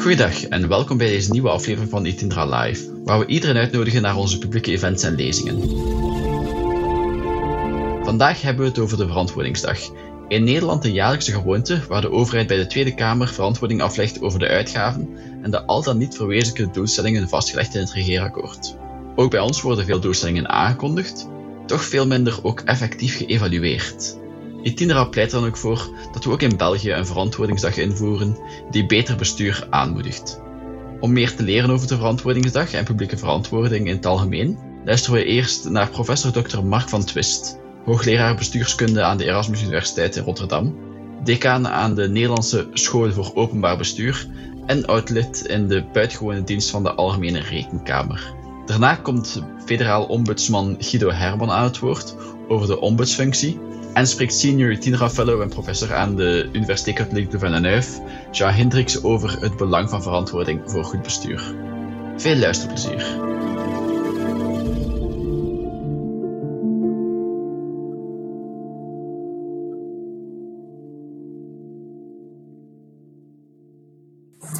Goedendag 0.00 0.44
en 0.44 0.68
welkom 0.68 0.96
bij 0.96 1.06
deze 1.06 1.30
nieuwe 1.30 1.48
aflevering 1.48 1.90
van 1.90 2.04
Itindra 2.04 2.60
Live, 2.60 3.00
waar 3.04 3.18
we 3.18 3.26
iedereen 3.26 3.56
uitnodigen 3.56 4.02
naar 4.02 4.16
onze 4.16 4.38
publieke 4.38 4.70
events 4.70 5.02
en 5.02 5.14
lezingen. 5.14 5.60
Vandaag 8.04 8.42
hebben 8.42 8.64
we 8.64 8.70
het 8.70 8.78
over 8.78 8.96
de 8.96 9.06
Verantwoordingsdag. 9.06 9.78
In 10.28 10.44
Nederland 10.44 10.84
een 10.84 10.92
jaarlijkse 10.92 11.32
gewoonte 11.32 11.80
waar 11.88 12.00
de 12.00 12.10
overheid 12.10 12.46
bij 12.46 12.56
de 12.56 12.66
Tweede 12.66 12.94
Kamer 12.94 13.28
verantwoording 13.28 13.82
aflegt 13.82 14.22
over 14.22 14.38
de 14.38 14.48
uitgaven 14.48 15.08
en 15.42 15.50
de 15.50 15.64
al 15.64 15.82
dan 15.82 15.98
niet 15.98 16.16
verwezenlijke 16.16 16.72
doelstellingen 16.72 17.28
vastgelegd 17.28 17.74
in 17.74 17.80
het 17.80 17.92
regeerakkoord. 17.92 18.76
Ook 19.16 19.30
bij 19.30 19.40
ons 19.40 19.62
worden 19.62 19.84
veel 19.84 20.00
doelstellingen 20.00 20.48
aangekondigd, 20.48 21.28
toch 21.66 21.84
veel 21.84 22.06
minder 22.06 22.38
ook 22.42 22.60
effectief 22.60 23.16
geëvalueerd. 23.16 24.19
Itinera 24.62 25.04
pleit 25.04 25.30
dan 25.30 25.46
ook 25.46 25.56
voor 25.56 25.88
dat 26.12 26.24
we 26.24 26.30
ook 26.30 26.42
in 26.42 26.56
België 26.56 26.92
een 26.92 27.06
verantwoordingsdag 27.06 27.76
invoeren 27.76 28.36
die 28.70 28.86
beter 28.86 29.16
bestuur 29.16 29.66
aanmoedigt. 29.70 30.40
Om 31.00 31.12
meer 31.12 31.34
te 31.36 31.42
leren 31.42 31.70
over 31.70 31.88
de 31.88 31.96
verantwoordingsdag 31.96 32.72
en 32.72 32.84
publieke 32.84 33.16
verantwoording 33.16 33.86
in 33.86 33.94
het 33.94 34.06
algemeen, 34.06 34.58
luisteren 34.84 35.18
we 35.18 35.24
eerst 35.24 35.68
naar 35.68 35.90
professor 35.90 36.32
Dr. 36.32 36.62
Mark 36.62 36.88
van 36.88 37.04
Twist, 37.04 37.58
hoogleraar 37.84 38.36
bestuurskunde 38.36 39.02
aan 39.02 39.16
de 39.16 39.24
Erasmus 39.24 39.62
Universiteit 39.62 40.16
in 40.16 40.24
Rotterdam, 40.24 40.76
decaan 41.24 41.68
aan 41.68 41.94
de 41.94 42.08
Nederlandse 42.08 42.68
School 42.72 43.12
voor 43.12 43.30
Openbaar 43.34 43.76
Bestuur 43.76 44.26
en 44.66 44.86
oud-lid 44.86 45.46
in 45.46 45.68
de 45.68 45.84
buitengewone 45.92 46.44
dienst 46.44 46.70
van 46.70 46.82
de 46.82 46.94
Algemene 46.94 47.40
Rekenkamer. 47.40 48.34
Daarna 48.66 48.94
komt 48.94 49.42
federaal 49.64 50.04
ombudsman 50.04 50.76
Guido 50.78 51.10
Herman 51.10 51.50
aan 51.50 51.64
het 51.64 51.78
woord 51.78 52.14
over 52.48 52.66
de 52.66 52.80
ombudsfunctie 52.80 53.58
en 53.92 54.06
spreekt 54.06 54.34
senior 54.34 54.78
Tinera 54.78 55.10
Fellow 55.10 55.40
en 55.40 55.48
professor 55.48 55.94
aan 55.94 56.16
de 56.16 56.48
Universiteit 56.52 56.96
Katholieke 56.96 57.30
de 57.30 57.38
Villeneuve, 57.38 58.02
Jean 58.30 58.52
Hendricks, 58.52 59.02
over 59.02 59.40
het 59.40 59.56
belang 59.56 59.88
van 59.88 60.02
verantwoording 60.02 60.60
voor 60.64 60.84
goed 60.84 61.02
bestuur. 61.02 61.54
Veel 62.16 62.36
luisterplezier. 62.36 63.28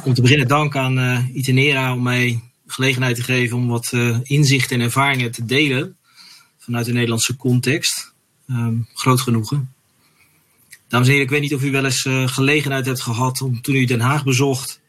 Om 0.05 0.13
te 0.13 0.21
beginnen 0.21 0.47
dank 0.47 0.75
aan 0.75 0.99
uh, 0.99 1.19
Itenera 1.33 1.93
om 1.93 2.03
mij 2.03 2.39
gelegenheid 2.65 3.15
te 3.15 3.23
geven 3.23 3.57
om 3.57 3.67
wat 3.67 3.91
uh, 3.91 4.17
inzichten 4.23 4.79
en 4.79 4.85
ervaringen 4.85 5.31
te 5.31 5.45
delen 5.45 5.97
vanuit 6.57 6.85
de 6.85 6.93
Nederlandse 6.93 7.35
context. 7.35 8.10
Um, 8.51 8.87
groot 8.93 9.21
genoegen. 9.21 9.73
Dames 10.87 11.07
en 11.07 11.11
heren, 11.11 11.25
ik 11.25 11.29
weet 11.29 11.41
niet 11.41 11.55
of 11.55 11.63
u 11.63 11.71
wel 11.71 11.85
eens 11.85 12.05
uh, 12.05 12.27
gelegenheid 12.27 12.85
hebt 12.85 13.01
gehad 13.01 13.41
om 13.41 13.61
toen 13.61 13.75
u 13.75 13.85
Den 13.85 13.99
Haag 13.99 14.23
bezocht 14.23 14.81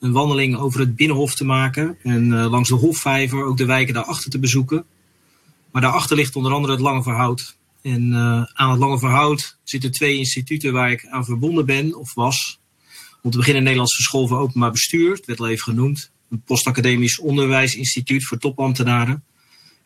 een 0.00 0.12
wandeling 0.12 0.56
over 0.56 0.80
het 0.80 0.96
Binnenhof 0.96 1.34
te 1.34 1.44
maken 1.44 1.98
en 2.02 2.26
uh, 2.26 2.50
langs 2.50 2.68
de 2.68 2.74
Hofvijver 2.74 3.44
ook 3.44 3.56
de 3.56 3.64
wijken 3.64 3.94
daarachter 3.94 4.30
te 4.30 4.38
bezoeken. 4.38 4.84
Maar 5.70 5.82
daarachter 5.82 6.16
ligt 6.16 6.36
onder 6.36 6.52
andere 6.52 6.72
het 6.72 6.82
Lange 6.82 7.02
Verhoud. 7.02 7.56
En 7.82 8.10
uh, 8.10 8.42
aan 8.52 8.70
het 8.70 8.78
Lange 8.78 8.98
Verhoud 8.98 9.58
zitten 9.64 9.90
twee 9.90 10.16
instituten 10.16 10.72
waar 10.72 10.90
ik 10.90 11.06
aan 11.06 11.24
verbonden 11.24 11.66
ben 11.66 11.94
of 11.94 12.14
was. 12.14 12.60
Om 13.22 13.30
te 13.30 13.36
beginnen 13.36 13.62
Nederlandse 13.62 14.02
School 14.02 14.26
voor 14.26 14.38
Openbaar 14.38 14.70
Bestuur, 14.70 15.12
het 15.12 15.26
werd 15.26 15.40
al 15.40 15.48
even 15.48 15.64
genoemd. 15.64 16.10
Een 16.30 16.42
postacademisch 16.42 17.18
onderwijsinstituut 17.18 18.24
voor 18.24 18.38
topambtenaren. 18.38 19.24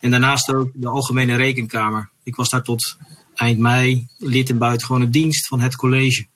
En 0.04 0.10
daarnaast 0.10 0.54
ook 0.54 0.70
de 0.74 0.88
Algemene 0.88 1.36
Rekenkamer. 1.36 2.10
Ik 2.22 2.36
was 2.36 2.48
daar 2.48 2.62
tot 2.62 2.96
eind 3.34 3.58
mei 3.58 4.06
lid 4.18 4.48
in 4.48 4.58
buitengewone 4.58 5.10
dienst 5.10 5.46
van 5.46 5.60
het 5.60 5.76
college. 5.76 6.26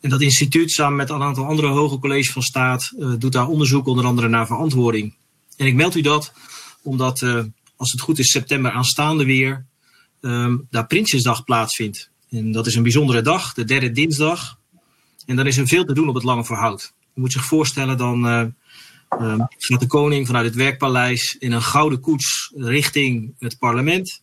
En 0.00 0.10
dat 0.10 0.20
instituut, 0.20 0.70
samen 0.70 0.96
met 0.96 1.10
een 1.10 1.22
aantal 1.22 1.46
andere 1.46 1.68
hoge 1.68 1.98
colleges 1.98 2.32
van 2.32 2.42
staat, 2.42 2.92
uh, 2.98 3.12
doet 3.18 3.32
daar 3.32 3.48
onderzoek 3.48 3.86
onder 3.86 4.04
andere 4.04 4.28
naar 4.28 4.46
verantwoording. 4.46 5.14
En 5.56 5.66
ik 5.66 5.74
meld 5.74 5.94
u 5.94 6.00
dat 6.00 6.32
omdat, 6.82 7.20
uh, 7.20 7.44
als 7.76 7.92
het 7.92 8.00
goed 8.00 8.18
is, 8.18 8.30
september 8.30 8.70
aanstaande 8.70 9.24
weer 9.24 9.66
um, 10.20 10.66
daar 10.70 10.86
Prinsjesdag 10.86 11.44
plaatsvindt. 11.44 12.10
En 12.30 12.52
dat 12.52 12.66
is 12.66 12.74
een 12.74 12.82
bijzondere 12.82 13.22
dag, 13.22 13.54
de 13.54 13.64
derde 13.64 13.92
dinsdag. 13.92 14.58
En 15.26 15.36
dan 15.36 15.46
is 15.46 15.56
er 15.56 15.66
veel 15.66 15.84
te 15.84 15.94
doen 15.94 16.08
op 16.08 16.14
het 16.14 16.24
Lange 16.24 16.44
Verhoud. 16.44 16.92
Je 17.14 17.20
moet 17.20 17.32
zich 17.32 17.44
voorstellen, 17.44 17.96
dan 17.96 18.26
uh, 18.26 18.44
uh, 19.20 19.40
gaat 19.58 19.80
de 19.80 19.86
koning 19.86 20.26
vanuit 20.26 20.44
het 20.44 20.54
werkpaleis 20.54 21.36
in 21.38 21.52
een 21.52 21.62
gouden 21.62 22.00
koets 22.00 22.52
richting 22.56 23.34
het 23.38 23.58
parlement 23.58 24.22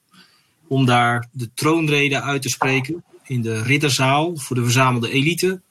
om 0.67 0.85
daar 0.85 1.29
de 1.31 1.49
troonrede 1.53 2.21
uit 2.21 2.41
te 2.41 2.49
spreken 2.49 3.03
in 3.23 3.41
de 3.41 3.61
ridderzaal 3.61 4.37
voor 4.37 4.55
de 4.55 4.63
verzamelde 4.63 5.09
elite. 5.09 5.61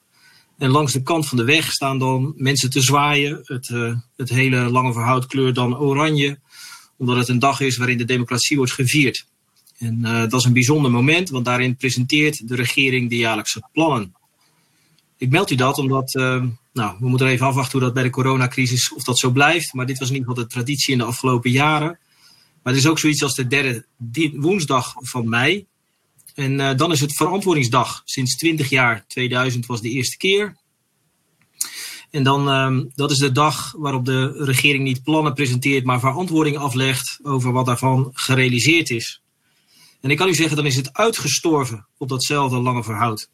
En 0.58 0.70
langs 0.70 0.92
de 0.92 1.02
kant 1.02 1.28
van 1.28 1.38
de 1.38 1.44
weg 1.44 1.72
staan 1.72 1.98
dan 1.98 2.34
mensen 2.36 2.70
te 2.70 2.80
zwaaien. 2.80 3.40
Het, 3.42 3.68
uh, 3.68 3.94
het 4.16 4.28
hele 4.28 4.70
lange 4.70 4.92
verhoud 4.92 5.26
kleurt 5.26 5.54
dan 5.54 5.78
oranje, 5.78 6.38
omdat 6.96 7.16
het 7.16 7.28
een 7.28 7.38
dag 7.38 7.60
is 7.60 7.76
waarin 7.76 7.98
de 7.98 8.04
democratie 8.04 8.56
wordt 8.56 8.72
gevierd. 8.72 9.26
En 9.78 9.98
uh, 10.02 10.20
dat 10.20 10.40
is 10.40 10.44
een 10.44 10.52
bijzonder 10.52 10.90
moment, 10.90 11.30
want 11.30 11.44
daarin 11.44 11.76
presenteert 11.76 12.48
de 12.48 12.54
regering 12.54 13.08
de 13.10 13.16
jaarlijkse 13.16 13.68
plannen. 13.72 14.14
Ik 15.22 15.30
meld 15.30 15.50
u 15.50 15.54
dat 15.54 15.78
omdat, 15.78 16.14
uh, 16.14 16.44
nou, 16.72 16.96
we 16.98 17.08
moeten 17.08 17.26
even 17.26 17.46
afwachten 17.46 17.72
hoe 17.72 17.80
dat 17.80 17.94
bij 17.94 18.02
de 18.02 18.10
coronacrisis, 18.10 18.92
of 18.92 19.02
dat 19.02 19.18
zo 19.18 19.30
blijft. 19.30 19.72
Maar 19.72 19.86
dit 19.86 19.98
was 19.98 20.08
in 20.08 20.14
ieder 20.14 20.28
geval 20.28 20.44
de 20.44 20.50
traditie 20.50 20.92
in 20.92 20.98
de 20.98 21.04
afgelopen 21.04 21.50
jaren. 21.50 21.98
Maar 22.62 22.72
het 22.72 22.82
is 22.82 22.88
ook 22.88 22.98
zoiets 22.98 23.22
als 23.22 23.34
de 23.34 23.46
derde 23.46 23.86
woensdag 24.32 24.94
van 24.96 25.28
mei. 25.28 25.66
En 26.34 26.52
uh, 26.52 26.76
dan 26.76 26.92
is 26.92 27.00
het 27.00 27.16
verantwoordingsdag. 27.16 28.02
Sinds 28.04 28.36
20 28.36 28.68
jaar, 28.68 29.04
2000 29.06 29.66
was 29.66 29.80
de 29.80 29.90
eerste 29.90 30.16
keer. 30.16 30.56
En 32.10 32.22
dan, 32.22 32.48
um, 32.48 32.90
dat 32.94 33.10
is 33.10 33.18
de 33.18 33.32
dag 33.32 33.72
waarop 33.76 34.04
de 34.04 34.44
regering 34.44 34.84
niet 34.84 35.02
plannen 35.02 35.34
presenteert, 35.34 35.84
maar 35.84 36.00
verantwoording 36.00 36.56
aflegt 36.56 37.18
over 37.22 37.52
wat 37.52 37.66
daarvan 37.66 38.10
gerealiseerd 38.12 38.90
is. 38.90 39.22
En 40.00 40.10
ik 40.10 40.16
kan 40.16 40.28
u 40.28 40.34
zeggen, 40.34 40.56
dan 40.56 40.66
is 40.66 40.76
het 40.76 40.92
uitgestorven 40.92 41.86
op 41.98 42.08
datzelfde 42.08 42.58
lange 42.58 42.84
verhoud. 42.84 43.30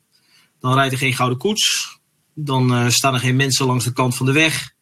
Dan 0.60 0.74
rijdt 0.74 0.92
er 0.92 0.98
geen 0.98 1.14
gouden 1.14 1.38
koets, 1.38 1.98
dan 2.34 2.72
uh, 2.72 2.88
staan 2.88 3.14
er 3.14 3.20
geen 3.20 3.36
mensen 3.36 3.66
langs 3.66 3.84
de 3.84 3.92
kant 3.92 4.16
van 4.16 4.26
de 4.26 4.32
weg. 4.32 4.72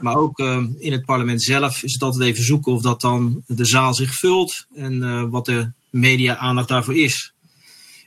Maar 0.00 0.16
ook 0.16 0.38
uh, 0.38 0.64
in 0.78 0.92
het 0.92 1.04
parlement 1.04 1.42
zelf 1.42 1.82
is 1.82 1.92
het 1.92 2.02
altijd 2.02 2.22
even 2.22 2.44
zoeken 2.44 2.72
of 2.72 2.82
dat 2.82 3.00
dan 3.00 3.42
de 3.46 3.64
zaal 3.64 3.94
zich 3.94 4.14
vult 4.14 4.66
en 4.74 4.92
uh, 4.92 5.24
wat 5.30 5.44
de 5.44 5.72
media 5.90 6.36
aandacht 6.36 6.68
daarvoor 6.68 6.96
is. 6.96 7.32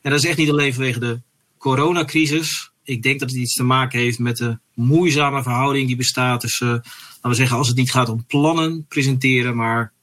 En 0.01 0.12
dat 0.12 0.19
is 0.19 0.29
echt 0.29 0.38
niet 0.38 0.50
alleen 0.50 0.73
vanwege 0.73 1.00
de 1.00 1.22
coronacrisis. 1.57 2.72
Ik 2.84 3.03
denk 3.03 3.19
dat 3.19 3.29
het 3.29 3.40
iets 3.40 3.53
te 3.53 3.63
maken 3.63 4.00
heeft 4.00 4.19
met 4.19 4.38
de 4.38 4.57
moeizame 4.73 5.44
verhouding 5.44 5.88
die 5.88 5.96
bestaat 5.96 6.40
tussen, 6.40 6.67
laten 6.67 7.29
we 7.29 7.34
zeggen, 7.34 7.57
als 7.57 7.67
het 7.67 7.78
niet 7.78 7.91
gaat 7.91 8.09
om 8.09 8.25
plannen 8.25 8.85
presenteren, 8.88 9.56
maar 9.56 9.94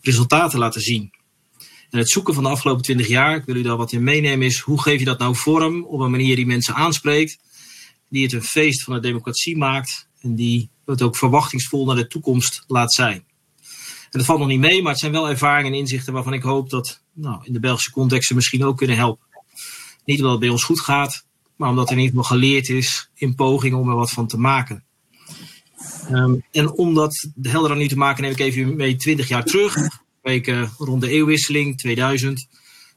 resultaten 0.00 0.58
laten 0.58 0.80
zien. 0.80 1.10
En 1.90 1.98
het 1.98 2.10
zoeken 2.10 2.34
van 2.34 2.42
de 2.42 2.48
afgelopen 2.48 2.82
twintig 2.82 3.08
jaar, 3.08 3.36
ik 3.36 3.44
wil 3.44 3.56
u 3.56 3.62
daar 3.62 3.76
wat 3.76 3.92
in 3.92 4.02
meenemen, 4.02 4.46
is 4.46 4.58
hoe 4.58 4.82
geef 4.82 4.98
je 4.98 5.04
dat 5.04 5.18
nou 5.18 5.36
vorm 5.36 5.84
op 5.84 6.00
een 6.00 6.10
manier 6.10 6.36
die 6.36 6.46
mensen 6.46 6.74
aanspreekt, 6.74 7.38
die 8.08 8.22
het 8.22 8.32
een 8.32 8.42
feest 8.42 8.82
van 8.82 8.94
de 8.94 9.00
democratie 9.00 9.56
maakt 9.56 10.08
en 10.20 10.34
die 10.34 10.70
het 10.84 11.02
ook 11.02 11.16
verwachtingsvol 11.16 11.84
naar 11.86 11.96
de 11.96 12.06
toekomst 12.06 12.64
laat 12.66 12.92
zijn. 12.92 13.24
En 14.10 14.18
dat 14.18 14.24
valt 14.24 14.38
nog 14.38 14.48
niet 14.48 14.60
mee, 14.60 14.82
maar 14.82 14.90
het 14.90 15.00
zijn 15.00 15.12
wel 15.12 15.28
ervaringen 15.28 15.72
en 15.72 15.78
inzichten 15.78 16.12
waarvan 16.12 16.32
ik 16.32 16.42
hoop 16.42 16.70
dat 16.70 17.02
nou, 17.12 17.40
in 17.42 17.52
de 17.52 17.60
Belgische 17.60 17.90
context 17.90 18.28
ze 18.28 18.34
misschien 18.34 18.64
ook 18.64 18.76
kunnen 18.76 18.96
helpen. 18.96 19.26
Niet 20.04 20.16
omdat 20.16 20.32
het 20.32 20.40
bij 20.40 20.48
ons 20.48 20.64
goed 20.64 20.80
gaat, 20.80 21.26
maar 21.56 21.68
omdat 21.70 21.90
er 21.90 21.96
in 21.96 22.02
ieder 22.02 22.24
geleerd 22.24 22.68
is 22.68 23.10
in 23.14 23.34
pogingen 23.34 23.78
om 23.78 23.88
er 23.88 23.94
wat 23.94 24.10
van 24.10 24.26
te 24.26 24.38
maken. 24.38 24.84
Um, 26.10 26.42
en 26.52 26.70
om 26.70 26.94
dat 26.94 27.28
helder 27.42 27.70
aan 27.70 27.80
u 27.80 27.88
te 27.88 27.96
maken, 27.96 28.22
neem 28.22 28.32
ik 28.32 28.38
even 28.38 28.76
mee 28.76 28.96
20 28.96 29.28
jaar 29.28 29.44
terug. 29.44 29.76
Rond 30.78 31.00
de 31.00 31.10
eeuwwisseling, 31.10 31.78
2000. 31.78 32.48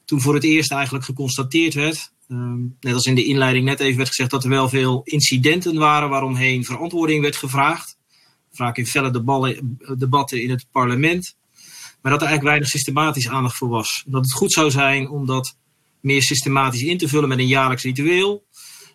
Toen 0.06 0.22
voor 0.22 0.34
het 0.34 0.44
eerst 0.44 0.72
eigenlijk 0.72 1.06
geconstateerd 1.06 1.74
werd 1.74 2.12
Um, 2.32 2.78
net 2.80 2.94
als 2.94 3.06
in 3.06 3.16
de 3.16 3.24
inleiding 3.24 3.66
net 3.66 3.80
even 3.80 3.98
werd 3.98 4.10
gezegd 4.10 4.30
dat 4.30 4.44
er 4.44 4.50
wel 4.50 4.70
veel 4.70 5.02
incidenten 5.04 5.78
waren 5.78 6.10
waaromheen 6.10 6.66
verantwoording 6.66 7.22
werd 7.22 7.36
gevraagd. 7.36 7.98
Vaak 8.52 8.78
in 8.78 8.88
felle 8.88 9.12
debatten 9.98 10.44
in 10.44 10.50
het 10.50 10.66
parlement. 10.72 11.36
Maar 12.02 12.12
dat 12.12 12.22
er 12.22 12.28
eigenlijk 12.28 12.44
weinig 12.44 12.68
systematisch 12.68 13.30
aandacht 13.30 13.58
voor 13.58 13.70
was. 13.70 14.04
Dat 14.06 14.24
het 14.24 14.34
goed 14.34 14.54
zou 14.54 14.72
zijn 14.72 15.10
om 15.10 15.26
dat 15.26 15.56
meer 16.00 16.22
systematisch 16.22 16.82
in 16.82 16.98
te 16.98 17.08
vullen 17.08 17.30
met 17.30 17.38
een 17.38 17.48
jaarlijks 17.48 17.84
ritueel. 17.84 18.44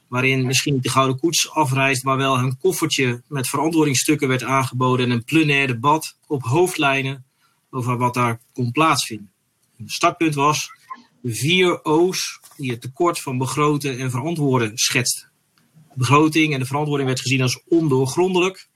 Waarin 0.08 0.46
misschien 0.46 0.74
niet 0.74 0.82
de 0.82 0.88
gouden 0.88 1.18
koets 1.18 1.50
afreist, 1.50 2.04
maar 2.04 2.16
wel 2.16 2.38
een 2.38 2.58
koffertje 2.58 3.22
met 3.28 3.48
verantwoordingsstukken 3.48 4.28
werd 4.28 4.42
aangeboden. 4.42 5.06
En 5.06 5.12
een 5.12 5.24
plenair 5.24 5.66
debat 5.66 6.16
op 6.26 6.42
hoofdlijnen 6.42 7.24
over 7.76 7.96
wat 7.96 8.14
daar 8.14 8.40
kon 8.52 8.72
plaatsvinden. 8.72 9.30
Het 9.76 9.90
startpunt 9.90 10.34
was 10.34 10.70
de 11.20 11.34
vier 11.34 11.84
O's 11.84 12.40
die 12.56 12.70
het 12.70 12.80
tekort 12.80 13.20
van 13.20 13.38
begroten 13.38 13.98
en 13.98 14.10
verantwoorden 14.10 14.70
schetst. 14.74 15.28
De 15.72 15.94
begroting 15.94 16.52
en 16.52 16.58
de 16.58 16.66
verantwoording 16.66 17.08
werd 17.08 17.20
gezien 17.20 17.42
als 17.42 17.62
ondoorgrondelijk, 17.68 18.68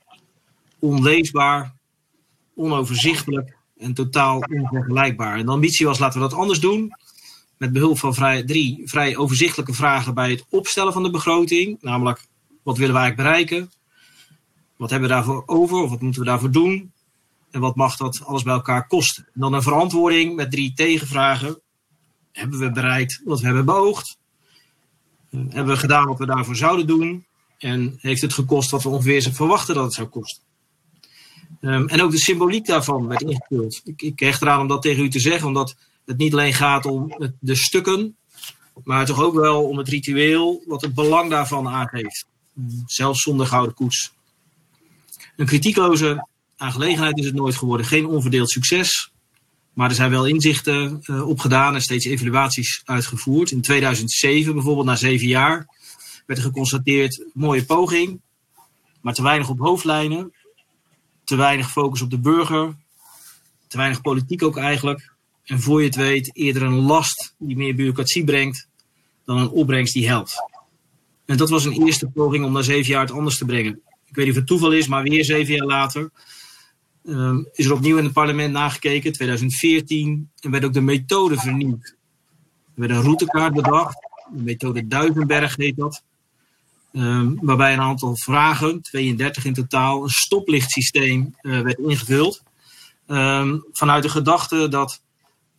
onleesbaar, 0.79 1.75
onoverzichtelijk 2.55 3.57
en 3.77 3.93
totaal 3.93 4.39
onvergelijkbaar. 4.39 5.37
En 5.37 5.45
de 5.45 5.51
ambitie 5.51 5.85
was, 5.85 5.99
laten 5.99 6.21
we 6.21 6.27
dat 6.27 6.37
anders 6.37 6.59
doen. 6.59 6.91
Met 7.57 7.73
behulp 7.73 7.97
van 7.97 8.13
vrij, 8.13 8.43
drie 8.43 8.81
vrij 8.85 9.17
overzichtelijke 9.17 9.73
vragen 9.73 10.13
bij 10.13 10.29
het 10.31 10.45
opstellen 10.49 10.93
van 10.93 11.03
de 11.03 11.09
begroting. 11.09 11.77
Namelijk, 11.81 12.27
wat 12.63 12.77
willen 12.77 12.93
we 12.93 12.99
eigenlijk 12.99 13.29
bereiken? 13.29 13.71
Wat 14.77 14.89
hebben 14.89 15.09
we 15.09 15.15
daarvoor 15.15 15.43
over 15.45 15.77
of 15.77 15.89
wat 15.89 16.01
moeten 16.01 16.21
we 16.21 16.27
daarvoor 16.27 16.51
doen? 16.51 16.91
En 17.51 17.59
wat 17.59 17.75
mag 17.75 17.97
dat 17.97 18.25
alles 18.25 18.43
bij 18.43 18.53
elkaar 18.53 18.87
kosten? 18.87 19.25
En 19.33 19.41
dan 19.41 19.53
een 19.53 19.61
verantwoording 19.61 20.35
met 20.35 20.51
drie 20.51 20.73
tegenvragen. 20.73 21.61
Hebben 22.31 22.59
we 22.59 22.71
bereikt 22.71 23.21
wat 23.25 23.39
we 23.39 23.45
hebben 23.45 23.65
beoogd? 23.65 24.17
Eh, 25.29 25.39
hebben 25.49 25.73
we 25.73 25.79
gedaan 25.79 26.07
wat 26.07 26.19
we 26.19 26.25
daarvoor 26.25 26.55
zouden 26.55 26.87
doen? 26.87 27.25
En 27.57 27.97
heeft 27.97 28.21
het 28.21 28.33
gekost 28.33 28.71
wat 28.71 28.83
we 28.83 28.89
ongeveer 28.89 29.21
verwachten 29.21 29.75
dat 29.75 29.83
het 29.83 29.93
zou 29.93 30.07
kosten? 30.07 30.43
Um, 31.61 31.87
en 31.87 32.01
ook 32.01 32.11
de 32.11 32.17
symboliek 32.17 32.65
daarvan 32.65 33.07
werd 33.07 33.21
ingevuld. 33.21 33.81
Ik, 33.83 34.01
ik 34.01 34.19
hecht 34.19 34.41
eraan 34.41 34.61
om 34.61 34.67
dat 34.67 34.81
tegen 34.81 35.03
u 35.03 35.09
te 35.09 35.19
zeggen, 35.19 35.47
omdat 35.47 35.75
het 36.05 36.17
niet 36.17 36.33
alleen 36.33 36.53
gaat 36.53 36.85
om 36.85 37.15
de 37.39 37.55
stukken, 37.55 38.15
maar 38.83 39.05
toch 39.05 39.21
ook 39.21 39.33
wel 39.33 39.67
om 39.67 39.77
het 39.77 39.87
ritueel, 39.87 40.63
wat 40.67 40.81
het 40.81 40.93
belang 40.93 41.29
daarvan 41.29 41.67
aangeeft. 41.67 42.25
Zelfs 42.85 43.21
zonder 43.21 43.47
gouden 43.47 43.75
koets. 43.75 44.13
Een 45.35 45.45
kritiekloze 45.45 46.27
aangelegenheid 46.61 47.17
is 47.17 47.25
het 47.25 47.35
nooit 47.35 47.55
geworden. 47.55 47.85
Geen 47.85 48.05
onverdeeld 48.05 48.51
succes. 48.51 49.11
Maar 49.73 49.89
er 49.89 49.95
zijn 49.95 50.11
wel 50.11 50.25
inzichten 50.25 51.01
uh, 51.05 51.27
opgedaan 51.27 51.75
en 51.75 51.81
steeds 51.81 52.05
evaluaties 52.05 52.81
uitgevoerd. 52.85 53.51
In 53.51 53.61
2007 53.61 54.53
bijvoorbeeld, 54.53 54.85
na 54.85 54.95
zeven 54.95 55.27
jaar, 55.27 55.67
werd 56.25 56.39
er 56.39 56.45
geconstateerd: 56.45 57.25
mooie 57.33 57.65
poging, 57.65 58.21
maar 59.01 59.13
te 59.13 59.23
weinig 59.23 59.49
op 59.49 59.59
hoofdlijnen. 59.59 60.33
Te 61.23 61.35
weinig 61.35 61.71
focus 61.71 62.01
op 62.01 62.09
de 62.09 62.19
burger. 62.19 62.75
Te 63.67 63.77
weinig 63.77 64.01
politiek 64.01 64.43
ook 64.43 64.57
eigenlijk. 64.57 65.11
En 65.43 65.61
voor 65.61 65.79
je 65.79 65.85
het 65.85 65.95
weet, 65.95 66.35
eerder 66.35 66.63
een 66.63 66.79
last 66.79 67.35
die 67.37 67.57
meer 67.57 67.75
bureaucratie 67.75 68.23
brengt 68.23 68.67
dan 69.25 69.37
een 69.37 69.49
opbrengst 69.49 69.93
die 69.93 70.07
helpt. 70.07 70.35
En 71.25 71.37
dat 71.37 71.49
was 71.49 71.65
een 71.65 71.85
eerste 71.85 72.07
poging 72.07 72.45
om 72.45 72.51
na 72.51 72.61
zeven 72.61 72.91
jaar 72.91 73.01
het 73.01 73.11
anders 73.11 73.37
te 73.37 73.45
brengen. 73.45 73.81
Ik 74.05 74.15
weet 74.15 74.25
niet 74.25 74.33
of 74.33 74.39
het 74.39 74.47
toeval 74.47 74.71
is, 74.71 74.87
maar 74.87 75.03
weer 75.03 75.25
zeven 75.25 75.55
jaar 75.55 75.65
later 75.65 76.11
um, 77.05 77.47
is 77.51 77.65
er 77.65 77.73
opnieuw 77.73 77.97
in 77.97 78.03
het 78.03 78.13
parlement 78.13 78.53
nagekeken, 78.53 79.11
2014, 79.11 80.29
en 80.39 80.51
werd 80.51 80.65
ook 80.65 80.73
de 80.73 80.81
methode 80.81 81.37
vernieuwd. 81.37 81.95
Er 82.75 82.87
werd 82.87 82.91
een 82.91 83.01
routekaart 83.01 83.53
bedacht, 83.53 83.97
de 84.33 84.43
methode 84.43 84.87
Duivenberg 84.87 85.55
heet 85.55 85.75
dat, 85.75 86.03
um, 86.93 87.37
waarbij 87.41 87.73
een 87.73 87.79
aantal 87.79 88.17
vragen, 88.17 88.81
32 88.81 89.45
in 89.45 89.53
totaal, 89.53 90.03
een 90.03 90.09
stoplichtsysteem 90.09 91.35
uh, 91.41 91.61
werd 91.61 91.77
ingevuld. 91.77 92.43
Um, 93.07 93.65
vanuit 93.71 94.03
de 94.03 94.09
gedachte 94.09 94.67
dat, 94.67 95.01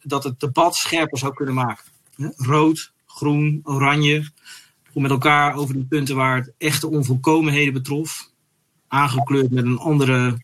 dat 0.03 0.25
het 0.25 0.41
debat 0.41 0.75
scherper 0.75 1.19
zou 1.19 1.35
kunnen 1.35 1.55
maken. 1.55 1.85
Rood, 2.37 2.93
groen, 3.07 3.61
oranje, 3.65 4.31
om 4.93 5.03
met 5.03 5.11
elkaar 5.11 5.55
over 5.55 5.75
die 5.75 5.85
punten 5.85 6.17
waar 6.17 6.37
het 6.37 6.53
echte 6.59 6.89
onvolkomenheden 6.89 7.73
betrof, 7.73 8.31
aangekleurd 8.89 9.51
met 9.51 9.65
een 9.65 9.79
andere 9.79 10.39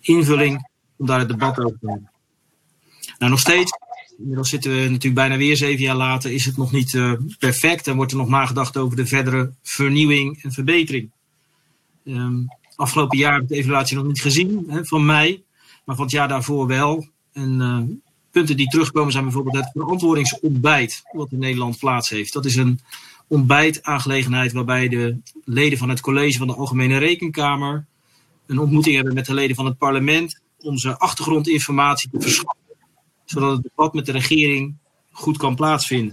invulling 0.00 0.68
om 0.96 1.06
daar 1.06 1.18
het 1.18 1.28
debat 1.28 1.58
over 1.58 1.78
te 1.78 1.90
hebben. 1.90 2.10
Nou, 3.18 3.30
nog 3.30 3.40
steeds, 3.40 3.72
inmiddels 4.18 4.48
zitten 4.48 4.70
we 4.70 4.78
natuurlijk 4.78 5.14
bijna 5.14 5.36
weer 5.36 5.56
zeven 5.56 5.84
jaar 5.84 5.96
later, 5.96 6.32
is 6.32 6.44
het 6.44 6.56
nog 6.56 6.72
niet 6.72 6.92
uh, 6.92 7.12
perfect 7.38 7.86
en 7.86 7.96
wordt 7.96 8.12
er 8.12 8.18
nog 8.18 8.28
nagedacht 8.28 8.76
over 8.76 8.96
de 8.96 9.06
verdere 9.06 9.52
vernieuwing 9.62 10.42
en 10.42 10.52
verbetering. 10.52 11.10
Um, 12.04 12.46
afgelopen 12.76 13.18
jaar 13.18 13.32
heb 13.32 13.42
ik 13.42 13.48
de 13.48 13.56
evaluatie 13.56 13.96
nog 13.96 14.06
niet 14.06 14.20
gezien 14.20 14.64
hè, 14.68 14.84
van 14.84 15.06
mij, 15.06 15.42
maar 15.84 15.96
van 15.96 16.04
het 16.04 16.14
jaar 16.14 16.28
daarvoor 16.28 16.66
wel. 16.66 17.08
En 17.32 18.02
punten 18.30 18.56
die 18.56 18.68
terugkomen 18.68 19.12
zijn 19.12 19.24
bijvoorbeeld 19.24 19.56
het 19.56 19.70
verantwoordingsontbijt 19.72 21.02
wat 21.12 21.32
in 21.32 21.38
Nederland 21.38 21.78
plaats 21.78 22.08
heeft. 22.08 22.32
Dat 22.32 22.44
is 22.44 22.56
een 22.56 22.80
ontbijtaangelegenheid 23.26 24.52
waarbij 24.52 24.88
de 24.88 25.16
leden 25.44 25.78
van 25.78 25.88
het 25.88 26.00
college 26.00 26.38
van 26.38 26.46
de 26.46 26.54
Algemene 26.54 26.98
Rekenkamer 26.98 27.86
een 28.48 28.58
ontmoeting 28.58 28.94
hebben 28.94 29.14
met 29.14 29.26
de 29.26 29.34
leden 29.34 29.56
van 29.56 29.66
het 29.66 29.78
parlement 29.78 30.40
om 30.58 30.78
ze 30.78 30.98
achtergrondinformatie 30.98 32.10
te 32.10 32.20
verschaffen, 32.20 32.66
zodat 33.24 33.52
het 33.52 33.62
debat 33.62 33.94
met 33.94 34.06
de 34.06 34.12
regering 34.12 34.76
goed 35.10 35.36
kan 35.36 35.54
plaatsvinden. 35.54 36.12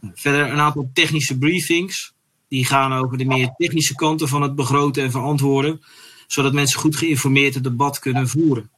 Verder 0.00 0.52
een 0.52 0.60
aantal 0.60 0.90
technische 0.92 1.38
briefings, 1.38 2.12
die 2.48 2.64
gaan 2.64 2.92
over 2.92 3.18
de 3.18 3.24
meer 3.24 3.54
technische 3.56 3.94
kanten 3.94 4.28
van 4.28 4.42
het 4.42 4.54
begroten 4.54 5.02
en 5.02 5.10
verantwoorden, 5.10 5.80
zodat 6.26 6.52
mensen 6.52 6.80
goed 6.80 6.96
geïnformeerd 6.96 7.54
het 7.54 7.64
debat 7.64 7.98
kunnen 7.98 8.28
voeren. 8.28 8.70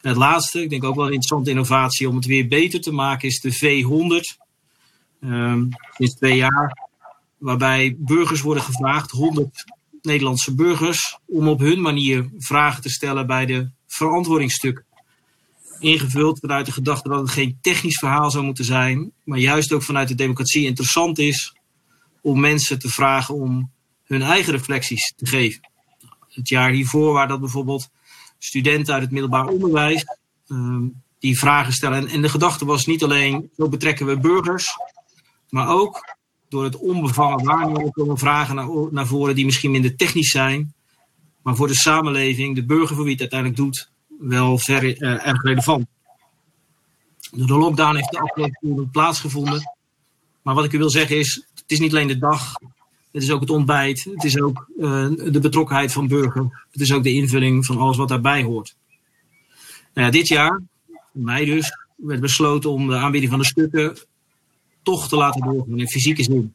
En 0.00 0.08
het 0.08 0.18
laatste, 0.18 0.62
ik 0.62 0.70
denk 0.70 0.84
ook 0.84 0.94
wel 0.94 1.06
een 1.06 1.12
interessante 1.12 1.50
innovatie 1.50 2.08
om 2.08 2.16
het 2.16 2.26
weer 2.26 2.48
beter 2.48 2.80
te 2.80 2.92
maken, 2.92 3.28
is 3.28 3.40
de 3.40 3.54
V100. 3.54 4.38
Um, 5.20 5.68
sinds 5.96 6.14
twee 6.14 6.36
jaar, 6.36 6.88
waarbij 7.38 7.96
burgers 7.98 8.40
worden 8.40 8.62
gevraagd, 8.62 9.10
100 9.10 9.64
Nederlandse 10.02 10.54
burgers, 10.54 11.18
om 11.26 11.48
op 11.48 11.60
hun 11.60 11.80
manier 11.80 12.30
vragen 12.38 12.82
te 12.82 12.90
stellen 12.90 13.26
bij 13.26 13.46
de 13.46 13.70
verantwoordingsstukken. 13.86 14.84
Ingevuld 15.78 16.38
vanuit 16.38 16.66
de 16.66 16.72
gedachte 16.72 17.08
dat 17.08 17.20
het 17.20 17.30
geen 17.30 17.58
technisch 17.60 17.98
verhaal 17.98 18.30
zou 18.30 18.44
moeten 18.44 18.64
zijn, 18.64 19.12
maar 19.24 19.38
juist 19.38 19.72
ook 19.72 19.82
vanuit 19.82 20.08
de 20.08 20.14
democratie 20.14 20.66
interessant 20.66 21.18
is 21.18 21.54
om 22.20 22.40
mensen 22.40 22.78
te 22.78 22.88
vragen 22.88 23.34
om 23.34 23.70
hun 24.04 24.22
eigen 24.22 24.52
reflecties 24.52 25.12
te 25.16 25.26
geven. 25.26 25.68
Het 26.28 26.48
jaar 26.48 26.70
hiervoor 26.70 27.12
waren 27.12 27.28
dat 27.28 27.40
bijvoorbeeld 27.40 27.88
studenten 28.38 28.94
uit 28.94 29.02
het 29.02 29.12
middelbaar 29.12 29.46
onderwijs 29.46 30.04
um, 30.48 31.02
die 31.18 31.38
vragen 31.38 31.72
stellen. 31.72 31.98
En, 31.98 32.08
en 32.08 32.22
de 32.22 32.28
gedachte 32.28 32.64
was 32.64 32.86
niet 32.86 33.02
alleen, 33.02 33.50
zo 33.56 33.68
betrekken 33.68 34.06
we 34.06 34.18
burgers, 34.18 34.76
maar 35.48 35.68
ook 35.68 36.16
door 36.50 36.64
het 36.64 36.76
onbevangen 36.76 37.44
waarnemen 37.44 37.90
komen 37.90 38.18
vragen 38.18 38.54
naar, 38.54 38.68
naar 38.90 39.06
voren 39.06 39.34
die 39.34 39.44
misschien 39.44 39.70
minder 39.70 39.96
technisch 39.96 40.30
zijn, 40.30 40.74
maar 41.42 41.56
voor 41.56 41.66
de 41.66 41.74
samenleving, 41.74 42.54
de 42.54 42.64
burger 42.64 42.94
voor 42.94 43.04
wie 43.04 43.12
het 43.12 43.20
uiteindelijk 43.20 43.60
doet, 43.60 43.90
wel 44.18 44.58
ver, 44.58 44.84
uh, 44.84 45.26
erg 45.26 45.42
relevant. 45.42 45.86
De 47.30 47.56
lockdown 47.58 47.94
heeft 47.94 48.10
de 48.10 48.18
afgelopen 48.18 48.90
plaatsgevonden. 48.90 49.72
Maar 50.42 50.54
wat 50.54 50.64
ik 50.64 50.72
u 50.72 50.78
wil 50.78 50.90
zeggen 50.90 51.18
is, 51.18 51.46
het 51.54 51.70
is 51.70 51.80
niet 51.80 51.92
alleen 51.92 52.08
de 52.08 52.18
dag, 52.18 52.54
het 53.12 53.22
is 53.22 53.30
ook 53.30 53.40
het 53.40 53.50
ontbijt, 53.50 54.04
het 54.04 54.24
is 54.24 54.40
ook 54.40 54.68
uh, 54.78 55.08
de 55.16 55.40
betrokkenheid 55.40 55.92
van 55.92 56.08
burger, 56.08 56.66
het 56.70 56.80
is 56.80 56.92
ook 56.92 57.02
de 57.02 57.12
invulling 57.12 57.66
van 57.66 57.78
alles 57.78 57.96
wat 57.96 58.08
daarbij 58.08 58.42
hoort. 58.42 58.76
Nou 59.94 60.10
dit 60.10 60.28
jaar, 60.28 60.62
mei 61.12 61.44
dus, 61.44 61.70
werd 61.96 62.20
besloten 62.20 62.70
om 62.70 62.88
de 62.88 62.96
aanbieding 62.96 63.30
van 63.30 63.40
de 63.40 63.46
stukken 63.46 63.96
toch 64.82 65.08
te 65.08 65.16
laten 65.16 65.40
doorgaan 65.40 65.78
in 65.78 65.88
fysieke 65.88 66.22
zin. 66.22 66.54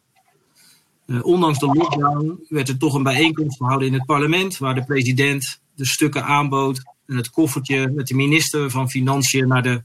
Uh, 1.06 1.26
ondanks 1.26 1.60
de 1.60 1.66
lockdown 1.66 2.46
werd 2.50 2.70
er 2.70 2.78
toch 2.78 2.94
een 2.94 3.04
bijeenkomst 3.04 3.58
gehouden 3.58 3.88
in 3.88 3.94
het 3.94 4.06
parlement, 4.06 4.58
waar 4.58 4.76
de 4.76 4.86
president 4.86 5.60
de 5.76 5.86
stukken 5.86 6.26
aanbood 6.26 6.84
en 7.06 7.16
het 7.16 7.30
koffertje 7.30 7.88
met 7.88 8.08
de 8.08 8.16
minister 8.16 8.70
van 8.70 8.90
Financiën 8.90 9.48
naar 9.48 9.64
de 9.64 9.84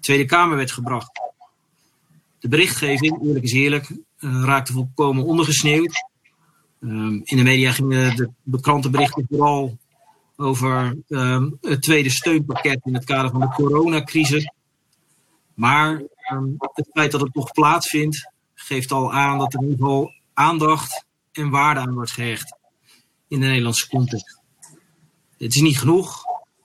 Tweede 0.00 0.24
Kamer 0.24 0.56
werd 0.56 0.70
gebracht. 0.70 1.20
De 2.38 2.48
berichtgeving, 2.48 3.22
eerlijk 3.22 3.44
is 3.44 3.52
eerlijk, 3.52 3.90
uh, 3.90 4.44
raakte 4.44 4.72
volkomen 4.72 5.24
ondergesneeuwd. 5.24 6.06
Um, 6.80 7.20
in 7.24 7.36
de 7.36 7.42
media 7.42 7.72
gingen 7.72 8.16
de, 8.16 8.30
de 8.42 8.60
krantenberichten 8.60 9.26
vooral 9.28 9.78
over 10.36 10.96
um, 11.08 11.58
het 11.60 11.82
tweede 11.82 12.10
steunpakket 12.10 12.80
in 12.84 12.94
het 12.94 13.04
kader 13.04 13.30
van 13.30 13.40
de 13.40 13.48
coronacrisis. 13.48 14.52
Maar 15.54 16.02
um, 16.32 16.56
het 16.58 16.88
feit 16.92 17.10
dat 17.10 17.20
het 17.20 17.32
toch 17.32 17.52
plaatsvindt, 17.52 18.30
geeft 18.54 18.92
al 18.92 19.12
aan 19.12 19.38
dat 19.38 19.54
er 19.54 19.60
in 19.60 19.68
ieder 19.68 19.86
geval 19.86 20.12
aandacht 20.34 21.06
en 21.32 21.50
waarde 21.50 21.80
aan 21.80 21.94
wordt 21.94 22.10
gehecht 22.10 22.56
in 23.28 23.40
de 23.40 23.46
Nederlandse 23.46 23.88
context. 23.88 24.40
Het 25.38 25.54
is 25.54 25.60
niet 25.60 25.78
genoeg 25.78 26.24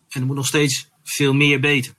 en 0.09 0.21
er 0.21 0.27
moet 0.27 0.35
nog 0.35 0.47
steeds 0.47 0.89
veel 1.03 1.33
meer 1.33 1.59
beter. 1.59 1.93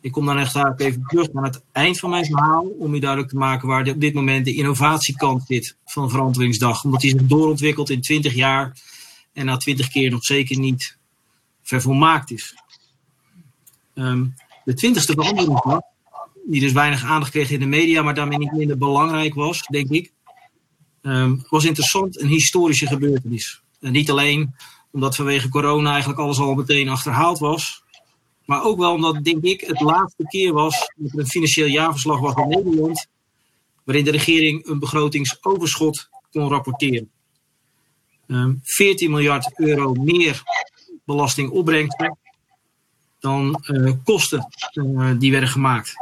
Ik 0.00 0.12
kom 0.12 0.26
dan 0.26 0.38
echt 0.38 0.80
even 0.80 1.04
terug 1.06 1.32
naar 1.32 1.44
het 1.44 1.62
eind 1.72 1.98
van 1.98 2.10
mijn 2.10 2.24
verhaal 2.24 2.66
om 2.66 2.94
u 2.94 2.98
duidelijk 2.98 3.30
te 3.30 3.36
maken 3.36 3.68
waar 3.68 3.88
op 3.88 4.00
dit 4.00 4.14
moment 4.14 4.44
de 4.44 4.54
innovatiekant 4.54 5.42
zit 5.46 5.76
van 5.84 6.10
Verantwoordingsdag. 6.10 6.84
Omdat 6.84 7.00
die 7.00 7.10
zich 7.10 7.26
doorontwikkelt 7.26 7.90
in 7.90 8.00
20 8.00 8.34
jaar 8.34 8.76
en 9.32 9.44
na 9.44 9.56
20 9.56 9.88
keer 9.88 10.10
nog 10.10 10.24
zeker 10.24 10.58
niet 10.58 10.98
vervolmaakt 11.62 12.30
is. 12.30 12.54
Um, 13.94 14.34
de 14.64 14.74
twintigste 14.74 15.12
veranderingsdag 15.12 15.80
die 16.50 16.60
dus 16.60 16.72
weinig 16.72 17.04
aandacht 17.04 17.30
kreeg 17.30 17.50
in 17.50 17.60
de 17.60 17.66
media, 17.66 18.02
maar 18.02 18.14
daarmee 18.14 18.38
niet 18.38 18.52
minder 18.52 18.78
belangrijk 18.78 19.34
was, 19.34 19.62
denk 19.66 19.90
ik, 19.90 20.12
um, 21.02 21.44
was 21.48 21.64
interessant 21.64 22.20
een 22.20 22.28
historische 22.28 22.86
gebeurtenis. 22.86 23.62
En 23.80 23.92
niet 23.92 24.10
alleen 24.10 24.54
omdat 24.90 25.16
vanwege 25.16 25.48
corona 25.48 25.90
eigenlijk 25.90 26.20
alles 26.20 26.38
al 26.38 26.54
meteen 26.54 26.88
achterhaald 26.88 27.38
was, 27.38 27.82
maar 28.44 28.62
ook 28.62 28.78
wel 28.78 28.92
omdat, 28.92 29.24
denk 29.24 29.42
ik, 29.42 29.60
het 29.60 29.80
laatste 29.80 30.24
keer 30.24 30.52
was 30.52 30.90
dat 30.96 31.12
er 31.12 31.18
een 31.18 31.26
financieel 31.26 31.66
jaarverslag 31.66 32.20
was 32.20 32.34
in 32.34 32.48
Nederland, 32.48 33.06
waarin 33.84 34.04
de 34.04 34.10
regering 34.10 34.66
een 34.66 34.78
begrotingsoverschot 34.78 36.08
kon 36.30 36.48
rapporteren. 36.48 37.10
Um, 38.26 38.60
14 38.62 39.10
miljard 39.10 39.58
euro 39.58 39.92
meer 39.92 40.42
belastingopbrengsten 41.04 42.18
dan 43.18 43.64
uh, 43.66 43.92
kosten 44.04 44.48
uh, 44.72 45.10
die 45.18 45.30
werden 45.30 45.48
gemaakt. 45.48 45.94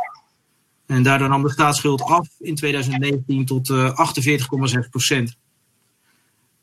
En 0.89 1.03
daardoor 1.03 1.29
nam 1.29 1.43
de 1.43 1.51
staatsschuld 1.51 2.03
af 2.03 2.29
in 2.39 2.55
2019 2.55 3.45
tot 3.45 3.69
uh, 3.69 4.13
48,6 4.85 4.89
procent. 4.91 5.37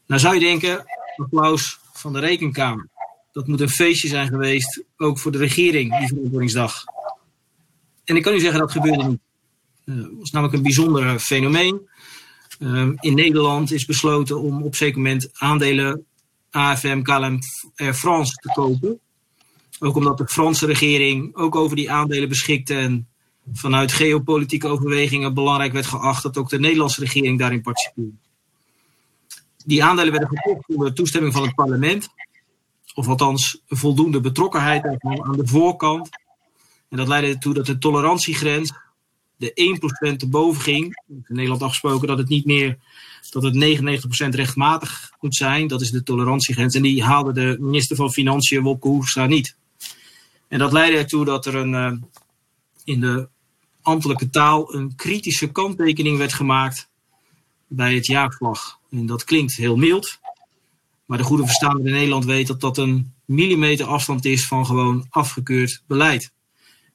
Nou 0.07 0.21
zou 0.21 0.33
je 0.33 0.39
denken, 0.39 0.85
applaus 1.15 1.79
van 1.93 2.13
de 2.13 2.19
rekenkamer. 2.19 2.89
Dat 3.31 3.47
moet 3.47 3.61
een 3.61 3.69
feestje 3.69 4.07
zijn 4.07 4.27
geweest, 4.27 4.83
ook 4.97 5.19
voor 5.19 5.31
de 5.31 5.37
regering, 5.37 5.97
die 5.97 6.07
verantwoordingsdag. 6.07 6.83
En 8.03 8.15
ik 8.15 8.23
kan 8.23 8.33
u 8.33 8.39
zeggen, 8.39 8.59
dat 8.59 8.71
gebeurde 8.71 9.03
niet. 9.03 9.19
Het 9.85 9.95
uh, 9.95 10.05
was 10.19 10.31
namelijk 10.31 10.57
een 10.57 10.63
bijzonder 10.63 11.19
fenomeen. 11.19 11.89
Uh, 12.59 12.89
in 12.99 13.15
Nederland 13.15 13.71
is 13.71 13.85
besloten 13.85 14.41
om 14.41 14.63
op 14.63 14.75
zeker 14.75 14.97
moment 14.97 15.29
aandelen 15.33 16.05
AFM, 16.49 17.01
KLM, 17.01 17.39
Air 17.75 17.93
France 17.93 18.33
te 18.33 18.51
kopen. 18.53 18.99
Ook 19.79 19.95
omdat 19.95 20.17
de 20.17 20.27
Franse 20.27 20.65
regering 20.65 21.35
ook 21.35 21.55
over 21.55 21.75
die 21.75 21.91
aandelen 21.91 22.29
beschikte 22.29 22.75
en 22.75 23.07
vanuit 23.53 23.91
geopolitieke 23.91 24.67
overwegingen 24.67 25.33
belangrijk 25.33 25.73
werd 25.73 25.85
geacht 25.85 26.23
dat 26.23 26.37
ook 26.37 26.49
de 26.49 26.59
Nederlandse 26.59 26.99
regering 26.99 27.39
daarin 27.39 27.61
participeerde. 27.61 28.11
Die 29.65 29.83
aandelen 29.83 30.11
werden 30.11 30.29
gekocht 30.29 30.65
zonder 30.67 30.93
toestemming 30.93 31.33
van 31.33 31.43
het 31.43 31.55
parlement, 31.55 32.09
of 32.93 33.07
althans 33.07 33.61
voldoende 33.67 34.21
betrokkenheid 34.21 34.83
aan 34.83 35.37
de 35.37 35.47
voorkant. 35.47 36.09
En 36.89 36.97
dat 36.97 37.07
leidde 37.07 37.31
ertoe 37.31 37.53
dat 37.53 37.65
de 37.65 37.77
tolerantiegrens 37.77 38.73
de 39.37 39.79
1% 40.13 40.17
te 40.17 40.27
boven 40.27 40.61
ging. 40.61 41.01
In 41.07 41.23
Nederland 41.27 41.61
afgesproken 41.61 42.07
dat 42.07 42.17
het 42.17 42.29
niet 42.29 42.45
meer 42.45 42.77
dat 43.29 43.43
het 43.43 43.55
99% 43.55 44.35
rechtmatig 44.35 45.11
moet 45.19 45.35
zijn. 45.35 45.67
Dat 45.67 45.81
is 45.81 45.91
de 45.91 46.03
tolerantiegrens. 46.03 46.75
En 46.75 46.81
die 46.81 47.03
haalde 47.03 47.33
de 47.33 47.57
minister 47.59 47.95
van 47.95 48.11
Financiën, 48.11 48.63
Wopke 48.63 48.87
Hoekstra, 48.87 49.25
niet. 49.25 49.55
En 50.47 50.59
dat 50.59 50.71
leidde 50.71 50.97
ertoe 50.97 51.25
dat 51.25 51.45
er 51.45 51.55
een, 51.55 51.73
uh, 51.73 51.91
in 52.83 52.99
de 52.99 53.27
ambtelijke 53.85 54.29
taal 54.29 54.73
een 54.73 54.95
kritische 54.95 55.51
kanttekening 55.51 56.17
werd 56.17 56.33
gemaakt 56.33 56.89
bij 57.67 57.95
het 57.95 58.05
jaarvlag. 58.05 58.79
En 58.89 59.05
dat 59.05 59.23
klinkt 59.23 59.55
heel 59.55 59.75
mild. 59.75 60.19
Maar 61.05 61.17
de 61.17 61.23
goede 61.23 61.43
verstaander 61.43 61.85
in 61.85 61.93
Nederland 61.93 62.25
weet 62.25 62.47
dat 62.47 62.61
dat 62.61 62.77
een 62.77 63.13
millimeter 63.25 63.85
afstand 63.85 64.25
is 64.25 64.47
van 64.47 64.65
gewoon 64.65 65.05
afgekeurd 65.09 65.83
beleid. 65.87 66.33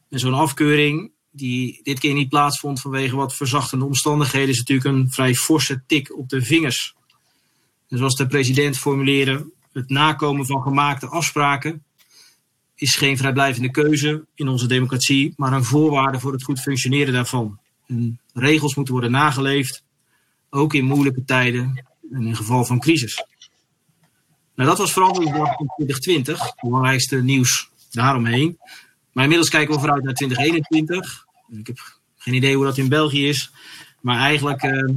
En 0.09 0.19
zo'n 0.19 0.35
afkeuring 0.35 1.11
die 1.31 1.81
dit 1.83 1.99
keer 1.99 2.15
niet 2.15 2.29
plaatsvond 2.29 2.81
vanwege 2.81 3.17
wat 3.17 3.35
verzachtende 3.35 3.85
omstandigheden, 3.85 4.49
is 4.49 4.59
natuurlijk 4.59 4.97
een 4.97 5.11
vrij 5.11 5.35
forse 5.35 5.83
tik 5.87 6.19
op 6.19 6.29
de 6.29 6.43
vingers. 6.43 6.95
En 7.89 7.99
zoals 7.99 8.17
de 8.17 8.27
president 8.27 8.79
formuleerde, 8.79 9.51
het 9.73 9.89
nakomen 9.89 10.47
van 10.47 10.63
gemaakte 10.63 11.07
afspraken 11.07 11.85
is 12.81 12.97
geen 12.97 13.17
vrijblijvende 13.17 13.71
keuze 13.71 14.25
in 14.35 14.49
onze 14.49 14.67
democratie, 14.67 15.33
maar 15.37 15.53
een 15.53 15.65
voorwaarde 15.65 16.21
voor 16.21 16.33
het 16.33 16.43
goed 16.43 16.61
functioneren 16.61 17.13
daarvan. 17.13 17.59
En 17.87 18.21
regels 18.33 18.75
moeten 18.75 18.95
worden 18.95 19.11
nageleefd, 19.11 19.83
ook 20.51 20.75
in 20.75 20.85
moeilijke 20.85 21.25
tijden 21.25 21.85
en 22.13 22.23
in 22.23 22.37
geval 22.37 22.65
van 22.65 22.79
crisis. 22.79 23.25
Nou, 24.55 24.69
dat 24.69 24.79
was 24.79 24.93
veranderingsdag 24.93 25.59
in 25.59 25.67
2020, 25.67 26.43
het 26.43 26.61
belangrijkste 26.61 27.23
nieuws 27.23 27.71
daaromheen. 27.91 28.59
Maar 29.13 29.23
inmiddels 29.23 29.51
kijken 29.51 29.75
we 29.75 29.81
vooruit 29.81 30.03
naar 30.03 30.15
2021. 30.15 31.27
Ik 31.49 31.67
heb 31.67 31.99
geen 32.17 32.35
idee 32.35 32.55
hoe 32.55 32.65
dat 32.65 32.79
in 32.79 32.89
België 32.89 33.29
is. 33.29 33.51
Maar 34.01 34.19
eigenlijk 34.19 34.63
uh, 34.63 34.97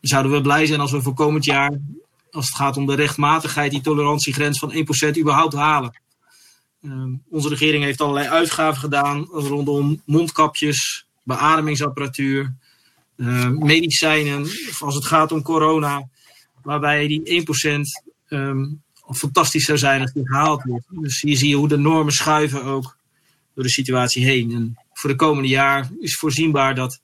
zouden 0.00 0.32
we 0.32 0.40
blij 0.40 0.66
zijn 0.66 0.80
als 0.80 0.92
we 0.92 1.02
voor 1.02 1.14
komend 1.14 1.44
jaar, 1.44 1.78
als 2.30 2.46
het 2.46 2.54
gaat 2.54 2.76
om 2.76 2.86
de 2.86 2.94
rechtmatigheid, 2.94 3.70
die 3.70 3.80
tolerantiegrens 3.80 4.58
van 4.58 4.72
1% 5.14 5.18
überhaupt 5.18 5.54
halen. 5.54 6.00
Uh, 6.82 7.04
onze 7.30 7.48
regering 7.48 7.84
heeft 7.84 8.00
allerlei 8.00 8.28
uitgaven 8.28 8.80
gedaan 8.80 9.24
rondom 9.24 10.02
mondkapjes, 10.04 11.06
beademingsapparatuur, 11.22 12.54
uh, 13.16 13.48
medicijnen, 13.48 14.46
als 14.78 14.94
het 14.94 15.04
gaat 15.04 15.32
om 15.32 15.42
corona, 15.42 16.08
waarbij 16.62 17.06
die 17.06 17.44
1% 17.46 17.80
um, 18.28 18.82
fantastisch 19.10 19.64
zou 19.64 19.78
zijn 19.78 20.00
als 20.00 20.12
die 20.12 20.26
gehaald 20.26 20.62
wordt. 20.62 20.86
Dus 20.90 21.20
hier 21.20 21.36
zie 21.36 21.48
je 21.48 21.56
hoe 21.56 21.68
de 21.68 21.76
normen 21.76 22.12
schuiven 22.12 22.64
ook 22.64 22.96
door 23.54 23.64
de 23.64 23.70
situatie 23.70 24.24
heen. 24.24 24.52
En 24.52 24.78
voor 24.92 25.10
de 25.10 25.16
komende 25.16 25.48
jaar 25.48 25.90
is 26.00 26.16
voorzienbaar 26.16 26.74
dat 26.74 27.00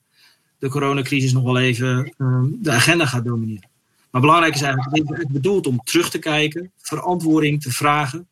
de 0.59 0.69
coronacrisis 0.69 1.33
nog 1.33 1.43
wel 1.43 1.59
even 1.59 2.13
de 2.61 2.71
agenda 2.71 3.05
gaat 3.05 3.25
domineren. 3.25 3.69
Maar 4.11 4.21
belangrijk 4.21 4.55
is 4.55 4.61
eigenlijk, 4.61 5.09
het 5.09 5.19
is 5.19 5.31
bedoeld 5.31 5.67
om 5.67 5.79
terug 5.83 6.09
te 6.09 6.19
kijken, 6.19 6.71
verantwoording 6.77 7.61
te 7.61 7.71
vragen. 7.71 8.27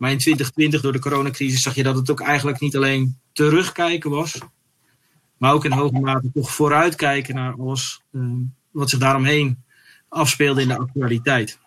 Maar 0.00 0.10
in 0.10 0.18
2020 0.18 0.80
door 0.80 0.92
de 0.92 0.98
coronacrisis 0.98 1.62
zag 1.62 1.74
je 1.74 1.82
dat 1.82 1.96
het 1.96 2.10
ook 2.10 2.20
eigenlijk 2.20 2.60
niet 2.60 2.76
alleen 2.76 3.18
terugkijken 3.32 4.10
was, 4.10 4.38
maar 5.36 5.52
ook 5.52 5.64
in 5.64 5.72
hoge 5.72 6.00
mate 6.00 6.30
toch 6.34 6.50
vooruitkijken 6.50 7.34
naar 7.34 7.54
alles 7.58 8.02
um, 8.12 8.54
wat 8.70 8.90
zich 8.90 8.98
daaromheen 8.98 9.62
afspeelde 10.08 10.62
in 10.62 10.68
de 10.68 10.78
actualiteit. 10.78 11.58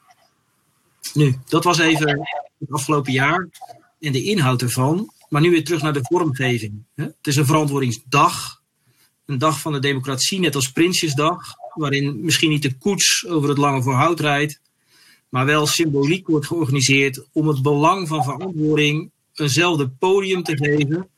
Nu, 1.13 1.39
dat 1.45 1.63
was 1.63 1.79
even 1.79 2.07
het 2.59 2.71
afgelopen 2.71 3.13
jaar 3.13 3.49
en 3.99 4.11
de 4.11 4.23
inhoud 4.23 4.61
ervan. 4.61 5.13
Maar 5.29 5.41
nu 5.41 5.49
weer 5.49 5.63
terug 5.63 5.81
naar 5.81 5.93
de 5.93 6.03
vormgeving. 6.03 6.83
Het 6.95 7.27
is 7.27 7.35
een 7.35 7.45
verantwoordingsdag. 7.45 8.61
Een 9.25 9.37
dag 9.37 9.59
van 9.59 9.73
de 9.73 9.79
democratie, 9.79 10.39
net 10.39 10.55
als 10.55 10.71
Prinsjesdag. 10.71 11.53
Waarin 11.73 12.23
misschien 12.23 12.49
niet 12.49 12.61
de 12.61 12.77
koets 12.77 13.27
over 13.27 13.49
het 13.49 13.57
lange 13.57 13.81
voorhout 13.83 14.19
rijdt. 14.19 14.61
Maar 15.33 15.45
wel 15.45 15.67
symboliek 15.67 16.27
wordt 16.27 16.47
georganiseerd 16.47 17.25
om 17.31 17.47
het 17.47 17.61
belang 17.61 18.07
van 18.07 18.23
verantwoording 18.23 19.11
eenzelfde 19.33 19.89
podium 19.89 20.43
te 20.43 20.57
geven. 20.57 21.09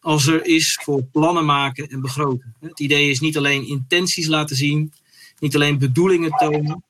Als 0.00 0.26
er 0.26 0.44
is 0.46 0.80
voor 0.82 1.02
plannen 1.02 1.44
maken 1.44 1.88
en 1.88 2.00
begroten. 2.00 2.54
Het 2.60 2.80
idee 2.80 3.10
is 3.10 3.20
niet 3.20 3.36
alleen 3.36 3.66
intenties 3.66 4.26
laten 4.26 4.56
zien. 4.56 4.92
Niet 5.38 5.54
alleen 5.54 5.78
bedoelingen 5.78 6.30
tonen. 6.30 6.82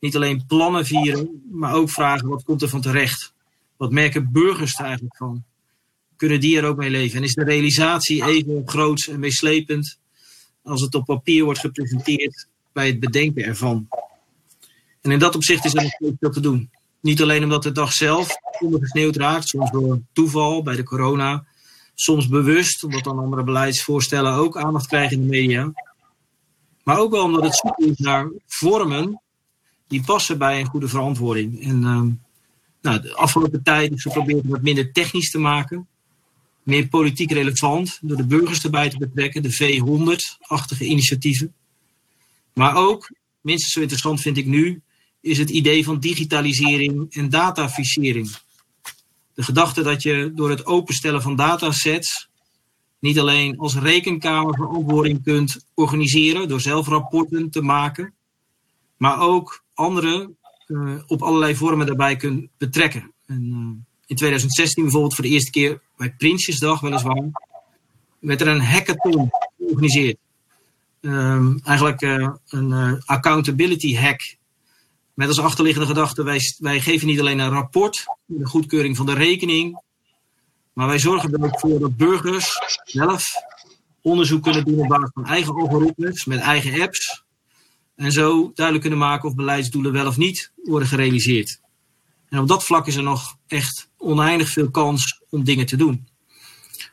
Niet 0.00 0.16
alleen 0.16 0.46
plannen 0.46 0.86
vieren. 0.86 1.42
Maar 1.50 1.74
ook 1.74 1.90
vragen 1.90 2.28
wat 2.28 2.42
komt 2.42 2.62
er 2.62 2.68
van 2.68 2.80
terecht. 2.80 3.32
Wat 3.76 3.90
merken 3.90 4.32
burgers 4.32 4.78
er 4.78 4.84
eigenlijk 4.84 5.16
van? 5.16 5.44
kunnen 6.16 6.40
die 6.40 6.56
er 6.56 6.64
ook 6.64 6.76
mee 6.76 6.90
leven? 6.90 7.16
En 7.16 7.24
is 7.24 7.34
de 7.34 7.44
realisatie 7.44 8.24
even 8.24 8.62
groot 8.64 9.06
en 9.06 9.20
meeslepend 9.20 9.98
als 10.62 10.80
het 10.80 10.94
op 10.94 11.04
papier 11.04 11.44
wordt 11.44 11.60
gepresenteerd 11.60 12.46
bij 12.72 12.86
het 12.86 13.00
bedenken 13.00 13.44
ervan? 13.44 13.88
En 15.00 15.10
in 15.10 15.18
dat 15.18 15.34
opzicht 15.34 15.64
is 15.64 15.74
er 15.74 15.82
nog 15.82 15.92
steeds 15.92 16.16
veel 16.20 16.30
te 16.30 16.40
doen. 16.40 16.70
Niet 17.00 17.22
alleen 17.22 17.42
omdat 17.42 17.62
de 17.62 17.72
dag 17.72 17.92
zelf 17.92 18.36
ondergesneeuwd 18.58 19.16
raakt, 19.16 19.48
soms 19.48 19.70
door 19.70 20.00
toeval 20.12 20.62
bij 20.62 20.76
de 20.76 20.82
corona, 20.82 21.44
soms 21.94 22.28
bewust, 22.28 22.84
omdat 22.84 23.04
dan 23.04 23.18
andere 23.18 23.44
beleidsvoorstellen 23.44 24.32
ook 24.32 24.56
aandacht 24.56 24.86
krijgen 24.86 25.16
in 25.16 25.22
de 25.22 25.28
media. 25.28 25.72
Maar 26.84 26.98
ook 26.98 27.10
wel 27.10 27.24
omdat 27.24 27.42
het 27.42 27.56
zoeken 27.56 27.90
is 27.90 27.98
naar 27.98 28.30
vormen 28.46 29.20
die 29.88 30.02
passen 30.02 30.38
bij 30.38 30.60
een 30.60 30.66
goede 30.66 30.88
verantwoording. 30.88 31.62
En 31.62 31.82
uh, 31.82 32.02
nou, 32.82 33.00
de 33.00 33.14
afgelopen 33.14 33.62
tijd 33.62 33.92
is 33.92 34.02
geprobeerd 34.02 34.44
om 34.44 34.52
het 34.52 34.62
minder 34.62 34.92
technisch 34.92 35.30
te 35.30 35.38
maken 35.38 35.88
meer 36.62 36.88
politiek 36.88 37.32
relevant 37.32 37.98
door 38.02 38.16
de 38.16 38.26
burgers 38.26 38.64
erbij 38.64 38.90
te 38.90 38.98
betrekken, 38.98 39.42
de 39.42 39.54
V100-achtige 39.54 40.84
initiatieven. 40.84 41.54
Maar 42.54 42.76
ook, 42.76 43.10
minstens 43.40 43.72
zo 43.72 43.80
interessant 43.80 44.20
vind 44.20 44.36
ik 44.36 44.46
nu, 44.46 44.82
is 45.20 45.38
het 45.38 45.50
idee 45.50 45.84
van 45.84 46.00
digitalisering 46.00 47.14
en 47.14 47.28
dataficering. 47.28 48.36
De 49.34 49.42
gedachte 49.42 49.82
dat 49.82 50.02
je 50.02 50.32
door 50.34 50.50
het 50.50 50.66
openstellen 50.66 51.22
van 51.22 51.36
datasets 51.36 52.28
niet 52.98 53.18
alleen 53.18 53.58
als 53.58 53.76
rekenkamer 53.76 54.54
verantwoording 54.54 55.22
kunt 55.22 55.64
organiseren 55.74 56.48
door 56.48 56.60
zelf 56.60 56.86
rapporten 56.86 57.50
te 57.50 57.62
maken, 57.62 58.12
maar 58.96 59.20
ook 59.20 59.64
anderen 59.74 60.36
uh, 60.66 60.94
op 61.06 61.22
allerlei 61.22 61.56
vormen 61.56 61.86
daarbij 61.86 62.16
kunt 62.16 62.48
betrekken. 62.58 63.12
En, 63.26 63.44
uh, 63.44 63.84
in 64.06 64.16
2016 64.16 64.82
bijvoorbeeld 64.82 65.14
voor 65.14 65.24
de 65.24 65.30
eerste 65.30 65.50
keer 65.50 65.80
bij 65.96 66.14
Prinsjesdag 66.18 66.80
weliswaar, 66.80 67.30
werd 68.18 68.40
er 68.40 68.48
een 68.48 68.60
hackathon 68.60 69.30
georganiseerd. 69.58 70.16
Um, 71.00 71.60
eigenlijk 71.64 72.02
uh, 72.02 72.28
een 72.48 73.02
accountability 73.04 73.96
hack. 73.96 74.36
Met 75.20 75.28
als 75.28 75.40
achterliggende 75.40 75.86
gedachte, 75.86 76.22
wij, 76.22 76.40
wij 76.58 76.80
geven 76.80 77.06
niet 77.06 77.20
alleen 77.20 77.38
een 77.38 77.50
rapport, 77.50 78.04
de 78.26 78.46
goedkeuring 78.46 78.96
van 78.96 79.06
de 79.06 79.14
rekening, 79.14 79.80
maar 80.72 80.86
wij 80.86 80.98
zorgen 80.98 81.32
er 81.32 81.44
ook 81.44 81.58
voor 81.58 81.78
dat 81.78 81.96
burgers 81.96 82.58
zelf 82.84 83.32
onderzoek 84.02 84.42
kunnen 84.42 84.64
doen 84.64 84.78
op 84.78 84.88
basis 84.88 85.10
van 85.12 85.26
eigen 85.26 85.54
algoritmes, 85.54 86.24
met 86.24 86.40
eigen 86.40 86.80
apps. 86.80 87.24
En 87.96 88.12
zo 88.12 88.50
duidelijk 88.54 88.80
kunnen 88.80 89.06
maken 89.08 89.28
of 89.28 89.34
beleidsdoelen 89.34 89.92
wel 89.92 90.06
of 90.06 90.16
niet 90.16 90.52
worden 90.64 90.88
gerealiseerd. 90.88 91.60
En 92.28 92.38
op 92.38 92.48
dat 92.48 92.64
vlak 92.64 92.86
is 92.86 92.96
er 92.96 93.02
nog 93.02 93.36
echt 93.46 93.90
oneindig 93.96 94.48
veel 94.48 94.70
kans 94.70 95.22
om 95.30 95.44
dingen 95.44 95.66
te 95.66 95.76
doen. 95.76 96.08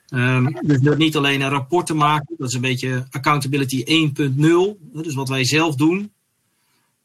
Um, 0.09 0.57
dus 0.61 0.97
niet 0.97 1.15
alleen 1.15 1.41
een 1.41 1.49
rapport 1.49 1.85
te 1.85 1.93
maken, 1.93 2.35
dat 2.37 2.47
is 2.47 2.53
een 2.53 2.61
beetje 2.61 3.07
accountability 3.09 4.09
1.0, 4.19 4.91
dus 4.93 5.13
wat 5.13 5.29
wij 5.29 5.45
zelf 5.45 5.75
doen, 5.75 6.11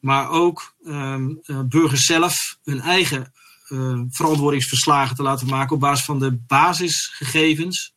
maar 0.02 0.30
ook 0.30 0.74
um, 0.86 1.40
uh, 1.46 1.60
burgers 1.60 2.04
zelf 2.04 2.58
hun 2.64 2.80
eigen 2.80 3.32
uh, 3.68 4.00
verantwoordingsverslagen 4.08 5.16
te 5.16 5.22
laten 5.22 5.46
maken 5.46 5.74
op 5.74 5.80
basis 5.80 6.04
van 6.04 6.18
de 6.18 6.32
basisgegevens, 6.46 7.94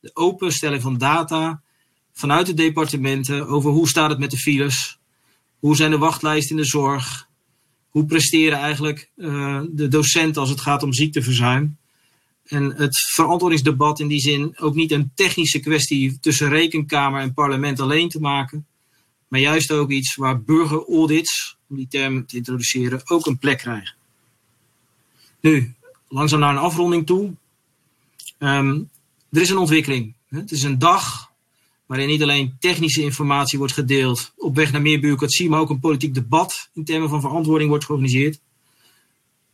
de 0.00 0.10
openstelling 0.14 0.82
van 0.82 0.98
data 0.98 1.62
vanuit 2.12 2.46
de 2.46 2.54
departementen 2.54 3.46
over 3.46 3.70
hoe 3.70 3.88
staat 3.88 4.10
het 4.10 4.18
met 4.18 4.30
de 4.30 4.36
files, 4.36 4.98
hoe 5.58 5.76
zijn 5.76 5.90
de 5.90 5.98
wachtlijsten 5.98 6.56
in 6.56 6.62
de 6.62 6.68
zorg, 6.68 7.28
hoe 7.88 8.04
presteren 8.04 8.58
eigenlijk 8.58 9.10
uh, 9.16 9.60
de 9.70 9.88
docenten 9.88 10.40
als 10.40 10.50
het 10.50 10.60
gaat 10.60 10.82
om 10.82 10.92
ziekteverzuim. 10.92 11.76
En 12.44 12.74
het 12.74 12.98
verantwoordingsdebat 13.14 14.00
in 14.00 14.08
die 14.08 14.20
zin 14.20 14.58
ook 14.58 14.74
niet 14.74 14.90
een 14.90 15.10
technische 15.14 15.60
kwestie 15.60 16.18
tussen 16.20 16.48
rekenkamer 16.48 17.20
en 17.20 17.34
parlement 17.34 17.80
alleen 17.80 18.08
te 18.08 18.20
maken. 18.20 18.66
Maar 19.28 19.40
juist 19.40 19.70
ook 19.70 19.90
iets 19.90 20.14
waar 20.14 20.42
burgeraudits, 20.42 21.56
om 21.68 21.76
die 21.76 21.88
term 21.88 22.26
te 22.26 22.36
introduceren, 22.36 23.00
ook 23.04 23.26
een 23.26 23.38
plek 23.38 23.58
krijgen. 23.58 23.94
Nu, 25.40 25.74
langzaam 26.08 26.40
naar 26.40 26.50
een 26.50 26.60
afronding 26.60 27.06
toe. 27.06 27.34
Um, 28.38 28.90
er 29.30 29.40
is 29.40 29.50
een 29.50 29.58
ontwikkeling. 29.58 30.14
Het 30.28 30.50
is 30.50 30.62
een 30.62 30.78
dag 30.78 31.30
waarin 31.86 32.08
niet 32.08 32.22
alleen 32.22 32.56
technische 32.58 33.02
informatie 33.02 33.58
wordt 33.58 33.72
gedeeld 33.72 34.32
op 34.36 34.54
weg 34.54 34.72
naar 34.72 34.82
meer 34.82 35.00
bureaucratie, 35.00 35.48
maar 35.48 35.60
ook 35.60 35.70
een 35.70 35.80
politiek 35.80 36.14
debat 36.14 36.68
in 36.74 36.84
termen 36.84 37.08
van 37.08 37.20
verantwoording 37.20 37.68
wordt 37.68 37.84
georganiseerd. 37.84 38.40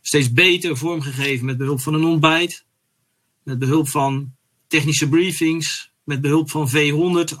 Steeds 0.01 0.33
beter 0.33 0.77
vormgegeven 0.77 1.45
met 1.45 1.57
behulp 1.57 1.79
van 1.79 1.93
een 1.93 2.03
ontbijt, 2.03 2.65
met 3.43 3.59
behulp 3.59 3.89
van 3.89 4.33
technische 4.67 5.09
briefings, 5.09 5.91
met 6.03 6.21
behulp 6.21 6.49
van 6.49 6.69
V100 6.69 7.33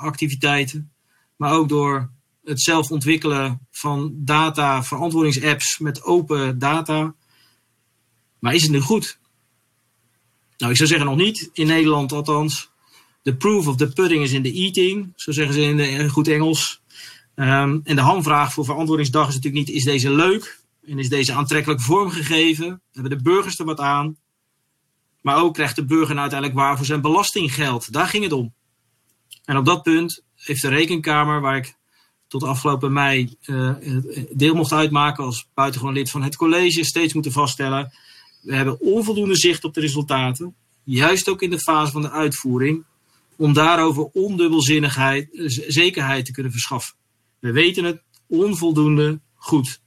maar 1.35 1.53
ook 1.53 1.69
door 1.69 2.09
het 2.43 2.61
zelf 2.61 2.91
ontwikkelen 2.91 3.67
van 3.71 4.13
data 4.15 4.83
verantwoordingsapps 4.83 5.77
met 5.79 6.03
open 6.03 6.59
data. 6.59 7.15
Maar 8.39 8.53
is 8.53 8.61
het 8.61 8.71
nu 8.71 8.79
goed? 8.79 9.19
Nou, 10.57 10.71
ik 10.71 10.77
zou 10.77 10.89
zeggen 10.89 11.07
nog 11.07 11.17
niet, 11.17 11.49
in 11.53 11.67
Nederland 11.67 12.11
althans. 12.11 12.71
The 13.21 13.35
proof 13.35 13.67
of 13.67 13.75
the 13.75 13.93
pudding 13.93 14.23
is 14.23 14.31
in 14.31 14.43
the 14.43 14.51
eating, 14.51 15.13
zo 15.15 15.31
zeggen 15.31 15.53
ze 15.53 15.61
in, 15.61 16.09
goed 16.09 16.27
Engels. 16.27 16.81
Um, 17.35 17.81
en 17.83 17.95
de 17.95 18.01
hamvraag 18.01 18.53
voor 18.53 18.65
verantwoordingsdag 18.65 19.27
is 19.27 19.35
natuurlijk 19.35 19.65
niet: 19.65 19.75
is 19.75 19.83
deze 19.83 20.11
leuk? 20.11 20.61
En 20.87 20.99
is 20.99 21.09
deze 21.09 21.33
aantrekkelijk 21.33 21.81
vormgegeven? 21.81 22.81
Hebben 22.91 23.17
de 23.17 23.23
burgers 23.23 23.59
er 23.59 23.65
wat 23.65 23.79
aan? 23.79 24.17
Maar 25.21 25.37
ook 25.37 25.53
krijgt 25.53 25.75
de 25.75 25.85
burger 25.85 26.09
nou 26.15 26.19
uiteindelijk 26.19 26.59
waar 26.59 26.77
voor 26.77 26.85
zijn 26.85 27.01
belastinggeld? 27.01 27.93
Daar 27.93 28.07
ging 28.07 28.23
het 28.23 28.33
om. 28.33 28.53
En 29.45 29.57
op 29.57 29.65
dat 29.65 29.83
punt 29.83 30.23
heeft 30.35 30.61
de 30.61 30.67
rekenkamer, 30.67 31.41
waar 31.41 31.57
ik 31.57 31.75
tot 32.33 32.43
afgelopen 32.43 32.93
mei 32.93 33.35
uh, 33.45 33.75
deel 34.31 34.55
mocht 34.55 34.71
uitmaken 34.71 35.23
als 35.23 35.47
buitengewoon 35.53 35.93
lid 35.93 36.09
van 36.09 36.23
het 36.23 36.35
college, 36.35 36.83
steeds 36.83 37.13
moeten 37.13 37.31
vaststellen. 37.31 37.93
We 38.41 38.55
hebben 38.55 38.81
onvoldoende 38.81 39.35
zicht 39.35 39.63
op 39.63 39.73
de 39.73 39.79
resultaten, 39.79 40.55
juist 40.83 41.29
ook 41.29 41.41
in 41.41 41.49
de 41.49 41.59
fase 41.59 41.91
van 41.91 42.01
de 42.01 42.09
uitvoering 42.09 42.83
om 43.35 43.53
daarover 43.53 44.03
ondubbelzinnigheid, 44.03 45.27
zekerheid 45.67 46.25
te 46.25 46.31
kunnen 46.31 46.51
verschaffen. 46.51 46.95
We 47.39 47.51
weten 47.51 47.83
het 47.83 48.01
onvoldoende 48.27 49.19
goed. 49.35 49.79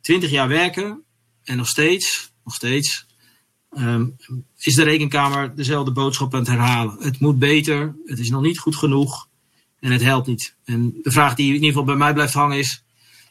Twintig 0.00 0.30
jaar 0.30 0.48
werken 0.48 1.02
en 1.44 1.56
nog 1.56 1.68
steeds, 1.68 2.32
nog 2.44 2.54
steeds 2.54 3.06
um, 3.78 4.16
is 4.58 4.74
de 4.74 4.82
rekenkamer 4.82 5.54
dezelfde 5.54 5.92
boodschap 5.92 6.34
aan 6.34 6.40
het 6.40 6.48
herhalen. 6.48 6.96
Het 7.00 7.20
moet 7.20 7.38
beter, 7.38 7.96
het 8.04 8.18
is 8.18 8.30
nog 8.30 8.42
niet 8.42 8.58
goed 8.58 8.76
genoeg 8.76 9.27
en 9.80 9.92
het 9.92 10.02
helpt 10.02 10.26
niet. 10.26 10.54
En 10.64 10.98
de 11.02 11.10
vraag 11.10 11.34
die 11.34 11.46
in 11.46 11.54
ieder 11.54 11.68
geval 11.68 11.84
bij 11.84 11.96
mij 11.96 12.12
blijft 12.12 12.34
hangen 12.34 12.58
is, 12.58 12.82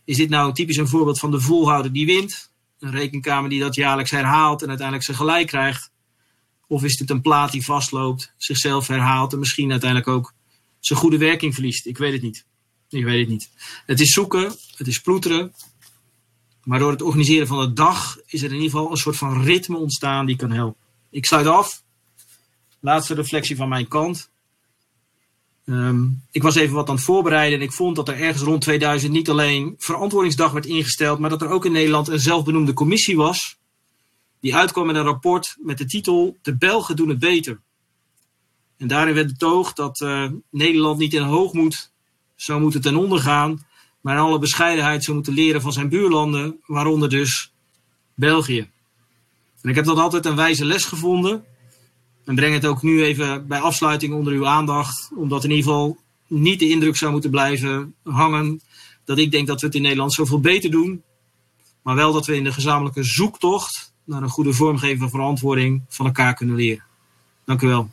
is 0.06 0.18
dit 0.18 0.30
nou 0.30 0.54
typisch 0.54 0.78
een 0.78 0.88
voorbeeld 0.88 1.20
van 1.20 1.32
de 1.32 1.40
volhouder 1.40 1.94
die 1.94 2.06
wint? 2.06 2.52
Een 2.80 2.92
rekenkamer 2.92 3.50
die 3.50 3.60
dat 3.60 3.76
jaarlijks 3.76 4.12
herhaalt 4.12 4.62
en 4.62 4.68
uiteindelijk 4.68 5.06
zijn 5.06 5.18
gelijk 5.18 5.48
krijgt? 5.48 5.92
Of 6.68 6.84
is 6.84 6.98
dit 6.98 7.10
een 7.10 7.22
plaat 7.22 7.52
die 7.52 7.64
vastloopt, 7.64 8.34
zichzelf 8.38 8.88
herhaalt 8.88 9.34
en 9.34 9.40
misschien 9.40 9.72
uiteindelijk 9.72 10.10
ook 10.10 10.34
zijn 10.80 11.00
goede 11.00 11.18
werking 11.18 11.54
verliest? 11.54 11.86
Ik 11.86 11.98
weet 11.98 12.14
het 12.14 12.22
niet. 12.22 12.46
Ik 12.90 13.04
weet 13.04 13.20
het 13.20 13.30
niet. 13.30 13.50
Het 13.86 14.00
is 14.00 14.12
zoeken, 14.12 14.56
het 14.76 14.88
is 14.88 15.00
ploeteren. 15.00 15.54
Maar 16.64 16.80
door 16.80 16.92
het 16.92 17.02
organiseren 17.02 17.48
van 17.48 17.60
de 17.60 17.74
dag 17.74 18.18
is 18.26 18.42
er 18.42 18.48
in 18.48 18.56
ieder 18.56 18.70
geval 18.70 18.92
een 18.92 18.98
soort 18.98 19.18
van 19.18 19.44
ritme 19.44 19.78
ontstaan 19.78 20.26
die 20.26 20.36
kan 20.36 20.52
helpen. 20.52 20.82
Ik 21.10 21.26
sluit 21.26 21.48
af. 21.48 21.84
Laatste 22.80 23.14
reflectie 23.14 23.56
van 23.56 23.70
mijn 23.70 23.88
kant. 23.88 24.30
Um, 25.70 26.24
ik 26.32 26.44
was 26.44 26.56
even 26.56 26.76
wat 26.76 26.90
aan 26.90 26.96
het 26.96 27.04
voorbereiden 27.04 27.60
en 27.60 27.66
ik 27.66 27.72
vond 27.72 27.96
dat 27.96 28.08
er 28.08 28.20
ergens 28.20 28.44
rond 28.44 28.62
2000 28.62 29.12
niet 29.12 29.30
alleen 29.30 29.76
verantwoordingsdag 29.78 30.52
werd 30.52 30.66
ingesteld, 30.66 31.20
maar 31.20 31.30
dat 31.30 31.42
er 31.42 31.50
ook 31.50 31.66
in 31.66 31.72
Nederland 31.72 32.08
een 32.08 32.20
zelfbenoemde 32.20 32.74
commissie 32.74 33.16
was 33.16 33.58
die 34.40 34.56
uitkwam 34.56 34.86
met 34.86 34.96
een 34.96 35.04
rapport 35.04 35.56
met 35.60 35.78
de 35.78 35.86
titel 35.86 36.38
De 36.42 36.58
Belgen 36.58 36.96
doen 36.96 37.10
het 37.10 37.20
beter. 37.20 37.60
En 38.78 38.88
daarin 38.88 39.14
werd 39.14 39.28
betoogd 39.28 39.76
dat 39.76 40.00
uh, 40.00 40.32
Nederland 40.50 40.98
niet 40.98 41.14
in 41.14 41.22
hoogmoed 41.22 41.92
zou 42.36 42.62
moeten 42.62 42.82
ten 42.82 42.96
onder 42.96 43.20
gaan, 43.20 43.66
maar 44.02 44.16
in 44.16 44.22
alle 44.22 44.40
bescheidenheid 44.40 45.04
zou 45.04 45.16
moeten 45.16 45.34
leren 45.34 45.62
van 45.62 45.74
zijn 45.74 45.90
buurlanden, 45.90 46.60
waaronder 46.66 47.10
dus 47.10 47.52
België. 48.14 48.70
En 49.62 49.70
ik 49.70 49.76
heb 49.76 49.86
dat 49.86 49.98
altijd 49.98 50.26
een 50.26 50.36
wijze 50.36 50.66
les 50.66 50.86
gevonden. 50.86 51.46
En 52.28 52.36
breng 52.36 52.54
het 52.54 52.66
ook 52.66 52.82
nu 52.82 53.04
even 53.04 53.48
bij 53.48 53.60
afsluiting 53.60 54.14
onder 54.14 54.34
uw 54.34 54.48
aandacht, 54.48 55.10
omdat 55.16 55.44
in 55.44 55.50
ieder 55.50 55.66
geval 55.66 55.98
niet 56.28 56.60
de 56.60 56.70
indruk 56.70 56.96
zou 56.96 57.12
moeten 57.12 57.30
blijven 57.30 57.94
hangen 58.04 58.62
dat 59.06 59.18
ik 59.18 59.32
denk 59.32 59.48
dat 59.48 59.60
we 59.60 59.66
het 59.66 59.76
in 59.76 59.82
Nederland 59.82 60.14
zoveel 60.14 60.40
beter 60.40 60.72
doen, 60.72 61.04
maar 61.82 61.96
wel 61.96 62.14
dat 62.14 62.26
we 62.26 62.36
in 62.36 62.44
de 62.44 62.54
gezamenlijke 62.54 63.04
zoektocht 63.04 63.94
naar 64.04 64.22
een 64.22 64.30
goede 64.30 64.54
vormgeving 64.54 65.00
van 65.00 65.10
verantwoording 65.10 65.82
van 65.88 66.06
elkaar 66.06 66.34
kunnen 66.34 66.56
leren. 66.56 66.84
Dank 67.46 67.62
u 67.62 67.68
wel. 67.68 67.90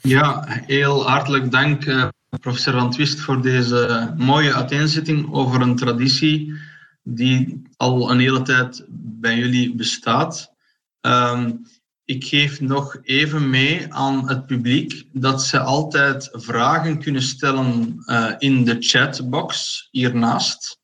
Ja, 0.00 0.44
heel 0.48 1.08
hartelijk 1.08 1.50
dank, 1.50 1.84
uh, 1.84 2.08
professor 2.40 2.72
Van 2.72 2.90
Twist, 2.90 3.20
voor 3.20 3.42
deze 3.42 4.14
mooie 4.16 4.54
uiteenzetting 4.54 5.32
over 5.32 5.60
een 5.60 5.76
traditie 5.76 6.54
die 7.02 7.62
al 7.76 8.10
een 8.10 8.18
hele 8.18 8.42
tijd 8.42 8.84
bij 8.88 9.36
jullie 9.36 9.74
bestaat. 9.74 10.52
Um, 11.00 11.66
ik 12.08 12.24
geef 12.24 12.60
nog 12.60 12.98
even 13.02 13.50
mee 13.50 13.94
aan 13.94 14.28
het 14.28 14.46
publiek 14.46 15.08
dat 15.12 15.42
ze 15.42 15.60
altijd 15.60 16.28
vragen 16.32 16.98
kunnen 16.98 17.22
stellen 17.22 18.02
uh, 18.06 18.34
in 18.38 18.64
de 18.64 18.76
chatbox 18.78 19.88
hiernaast. 19.90 20.78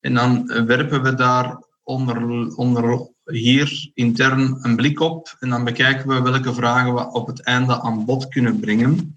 En 0.00 0.14
dan 0.14 0.46
werpen 0.66 1.02
we 1.02 1.14
daar 1.14 1.64
onder, 1.82 2.46
onder 2.56 3.10
hier 3.24 3.90
intern 3.94 4.58
een 4.60 4.76
blik 4.76 5.00
op 5.00 5.36
en 5.38 5.48
dan 5.48 5.64
bekijken 5.64 6.08
we 6.08 6.30
welke 6.30 6.54
vragen 6.54 6.94
we 6.94 7.12
op 7.12 7.26
het 7.26 7.42
einde 7.42 7.80
aan 7.80 8.04
bod 8.04 8.28
kunnen 8.28 8.60
brengen. 8.60 9.16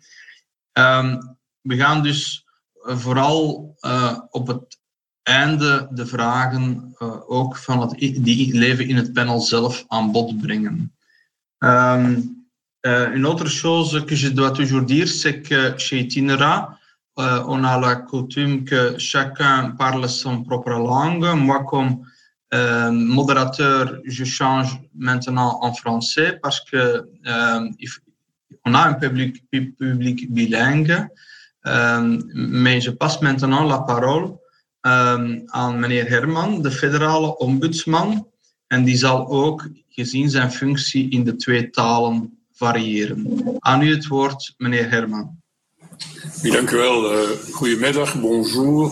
Um, 0.73 1.37
we 1.61 1.75
gaan 1.75 2.03
dus 2.03 2.45
vooral 2.83 3.75
uh, 3.81 4.19
op 4.29 4.47
het 4.47 4.79
einde 5.23 5.87
de 5.91 6.05
vragen 6.05 6.95
uh, 6.99 7.29
ook 7.29 7.57
van 7.57 7.81
het, 7.81 7.99
die 7.99 8.57
leven 8.57 8.87
in 8.87 8.95
het 8.95 9.13
panel 9.13 9.41
zelf 9.41 9.83
aan 9.87 10.11
bod 10.11 10.41
brengen. 10.41 10.93
Um, 11.63 12.35
uh, 12.85 13.15
une 13.15 13.25
autre 13.25 13.47
chose 13.47 14.05
que 14.05 14.15
je 14.15 14.29
dois 14.29 14.51
toujours 14.51 14.81
dire, 14.81 15.07
c'est 15.07 15.41
que 15.41 15.77
chez 15.77 15.99
Itinera, 15.99 16.77
euh, 17.19 17.43
on 17.47 17.63
a 17.63 17.79
la 17.79 17.95
coutume 17.95 18.65
que 18.65 18.97
chacun 18.97 19.71
parle 19.77 20.07
son 20.09 20.43
propre 20.43 20.71
langue. 20.71 21.25
Moi, 21.35 21.63
comme 21.63 22.03
Euh, 22.53 22.91
modérateur, 22.91 23.99
je 24.05 24.23
change 24.25 24.79
maintenant 24.93 25.57
en 25.61 25.73
français 25.73 26.39
parce 26.43 26.59
que 26.69 27.09
euh, 27.25 27.69
on 28.65 28.73
a 28.75 28.81
un 28.89 28.93
public, 28.93 29.43
public 29.79 30.31
bilingue. 30.31 31.07
Euh, 31.65 32.21
mais 32.35 32.79
je 32.79 32.91
passe 32.91 33.21
maintenant 33.21 33.63
la 33.63 33.79
parole 33.79 34.37
aan 34.83 35.79
meneer 35.79 36.05
Herman, 36.11 36.61
de 36.61 36.69
federale 36.69 37.37
ombudsman. 37.39 38.27
En 38.67 38.83
die 38.83 38.97
zal 38.97 39.27
ook, 39.27 39.69
gezien 39.95 40.29
zijn 40.29 40.51
functie, 40.51 41.09
in 41.09 41.23
de 41.23 41.35
twee 41.35 41.69
talen 41.69 42.37
variëren. 42.53 43.27
Aan 43.59 43.81
u 43.81 43.91
het 43.91 44.07
woord, 44.07 44.53
meneer 44.57 44.89
Herman. 44.89 45.41
Dank 46.41 46.71
u 46.71 46.75
wel. 46.75 47.27
goedemiddag, 47.51 48.21
bonjour. 48.21 48.91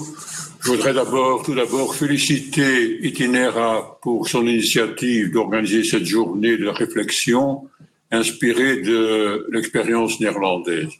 Je 0.61 0.67
voudrais 0.67 0.93
d'abord, 0.93 1.43
tout 1.43 1.55
d'abord, 1.55 1.95
féliciter 1.95 3.03
Itinera 3.03 3.97
pour 4.01 4.27
son 4.27 4.45
initiative 4.45 5.31
d'organiser 5.31 5.83
cette 5.83 6.05
journée 6.05 6.55
de 6.57 6.67
réflexion 6.67 7.67
inspirée 8.11 8.81
de 8.81 9.47
l'expérience 9.51 10.19
néerlandaise. 10.19 10.91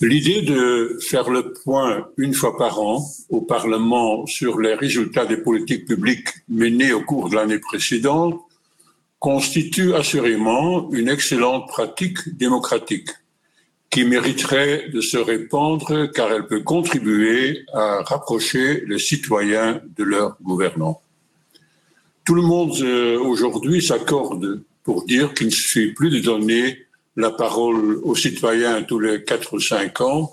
L'idée 0.00 0.42
de 0.42 0.98
faire 1.00 1.30
le 1.30 1.52
point 1.52 2.08
une 2.16 2.34
fois 2.34 2.56
par 2.56 2.80
an 2.80 3.04
au 3.28 3.40
Parlement 3.40 4.26
sur 4.26 4.58
les 4.58 4.74
résultats 4.74 5.26
des 5.26 5.36
politiques 5.36 5.86
publiques 5.86 6.30
menées 6.48 6.92
au 6.92 7.02
cours 7.02 7.30
de 7.30 7.36
l'année 7.36 7.60
précédente 7.60 8.40
constitue 9.18 9.94
assurément 9.94 10.90
une 10.92 11.08
excellente 11.08 11.68
pratique 11.68 12.36
démocratique 12.36 13.08
qui 13.90 14.04
mériterait 14.04 14.88
de 14.92 15.00
se 15.00 15.16
répandre 15.16 16.10
car 16.12 16.32
elle 16.32 16.46
peut 16.46 16.62
contribuer 16.62 17.64
à 17.72 18.02
rapprocher 18.02 18.84
les 18.86 18.98
citoyens 18.98 19.80
de 19.96 20.04
leurs 20.04 20.36
gouvernants. 20.42 21.00
Tout 22.24 22.34
le 22.34 22.42
monde 22.42 22.76
euh, 22.82 23.18
aujourd'hui 23.18 23.82
s'accorde 23.82 24.62
pour 24.82 25.04
dire 25.04 25.32
qu'il 25.32 25.46
ne 25.46 25.52
suffit 25.52 25.92
plus 25.92 26.10
de 26.10 26.18
donner 26.18 26.86
la 27.16 27.30
parole 27.30 28.00
aux 28.02 28.14
citoyens 28.14 28.82
tous 28.82 28.98
les 29.00 29.24
quatre 29.24 29.54
ou 29.54 29.60
cinq 29.60 30.00
ans, 30.00 30.32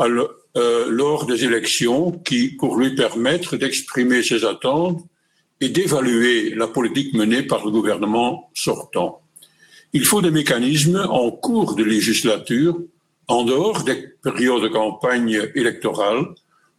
euh, 0.00 0.86
lors 0.88 1.26
des 1.26 1.44
élections 1.44 2.12
qui, 2.12 2.48
pour 2.48 2.76
lui 2.76 2.94
permettre 2.94 3.56
d'exprimer 3.56 4.22
ses 4.22 4.44
attentes 4.44 5.04
et 5.60 5.68
d'évaluer 5.68 6.50
la 6.54 6.68
politique 6.68 7.14
menée 7.14 7.42
par 7.42 7.64
le 7.64 7.70
gouvernement 7.70 8.50
sortant. 8.54 9.20
Il 9.92 10.04
faut 10.04 10.22
des 10.22 10.30
mécanismes 10.30 11.06
en 11.08 11.30
cours 11.30 11.74
de 11.74 11.82
législature, 11.82 12.78
en 13.26 13.44
dehors 13.44 13.84
des 13.84 13.96
périodes 14.22 14.62
de 14.62 14.68
campagne 14.68 15.48
électorale, 15.54 16.26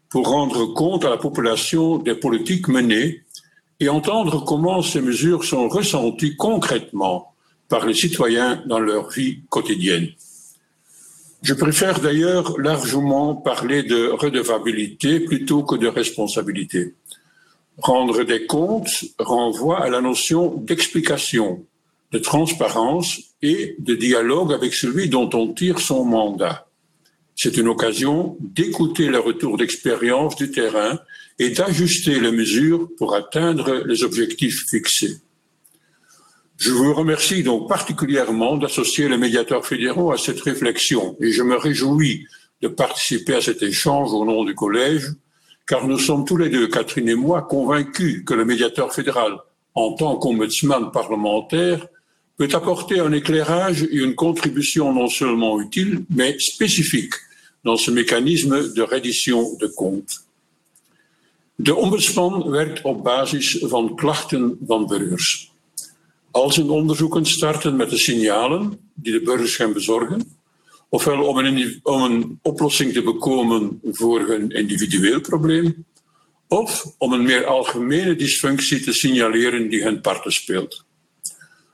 pour 0.09 0.27
rendre 0.27 0.65
compte 0.73 1.05
à 1.05 1.09
la 1.09 1.17
population 1.17 1.97
des 1.97 2.15
politiques 2.15 2.67
menées 2.67 3.23
et 3.79 3.89
entendre 3.89 4.43
comment 4.43 4.81
ces 4.81 5.01
mesures 5.01 5.43
sont 5.43 5.69
ressenties 5.69 6.35
concrètement 6.35 7.33
par 7.67 7.85
les 7.85 7.93
citoyens 7.93 8.61
dans 8.65 8.79
leur 8.79 9.09
vie 9.09 9.41
quotidienne. 9.49 10.09
Je 11.41 11.53
préfère 11.53 12.01
d'ailleurs 12.01 12.59
largement 12.59 13.35
parler 13.35 13.83
de 13.83 14.09
redevabilité 14.09 15.21
plutôt 15.21 15.63
que 15.63 15.75
de 15.75 15.87
responsabilité. 15.87 16.95
Rendre 17.81 18.23
des 18.23 18.45
comptes 18.45 19.05
renvoie 19.17 19.83
à 19.83 19.89
la 19.89 20.01
notion 20.01 20.55
d'explication, 20.55 21.65
de 22.11 22.19
transparence 22.19 23.19
et 23.41 23.75
de 23.79 23.95
dialogue 23.95 24.53
avec 24.53 24.73
celui 24.73 25.09
dont 25.09 25.29
on 25.33 25.53
tire 25.53 25.79
son 25.79 26.03
mandat. 26.03 26.67
C'est 27.35 27.55
une 27.55 27.69
occasion 27.69 28.35
d'écouter 28.41 29.07
le 29.07 29.19
retour 29.19 29.57
d'expérience 29.57 30.35
du 30.35 30.51
terrain 30.51 30.99
et 31.39 31.51
d'ajuster 31.51 32.19
les 32.19 32.31
mesures 32.31 32.89
pour 32.97 33.15
atteindre 33.15 33.83
les 33.85 34.03
objectifs 34.03 34.65
fixés. 34.69 35.17
Je 36.57 36.71
vous 36.71 36.93
remercie 36.93 37.41
donc 37.41 37.69
particulièrement 37.69 38.57
d'associer 38.57 39.07
les 39.07 39.17
médiateurs 39.17 39.65
fédéraux 39.65 40.11
à 40.11 40.17
cette 40.17 40.41
réflexion 40.41 41.15
et 41.21 41.31
je 41.31 41.41
me 41.41 41.55
réjouis 41.55 42.25
de 42.61 42.67
participer 42.67 43.35
à 43.35 43.41
cet 43.41 43.63
échange 43.63 44.11
au 44.11 44.25
nom 44.25 44.43
du 44.43 44.53
collège, 44.53 45.07
car 45.69 45.87
nous 45.87 45.99
sommes 45.99 46.25
tous 46.25 46.37
les 46.37 46.49
deux, 46.49 46.67
Catherine 46.67 47.09
et 47.09 47.15
moi, 47.15 47.43
convaincus 47.43 48.23
que 48.25 48.33
le 48.33 48.43
médiateur 48.43 48.91
fédéral, 48.91 49.37
en 49.75 49.93
tant 49.93 50.15
qu'ombudsman 50.15 50.89
parlementaire, 50.91 51.85
peut 52.37 52.49
apporter 52.53 52.99
un 52.99 53.11
éclairage 53.11 53.83
et 53.83 53.97
une 53.97 54.15
contribution 54.15 54.91
non 54.91 55.07
seulement 55.07 55.61
utile, 55.61 56.05
mais 56.09 56.35
spécifique 56.39 57.13
dans 57.63 57.77
ce 57.77 57.91
mécanisme 57.91 58.73
de 58.73 58.81
reddition 58.81 59.55
de 59.59 59.67
comptes. 59.67 60.15
De 61.59 61.75
ombudsman 61.75 62.49
werkt 62.49 62.81
op 62.83 63.03
basis 63.03 63.57
van 63.61 63.95
klachten 63.95 64.57
van 64.65 64.87
burgers. 64.87 65.51
Al 66.31 66.51
zijn 66.51 66.69
onderzoeken 66.69 67.25
starten 67.25 67.75
met 67.75 67.89
de 67.89 67.97
signalen 67.97 68.79
die 68.93 69.13
de 69.13 69.21
burgers 69.21 69.55
gaan 69.55 69.73
bezorgen, 69.73 70.38
ofwel 70.89 71.23
om 71.23 71.37
een, 71.37 71.79
om 71.83 72.01
een 72.01 72.39
oplossing 72.41 72.93
te 72.93 73.01
bekomen 73.01 73.79
voor 73.83 74.19
hun 74.19 74.49
individueel 74.49 75.21
probleem, 75.21 75.85
of 76.47 76.85
om 76.97 77.13
een 77.13 77.23
meer 77.23 77.45
algemene 77.45 78.15
dysfunctie 78.15 78.79
te 78.79 78.93
signaleren 78.93 79.69
die 79.69 79.81
hen 79.81 80.01
parten 80.01 80.31
speelt. 80.31 80.85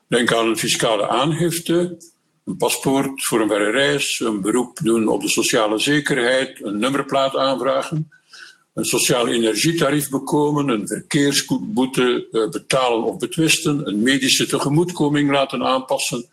Denk 0.08 0.34
aan 0.34 0.47
een 0.47 0.58
fiscale 0.58 1.08
aangifte, 1.08 1.97
een 2.45 2.58
paspoort 2.58 3.25
voor 3.25 3.41
een 3.41 3.47
verre 3.47 3.71
reis, 3.71 4.19
een 4.19 4.41
beroep 4.41 4.80
doen 4.84 5.08
op 5.08 5.21
de 5.21 5.30
sociale 5.30 5.80
zekerheid, 5.80 6.63
een 6.63 6.80
nummerplaat 6.80 7.36
aanvragen, 7.36 8.12
een 8.73 8.86
sociaal 8.86 9.28
energietarief 9.28 10.10
bekomen, 10.10 10.69
een 10.69 10.88
verkeersboete 10.88 12.28
eh, 12.32 12.49
betalen 12.49 13.04
of 13.04 13.17
betwisten, 13.17 13.88
een 13.88 14.01
medische 14.01 14.45
tegemoetkoming 14.45 15.32
laten 15.32 15.63
aanpassen, 15.63 16.25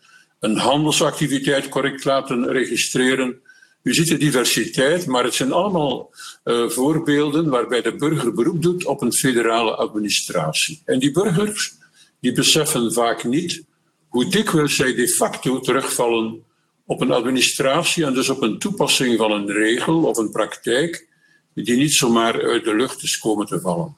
een 0.43 0.57
handelsactiviteit 0.57 1.69
correct 1.69 2.05
laten 2.05 2.51
registreren. 2.51 3.41
U 3.83 3.93
ziet 3.93 4.07
de 4.07 4.17
diversiteit, 4.17 5.05
maar 5.05 5.23
het 5.23 5.33
zijn 5.33 5.51
allemaal 5.51 6.13
uh, 6.45 6.69
voorbeelden 6.69 7.49
waarbij 7.49 7.81
de 7.81 7.95
burger 7.95 8.33
beroep 8.33 8.61
doet 8.61 8.85
op 8.85 9.01
een 9.01 9.13
federale 9.13 9.75
administratie. 9.75 10.81
En 10.85 10.99
die 10.99 11.11
burgers 11.11 11.73
die 12.19 12.31
beseffen 12.31 12.93
vaak 12.93 13.23
niet 13.23 13.63
hoe 14.07 14.29
dikwijls 14.29 14.75
zij 14.75 14.95
de 14.95 15.07
facto 15.07 15.59
terugvallen 15.59 16.43
op 16.85 17.01
een 17.01 17.11
administratie 17.11 18.05
en 18.05 18.13
dus 18.13 18.29
op 18.29 18.41
een 18.41 18.59
toepassing 18.59 19.17
van 19.17 19.31
een 19.31 19.51
regel 19.51 20.03
of 20.03 20.17
een 20.17 20.31
praktijk 20.31 21.07
die 21.53 21.77
niet 21.77 21.93
zomaar 21.93 22.41
uit 22.41 22.63
de 22.63 22.75
lucht 22.75 23.03
is 23.03 23.19
komen 23.19 23.45
te 23.45 23.59
vallen. 23.59 23.95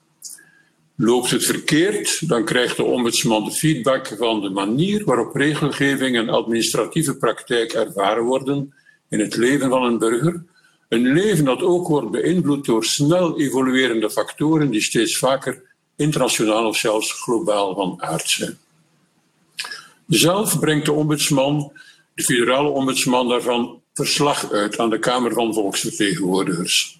Loopt 0.97 1.31
het 1.31 1.45
verkeerd, 1.45 2.27
dan 2.27 2.45
krijgt 2.45 2.77
de 2.77 2.83
ombudsman 2.83 3.43
de 3.43 3.51
feedback 3.51 4.15
van 4.17 4.41
de 4.41 4.49
manier 4.49 5.03
waarop 5.05 5.35
regelgeving 5.35 6.15
en 6.15 6.29
administratieve 6.29 7.17
praktijk 7.17 7.73
ervaren 7.73 8.23
worden 8.23 8.73
in 9.09 9.19
het 9.19 9.35
leven 9.35 9.69
van 9.69 9.83
een 9.83 9.97
burger. 9.97 10.43
Een 10.89 11.13
leven 11.13 11.45
dat 11.45 11.61
ook 11.61 11.87
wordt 11.87 12.11
beïnvloed 12.11 12.65
door 12.65 12.85
snel 12.85 13.39
evoluerende 13.39 14.09
factoren 14.09 14.71
die 14.71 14.81
steeds 14.81 15.17
vaker 15.17 15.61
internationaal 15.95 16.67
of 16.67 16.77
zelfs 16.77 17.21
globaal 17.21 17.75
van 17.75 18.01
aard 18.01 18.29
zijn. 18.29 18.57
Zelf 20.07 20.59
brengt 20.59 20.85
de 20.85 20.91
ombudsman, 20.91 21.71
de 22.13 22.23
federale 22.23 22.69
ombudsman, 22.69 23.27
daarvan 23.27 23.81
verslag 23.93 24.51
uit 24.51 24.79
aan 24.79 24.89
de 24.89 24.99
Kamer 24.99 25.33
van 25.33 25.53
Volksvertegenwoordigers. 25.53 26.99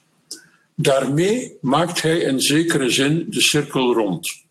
Daarmee 0.76 1.58
maakt 1.62 2.02
hij 2.02 2.18
in 2.18 2.42
zekere 2.42 2.90
zin 2.90 3.26
de 3.30 3.42
cirkel 3.42 3.94
rond. 3.94 4.44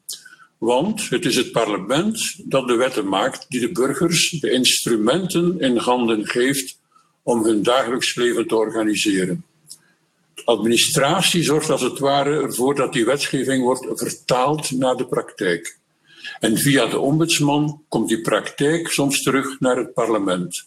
Want 0.58 1.08
het 1.08 1.24
is 1.24 1.36
het 1.36 1.52
parlement 1.52 2.36
dat 2.44 2.68
de 2.68 2.74
wetten 2.74 3.08
maakt 3.08 3.46
die 3.48 3.60
de 3.60 3.72
burgers 3.72 4.30
de 4.30 4.50
instrumenten 4.50 5.60
in 5.60 5.76
handen 5.76 6.26
geeft 6.26 6.78
om 7.22 7.44
hun 7.44 7.62
dagelijks 7.62 8.14
leven 8.14 8.46
te 8.46 8.56
organiseren. 8.56 9.44
De 10.34 10.44
administratie 10.44 11.42
zorgt 11.42 11.70
als 11.70 11.82
het 11.82 11.98
ware 11.98 12.42
ervoor 12.42 12.74
dat 12.74 12.92
die 12.92 13.04
wetgeving 13.04 13.62
wordt 13.62 14.00
vertaald 14.00 14.70
naar 14.70 14.96
de 14.96 15.06
praktijk. 15.06 15.78
En 16.40 16.58
via 16.58 16.86
de 16.86 16.98
ombudsman 16.98 17.82
komt 17.88 18.08
die 18.08 18.20
praktijk 18.20 18.88
soms 18.88 19.22
terug 19.22 19.60
naar 19.60 19.76
het 19.76 19.94
parlement. 19.94 20.64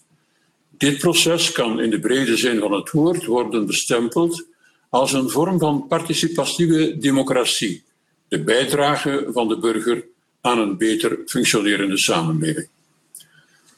Dit 0.70 0.98
proces 0.98 1.52
kan 1.52 1.80
in 1.80 1.89
de 1.89 2.00
brede 2.00 2.38
zin 2.38 2.60
van 2.60 2.72
het 2.72 2.91
woord 2.91 3.26
worden 3.26 3.65
bestempeld 3.65 4.46
als 4.89 5.13
een 5.13 5.30
vorm 5.30 5.60
van 5.60 5.88
participatieve 5.88 6.97
democratie, 6.97 7.84
de 8.28 8.43
bijdrage 8.43 9.28
van 9.32 9.47
de 9.47 9.60
burger 9.60 10.06
aan 10.41 10.60
een 10.60 10.78
beter 10.78 11.19
functionerende 11.26 11.97
samenleving. 11.97 12.67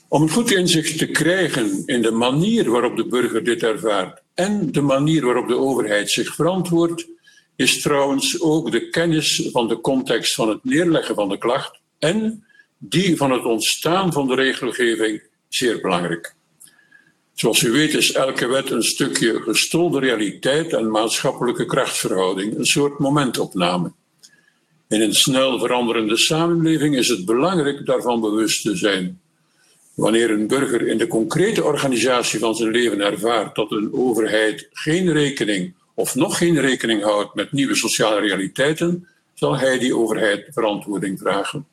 Om 0.08 0.22
een 0.22 0.30
goed 0.30 0.52
inzicht 0.52 0.98
te 0.98 1.08
krijgen 1.08 1.84
in 1.86 2.02
de 2.02 2.12
manier 2.12 2.72
waarop 2.72 2.98
de 2.98 3.08
burger 3.08 3.44
dit 3.44 3.64
ervaart 3.64 4.22
en 4.34 4.72
de 4.72 4.82
manier 4.82 5.26
waarop 5.26 5.48
de 5.48 5.58
overheid 5.58 6.10
zich 6.12 6.36
verantwoordt, 6.36 7.08
is 7.56 7.82
trouwens 7.82 8.42
ook 8.42 8.72
de 8.72 8.90
kennis 8.90 9.50
van 9.52 9.68
de 9.68 9.82
context 9.82 10.36
van 10.36 10.50
het 10.50 10.64
neerleggen 10.64 11.16
van 11.16 11.30
de 11.30 11.38
klacht 11.38 11.80
en 12.00 12.44
die 12.78 13.18
van 13.18 13.32
het 13.32 13.46
ontstaan 13.46 14.14
van 14.14 14.28
de 14.28 14.36
regelgeving 14.36 15.24
zeer 15.48 15.82
belangrijk. 15.82 16.36
Zoals 17.40 17.62
u 17.62 17.72
weet 17.72 17.94
is 17.94 18.12
elke 18.12 18.48
wet 18.48 18.72
een 18.72 18.84
stukje 18.84 19.42
gestolde 19.42 20.00
realiteit 20.00 20.74
en 20.74 20.92
maatschappelijke 20.92 21.66
krachtsverhouding, 21.66 22.58
een 22.58 22.66
soort 22.66 23.00
momentopname. 23.00 23.92
In 24.88 25.02
een 25.02 25.14
snel 25.14 25.60
veranderende 25.60 26.18
samenleving 26.18 26.96
is 26.96 27.08
het 27.08 27.26
belangrijk 27.26 27.86
daarvan 27.86 28.22
bewust 28.22 28.62
te 28.62 28.76
zijn. 28.76 29.22
Wanneer 29.94 30.32
een 30.32 30.48
burger 30.48 30.88
in 30.88 30.98
de 30.98 31.08
concrete 31.08 31.64
organisatie 31.64 32.40
van 32.40 32.56
zijn 32.56 32.72
leven 32.72 33.02
ervaart 33.02 33.56
dat 33.56 33.72
een 33.72 33.94
overheid 33.94 34.68
geen 34.72 35.12
rekening 35.12 35.74
of 35.94 36.16
nog 36.16 36.38
geen 36.38 36.60
rekening 36.60 37.04
houdt 37.04 37.36
met 37.36 37.52
nieuwe 37.52 37.76
sociale 37.76 38.20
realiteiten, 38.20 39.08
zal 39.34 39.58
hij 39.58 39.80
die 39.80 39.96
overheid 39.96 40.48
verantwoording 40.50 41.20
vragen. 41.20 41.68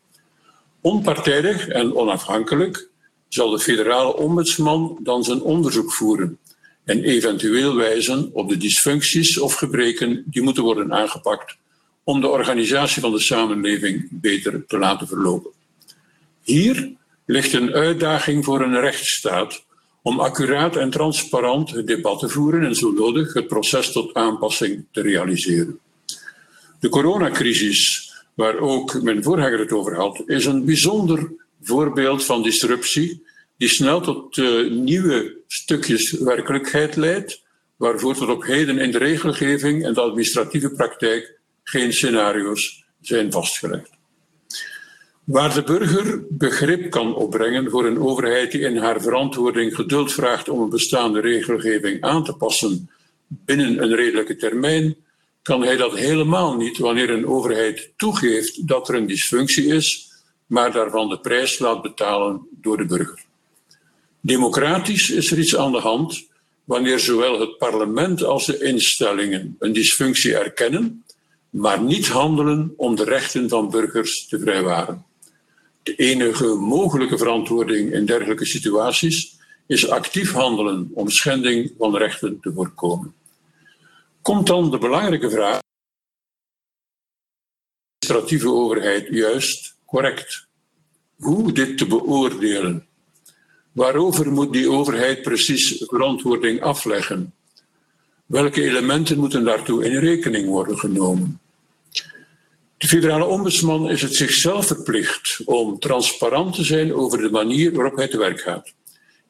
Onpartijdig 0.81 1.69
en 1.69 1.95
onafhankelijk 1.95 2.89
zal 3.37 3.51
de 3.51 3.59
federale 3.59 4.17
ombudsman 4.17 4.99
dan 5.03 5.25
zijn 5.25 5.41
onderzoek 5.41 5.93
voeren 5.93 6.39
en 6.85 7.03
eventueel 7.03 7.75
wijzen 7.75 8.31
op 8.33 8.49
de 8.49 8.57
dysfuncties 8.57 9.39
of 9.39 9.55
gebreken 9.55 10.25
die 10.27 10.43
moeten 10.43 10.63
worden 10.63 10.93
aangepakt 10.93 11.57
om 12.05 12.21
de 12.21 12.29
organisatie 12.29 13.03
van 13.03 13.13
de 13.13 13.21
samenleving 13.21 14.09
beter 14.11 14.67
te 14.67 14.79
laten 14.79 15.07
verlopen. 15.07 15.51
Hier 16.43 16.93
ligt 17.25 17.53
een 17.53 17.73
uitdaging 17.73 18.45
voor 18.45 18.61
een 18.61 18.81
rechtsstaat 18.81 19.65
om 20.03 20.21
accuraat 20.21 20.77
en 20.77 20.91
transparant 20.91 21.71
het 21.71 21.87
debat 21.87 22.19
te 22.19 22.29
voeren 22.29 22.63
en 22.65 22.75
zo 22.75 22.93
nodig 22.93 23.33
het 23.33 23.47
proces 23.47 23.93
tot 23.93 24.15
aanpassing 24.15 24.85
te 24.91 25.01
realiseren. 25.03 25.79
De 26.81 26.89
coronacrisis, 26.89 28.13
waar 28.35 28.59
ook 28.59 29.03
mijn 29.03 29.23
voorganger 29.23 29.59
het 29.59 29.73
over 29.73 29.97
had, 29.97 30.23
is 30.27 30.47
een 30.47 30.65
bijzonder 30.65 31.46
voorbeeld 31.63 32.25
van 32.25 32.43
disruptie 32.43 33.25
die 33.57 33.69
snel 33.69 34.01
tot 34.01 34.37
uh, 34.37 34.71
nieuwe 34.71 35.37
stukjes 35.47 36.11
werkelijkheid 36.11 36.97
leidt, 36.97 37.43
waarvoor 37.77 38.15
tot 38.15 38.29
op 38.29 38.45
heden 38.45 38.79
in 38.79 38.91
de 38.91 38.99
regelgeving 38.99 39.85
en 39.85 39.95
de 39.95 40.01
administratieve 40.01 40.71
praktijk 40.71 41.39
geen 41.63 41.93
scenario's 41.93 42.85
zijn 43.01 43.33
vastgelegd. 43.33 43.91
Waar 45.25 45.55
de 45.55 45.63
burger 45.63 46.25
begrip 46.31 46.91
kan 46.91 47.15
opbrengen 47.15 47.71
voor 47.71 47.87
een 47.87 47.99
overheid 47.99 48.53
die 48.53 48.61
in 48.61 48.77
haar 48.77 49.01
verantwoording 49.01 49.75
geduld 49.75 50.13
vraagt 50.13 50.49
om 50.49 50.61
een 50.61 50.69
bestaande 50.69 51.21
regelgeving 51.21 52.03
aan 52.03 52.25
te 52.25 52.33
passen 52.33 52.91
binnen 53.29 53.83
een 53.83 53.95
redelijke 53.95 54.37
termijn, 54.37 54.97
kan 55.43 55.63
hij 55.63 55.77
dat 55.77 55.97
helemaal 55.97 56.57
niet 56.57 56.79
wanneer 56.79 57.11
een 57.11 57.27
overheid 57.27 57.93
toegeeft 57.97 58.69
dat 58.69 58.89
er 58.89 58.95
een 58.95 59.07
dysfunctie 59.07 59.67
is, 59.67 60.11
maar 60.47 60.73
daarvan 60.73 61.09
de 61.09 61.19
prijs 61.19 61.59
laat 61.59 61.83
betalen 61.83 62.49
door 62.51 62.77
de 62.77 62.85
burger. 62.85 63.25
Democratisch 64.21 65.11
is 65.11 65.31
er 65.31 65.39
iets 65.39 65.57
aan 65.57 65.73
de 65.73 65.81
hand 65.81 66.27
wanneer 66.65 66.99
zowel 66.99 67.41
het 67.41 67.59
parlement 67.59 68.25
als 68.25 68.47
de 68.47 68.65
instellingen 68.65 69.57
een 69.59 69.73
dysfunctie 69.73 70.37
erkennen, 70.37 71.05
maar 71.51 71.83
niet 71.83 72.09
handelen 72.09 72.75
om 72.77 72.97
de 72.97 73.05
rechten 73.05 73.49
van 73.49 73.71
burgers 73.71 74.29
te 74.29 74.39
vrijwaren. 74.41 75.05
De 75.83 75.95
enige 75.95 76.47
mogelijke 76.47 77.19
verantwoording 77.19 77.93
in 77.93 78.07
dergelijke 78.07 78.47
situaties 78.47 79.37
is 79.67 79.89
actief 79.89 80.33
handelen 80.33 80.91
om 80.95 81.11
schending 81.11 81.73
van 81.79 81.97
rechten 81.97 82.41
te 82.41 82.53
voorkomen. 82.53 83.15
Komt 84.23 84.47
dan 84.47 84.71
de 84.71 84.79
belangrijke 84.79 85.31
vraag: 85.31 85.59
de 87.99 88.07
administratieve 88.07 88.49
overheid 88.49 89.09
juist 89.11 89.76
correct? 89.87 90.47
Hoe 91.17 91.53
dit 91.53 91.79
te 91.79 91.87
beoordelen? 91.87 92.87
Waarover 93.73 94.33
moet 94.33 94.53
die 94.53 94.71
overheid 94.71 95.23
precies 95.23 95.85
verantwoording 95.87 96.61
afleggen? 96.61 97.33
Welke 98.27 98.63
elementen 98.63 99.19
moeten 99.19 99.45
daartoe 99.45 99.85
in 99.85 99.99
rekening 99.99 100.49
worden 100.49 100.79
genomen? 100.79 101.41
De 102.77 102.89
federale 102.89 103.25
ombudsman 103.25 103.91
is 103.91 104.03
het 104.03 104.15
zichzelf 104.15 104.67
verplicht 104.67 105.41
om 105.45 105.79
transparant 105.79 106.55
te 106.55 106.65
zijn 106.65 106.95
over 106.95 107.19
de 107.19 107.31
manier 107.31 107.73
waarop 107.73 107.97
hij 107.97 108.09
te 108.09 108.19
werk 108.19 108.41
gaat. 108.41 108.73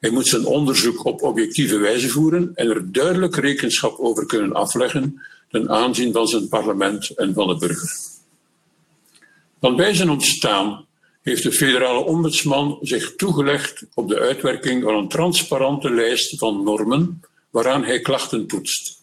Hij 0.00 0.10
moet 0.10 0.28
zijn 0.28 0.44
onderzoek 0.44 1.04
op 1.04 1.22
objectieve 1.22 1.78
wijze 1.78 2.08
voeren 2.08 2.50
en 2.54 2.68
er 2.68 2.92
duidelijk 2.92 3.36
rekenschap 3.36 3.98
over 3.98 4.26
kunnen 4.26 4.52
afleggen 4.52 5.22
ten 5.50 5.68
aanzien 5.70 6.12
van 6.12 6.26
zijn 6.26 6.48
parlement 6.48 7.10
en 7.10 7.34
van 7.34 7.48
de 7.48 7.56
burger. 7.56 8.15
Van 9.60 9.76
bij 9.76 9.94
zijn 9.94 10.10
ontstaan 10.10 10.86
heeft 11.22 11.42
de 11.42 11.52
federale 11.52 12.04
ombudsman 12.04 12.78
zich 12.80 13.14
toegelegd 13.16 13.86
op 13.94 14.08
de 14.08 14.20
uitwerking 14.20 14.82
van 14.82 14.94
een 14.94 15.08
transparante 15.08 15.90
lijst 15.90 16.38
van 16.38 16.64
normen 16.64 17.20
waaraan 17.50 17.84
hij 17.84 18.00
klachten 18.00 18.46
toetst. 18.46 19.02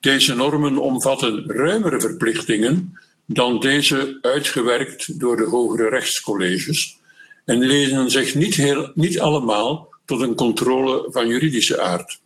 Deze 0.00 0.34
normen 0.34 0.78
omvatten 0.78 1.44
ruimere 1.46 2.00
verplichtingen 2.00 2.98
dan 3.26 3.60
deze 3.60 4.18
uitgewerkt 4.22 5.20
door 5.20 5.36
de 5.36 5.44
hogere 5.44 5.88
rechtscolleges 5.88 6.98
en 7.44 7.58
lezen 7.58 8.10
zich 8.10 8.34
niet, 8.34 8.76
niet 8.94 9.20
allemaal 9.20 9.88
tot 10.04 10.20
een 10.20 10.34
controle 10.34 11.06
van 11.10 11.28
juridische 11.28 11.80
aard. 11.80 12.20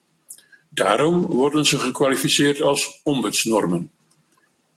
Daarom 0.69 1.27
worden 1.27 1.67
ze 1.67 1.79
gekwalificeerd 1.79 2.63
als 2.63 3.01
ombudsnormen. 3.03 3.91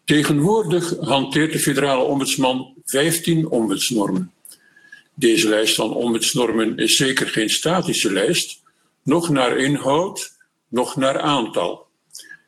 Tegenwoordig 0.08 1.00
hanteert 1.00 1.52
de 1.52 1.60
federale 1.60 2.04
ombudsman 2.04 2.74
15 2.86 3.48
ombudsnormen. 3.48 4.32
Deze 5.14 5.50
lijst 5.50 5.76
van 5.76 5.94
ombudsnormen 5.94 6.78
is 6.78 6.96
zeker 6.96 7.28
geen 7.28 7.50
statische 7.50 8.12
lijst, 8.12 8.62
nog 9.04 9.30
naar 9.30 9.58
inhoud, 9.58 10.38
nog 10.68 10.96
naar 10.96 11.20
aantal. 11.20 11.88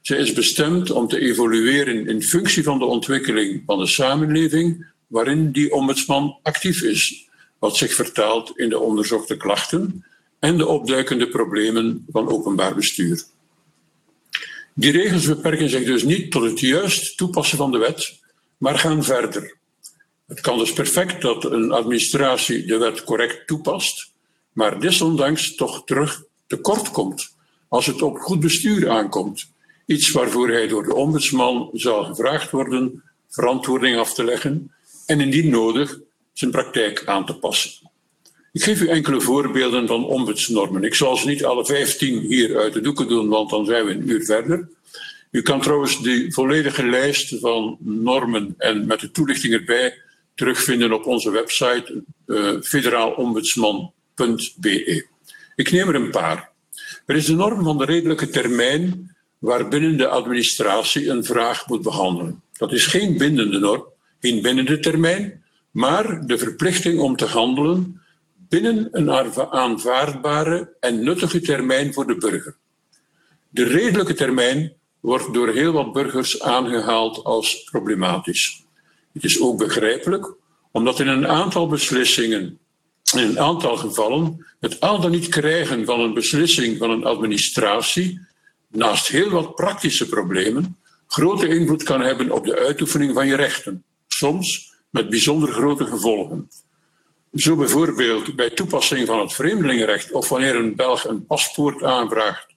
Ze 0.02 0.16
is 0.16 0.34
bestemd 0.34 0.92
om 0.92 1.08
te 1.08 1.20
evolueren 1.20 2.08
in 2.08 2.24
functie 2.24 2.64
van 2.64 2.80
de 2.80 2.86
ontwikkeling 2.86 3.64
van 3.66 3.80
de 3.80 3.88
samenleving 3.88 4.86
waarin 5.08 5.52
die 5.52 5.72
ombudsman 5.72 6.38
actief 6.44 6.82
is, 6.82 7.30
wat 7.58 7.78
zich 7.78 7.94
vertaalt 7.94 8.52
in 8.56 8.70
de 8.70 8.80
onderzochte 8.80 9.38
klachten 9.38 10.06
en 10.40 10.58
de 10.58 10.68
opduikende 10.68 11.28
problemen 11.28 12.06
van 12.12 12.30
openbaar 12.30 12.76
bestuur. 12.76 13.24
Die 14.80 14.92
regels 14.92 15.26
beperken 15.26 15.70
zich 15.70 15.86
dus 15.86 16.04
niet 16.04 16.32
tot 16.32 16.44
het 16.44 16.60
juist 16.60 17.18
toepassen 17.18 17.58
van 17.58 17.72
de 17.72 17.78
wet, 17.78 18.20
maar 18.58 18.80
gaan 18.80 19.04
verder. 19.04 19.58
Het 20.28 20.42
kan 20.42 20.58
dus 20.58 20.74
perfect 20.74 21.22
dat 21.22 21.46
een 21.46 21.72
administratie 21.72 22.66
de 22.66 22.78
wet 22.78 23.04
correct 23.04 23.48
toepast, 23.48 24.12
maar 24.54 24.80
desondanks 24.80 25.56
toch 25.56 25.84
terug 25.86 26.24
tekort 26.48 26.92
komt 26.92 27.36
als 27.68 27.86
het 27.86 28.02
op 28.02 28.18
goed 28.18 28.40
bestuur 28.40 28.90
aankomt. 28.90 29.52
Iets 29.86 30.12
waarvoor 30.12 30.50
hij 30.50 30.68
door 30.68 30.84
de 30.84 30.96
ombudsman 30.96 31.70
zal 31.74 32.04
gevraagd 32.04 32.52
worden 32.52 33.04
verantwoording 33.30 33.98
af 33.98 34.14
te 34.14 34.24
leggen 34.24 34.72
en 35.06 35.22
indien 35.22 35.50
nodig 35.50 36.00
zijn 36.34 36.52
praktijk 36.52 37.04
aan 37.06 37.26
te 37.26 37.36
passen. 37.36 37.89
Ik 38.52 38.64
geef 38.64 38.82
u 38.82 38.88
enkele 38.88 39.22
voorbeelden 39.22 39.88
van 39.88 40.06
ombudsnormen. 40.06 40.84
Ik 40.84 40.96
zal 40.96 41.18
ze 41.18 41.28
niet 41.28 41.46
alle 41.46 41.66
vijftien 41.66 42.20
hier 42.20 42.58
uit 42.58 42.74
de 42.74 42.82
doeken 42.82 43.08
doen, 43.08 43.28
want 43.28 43.50
dan 43.50 43.66
zijn 43.66 43.86
we 43.86 43.92
een 43.92 44.10
uur 44.10 44.26
verder. 44.26 44.70
U 45.32 45.42
kan 45.42 45.62
trouwens 45.62 46.02
de 46.02 46.32
volledige 46.32 46.86
lijst 46.86 47.40
van 47.40 47.78
normen 47.80 48.54
en 48.58 48.88
met 48.88 49.00
de 49.00 49.12
toelichting 49.12 49.54
erbij 49.54 50.02
terugvinden 50.36 50.94
op 50.94 51.06
onze 51.06 51.32
website 51.32 52.04
uh, 52.26 52.62
federaalombudsman.be. 52.62 55.06
Ik 55.56 55.72
neem 55.72 55.88
er 55.88 55.96
een 55.96 56.12
paar. 56.12 56.52
Er 57.06 57.16
is 57.16 57.26
de 57.26 57.36
norm 57.36 57.64
van 57.64 57.78
de 57.78 57.86
redelijke 57.86 58.30
termijn 58.30 59.16
waarbinnen 59.38 59.98
de 59.98 60.08
administratie 60.08 61.10
een 61.10 61.24
vraag 61.24 61.68
moet 61.68 61.82
behandelen. 61.82 62.42
Dat 62.58 62.72
is 62.72 62.86
geen 62.86 63.18
bindende 63.18 63.60
norm, 63.60 63.86
geen 64.20 64.42
bindende 64.42 64.80
termijn, 64.80 65.44
maar 65.72 66.26
de 66.26 66.38
verplichting 66.38 67.00
om 67.00 67.16
te 67.16 67.26
handelen 67.26 67.99
binnen 68.50 68.88
een 68.92 69.12
aanvaardbare 69.52 70.76
en 70.80 71.04
nuttige 71.04 71.42
termijn 71.42 71.94
voor 71.94 72.08
de 72.08 72.18
burger. 72.18 72.58
De 73.50 73.64
redelijke 73.64 74.14
termijn 74.14 74.74
wordt 75.00 75.34
door 75.34 75.48
heel 75.48 75.72
wat 75.72 75.94
burgers 75.94 76.42
aangehaald 76.42 77.24
als 77.24 77.64
problematisch. 77.64 78.64
Het 79.14 79.24
is 79.24 79.42
ook 79.42 79.58
begrijpelijk, 79.58 80.34
omdat 80.72 81.00
in 81.00 81.08
een 81.08 81.28
aantal 81.28 81.68
beslissingen, 81.68 82.60
in 83.16 83.20
een 83.20 83.40
aantal 83.40 83.78
gevallen, 83.78 84.46
het 84.60 84.80
al 84.80 85.02
dan 85.02 85.12
niet 85.12 85.28
krijgen 85.28 85.86
van 85.86 86.00
een 86.00 86.14
beslissing 86.14 86.78
van 86.78 86.90
een 86.90 87.06
administratie, 87.06 88.22
naast 88.68 89.08
heel 89.08 89.30
wat 89.30 89.56
praktische 89.56 90.08
problemen, 90.08 90.78
grote 91.08 91.48
invloed 91.48 91.84
kan 91.84 92.02
hebben 92.02 92.32
op 92.32 92.46
de 92.46 92.60
uitoefening 92.60 93.14
van 93.14 93.28
je 93.28 93.36
rechten, 93.36 93.84
soms 94.08 94.74
met 94.90 95.10
bijzonder 95.10 95.50
grote 95.50 95.86
gevolgen. 95.86 96.50
Zo 97.34 97.56
bijvoorbeeld 97.56 98.36
bij 98.36 98.50
toepassing 98.50 99.08
van 99.08 99.20
het 99.20 99.34
vreemdelingenrecht 99.34 100.12
of 100.12 100.30
wanneer 100.30 100.56
een 100.56 100.76
Belg 100.76 101.08
een 101.08 101.26
paspoort 101.26 101.84
aanvraagt 101.84 102.48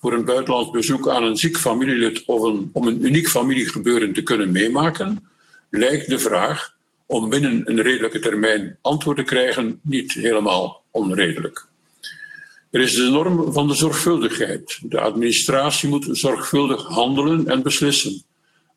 voor 0.00 0.12
een 0.12 0.24
buitenlands 0.24 0.70
bezoek 0.70 1.08
aan 1.08 1.24
een 1.24 1.36
ziek 1.36 1.56
familielid 1.56 2.22
of 2.26 2.40
om 2.72 2.86
een 2.86 3.04
uniek 3.04 3.28
familiegebeuren 3.28 4.12
te 4.12 4.22
kunnen 4.22 4.52
meemaken, 4.52 5.28
lijkt 5.70 6.08
de 6.08 6.18
vraag 6.18 6.76
om 7.06 7.28
binnen 7.28 7.70
een 7.70 7.82
redelijke 7.82 8.18
termijn 8.18 8.78
antwoord 8.80 9.16
te 9.16 9.22
krijgen 9.22 9.80
niet 9.82 10.12
helemaal 10.12 10.82
onredelijk. 10.90 11.68
Er 12.70 12.80
is 12.80 12.94
de 12.94 13.02
norm 13.02 13.52
van 13.52 13.68
de 13.68 13.74
zorgvuldigheid. 13.74 14.78
De 14.82 15.00
administratie 15.00 15.88
moet 15.88 16.06
zorgvuldig 16.10 16.86
handelen 16.86 17.48
en 17.48 17.62
beslissen. 17.62 18.22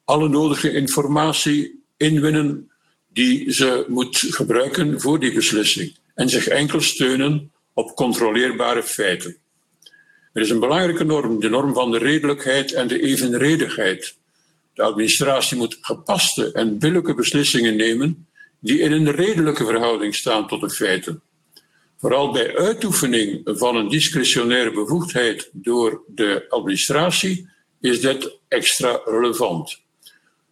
Alle 0.06 0.30
nodige 0.30 0.72
informatie 0.72 1.84
inwinnen 1.98 2.72
die 3.14 3.52
ze 3.52 3.86
moet 3.88 4.18
gebruiken 4.18 5.02
voor 5.02 5.20
die 5.20 5.34
beslissing 5.34 5.96
en 6.16 6.30
zich 6.30 6.48
enkel 6.48 6.82
steunen 6.82 7.52
op 7.74 7.96
controleerbare 7.96 8.84
feiten. 8.84 9.38
Er 10.34 10.42
is 10.42 10.50
een 10.50 10.60
belangrijke 10.60 11.04
norm, 11.04 11.40
de 11.40 11.50
norm 11.50 11.74
van 11.74 11.92
de 11.92 11.98
redelijkheid 11.98 12.74
en 12.74 12.88
de 12.88 13.02
evenredigheid. 13.02 14.16
De 14.74 14.84
administratie 14.84 15.58
moet 15.58 15.78
gepaste 15.82 16.52
en 16.52 16.80
billijke 16.80 17.14
beslissingen 17.14 17.76
nemen 17.76 18.28
die 18.60 18.80
in 18.80 18.92
een 18.92 19.12
redelijke 19.12 19.66
verhouding 19.66 20.16
staan 20.16 20.48
tot 20.48 20.62
de 20.62 20.70
feiten. 20.70 21.22
Vooral 21.98 22.32
bij 22.32 22.58
uitoefening 22.58 23.42
van 23.44 23.76
een 23.76 23.90
discretionaire 23.90 24.72
bevoegdheid 24.72 25.50
door 25.52 26.04
de 26.08 26.46
administratie 26.50 27.50
is 27.82 28.02
dit 28.02 28.38
extra 28.48 29.02
relevant. 29.06 29.83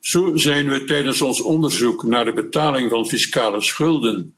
Zo 0.02 0.36
zijn 0.36 0.70
we 0.70 0.84
tijdens 0.84 1.22
ons 1.22 1.42
onderzoek 1.42 2.04
naar 2.04 2.26
de 2.26 2.34
betaling 2.34 2.90
van 2.90 3.08
fiscale 3.08 3.62
schulden 3.62 4.36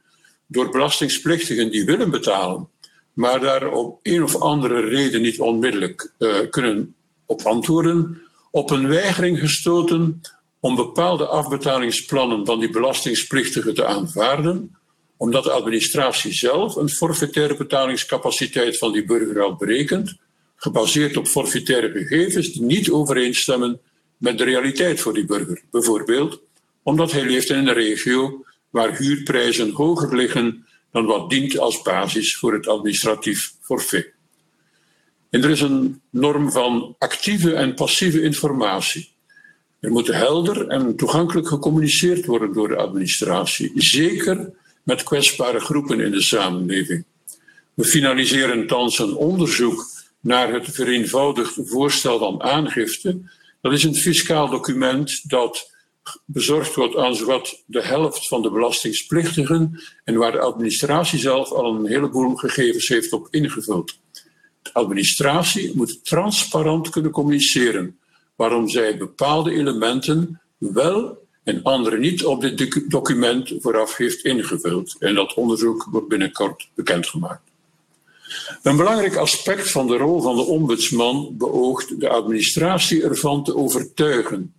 door 0.48 0.70
belastingplichtigen 0.70 1.72
die 1.72 1.86
willen 1.86 2.12
betalen, 2.12 2.70
maar 3.14 3.40
daar 3.40 3.72
op 3.72 4.00
een 4.02 4.24
of 4.24 4.36
andere 4.36 4.80
reden 4.80 5.22
niet 5.22 5.40
onmiddellijk 5.40 6.12
uh, 6.20 6.36
kunnen 6.50 6.96
op 7.26 7.42
antwoorden, 7.42 8.22
op 8.52 8.72
een 8.72 8.88
weigering 8.88 9.40
gestoten 9.40 10.22
om 10.60 10.76
bepaalde 10.76 11.26
afbetalingsplannen 11.26 12.46
van 12.46 12.60
die 12.60 12.70
belastingplichtigen 12.70 13.74
te 13.74 13.86
aanvaarden, 13.86 14.76
omdat 15.18 15.44
de 15.44 15.52
administratie 15.52 16.34
zelf 16.34 16.76
een 16.76 16.90
forfaitaire 16.90 17.58
betalingscapaciteit 17.58 18.78
van 18.78 18.92
die 18.92 19.06
burger 19.06 19.42
al 19.42 19.56
berekent, 19.56 20.16
gebaseerd 20.56 21.18
op 21.18 21.28
forfaitaire 21.28 21.92
gegevens 21.92 22.52
die 22.54 22.62
niet 22.62 22.92
overeenstemmen 22.92 23.82
met 24.18 24.38
de 24.38 24.44
realiteit 24.44 25.00
voor 25.00 25.14
die 25.14 25.26
burger. 25.26 25.62
Bijvoorbeeld 25.72 26.42
omdat 26.84 27.12
hij 27.12 27.26
leeft 27.26 27.50
in 27.50 27.56
een 27.56 27.74
regio 27.74 28.46
waar 28.70 28.98
huurprijzen 28.98 29.72
hoger 29.72 30.16
liggen 30.16 30.66
dan 30.92 31.06
wat 31.06 31.30
dient 31.30 31.60
als 31.60 31.82
basis 31.82 32.36
voor 32.38 32.54
het 32.54 32.68
administratief 32.68 33.54
forfait. 33.62 34.12
En 35.30 35.44
er 35.44 35.50
is 35.50 35.62
een 35.62 36.02
norm 36.10 36.52
van 36.52 36.96
actieve 37.00 37.54
en 37.54 37.74
passieve 37.74 38.22
informatie. 38.22 39.12
Er 39.80 39.92
moet 39.92 40.08
helder 40.08 40.68
en 40.68 40.96
toegankelijk 40.96 41.48
gecommuniceerd 41.48 42.26
worden 42.26 42.54
door 42.54 42.68
de 42.68 42.76
administratie, 42.76 43.72
zeker 43.76 44.52
met 44.84 45.04
kwetsbare 45.04 45.60
groepen 45.60 46.00
in 46.00 46.12
de 46.12 46.22
samenleving. 46.22 47.04
We 47.74 47.84
finaliseren 47.84 48.68
thans 48.68 49.00
een 49.00 49.16
onderzoek 49.16 49.86
naar 50.20 50.54
het 50.54 50.66
vereenvoudigd 50.72 51.60
voorstel 51.64 52.20
van 52.20 52.42
aangifte. 52.42 53.20
Dat 53.64 53.74
is 53.74 53.84
een 53.84 53.96
fiscaal 53.96 54.50
document 54.50 55.30
dat 55.30 55.72
bezorgd 56.26 56.76
wordt 56.76 56.96
aan 56.96 57.16
zowat 57.16 57.64
de 57.66 57.84
helft 57.84 58.28
van 58.28 58.42
de 58.42 58.52
belastingplichtigen 58.52 59.84
en 60.04 60.16
waar 60.16 60.32
de 60.32 60.40
administratie 60.40 61.20
zelf 61.20 61.52
al 61.52 61.76
een 61.76 61.88
heleboel 61.88 62.36
gegevens 62.36 62.88
heeft 62.88 63.14
op 63.14 63.28
ingevuld. 63.30 64.00
De 64.62 64.74
administratie 64.74 65.72
moet 65.76 66.06
transparant 66.06 66.90
kunnen 66.90 67.12
communiceren 67.12 68.00
waarom 68.36 68.70
zij 68.70 68.98
bepaalde 68.98 69.52
elementen 69.52 70.42
wel 70.58 71.28
en 71.44 71.64
andere 71.64 71.98
niet 71.98 72.26
op 72.26 72.42
dit 72.42 72.86
document 72.88 73.54
vooraf 73.60 73.98
heeft 73.98 74.26
ingevuld. 74.26 74.96
En 75.00 75.16
dat 75.16 75.34
onderzoek 75.34 75.88
wordt 75.92 76.08
binnenkort 76.08 76.70
bekendgemaakt. 76.76 77.53
Een 78.62 78.78
belangrijk 78.78 79.16
aspect 79.16 79.72
van 79.72 79.88
de 79.88 79.98
rol 79.98 80.22
van 80.22 80.36
de 80.36 80.42
ombudsman 80.42 81.38
beoogt 81.38 82.00
de 82.00 82.10
administratie 82.10 83.04
ervan 83.04 83.44
te 83.44 83.56
overtuigen 83.56 84.54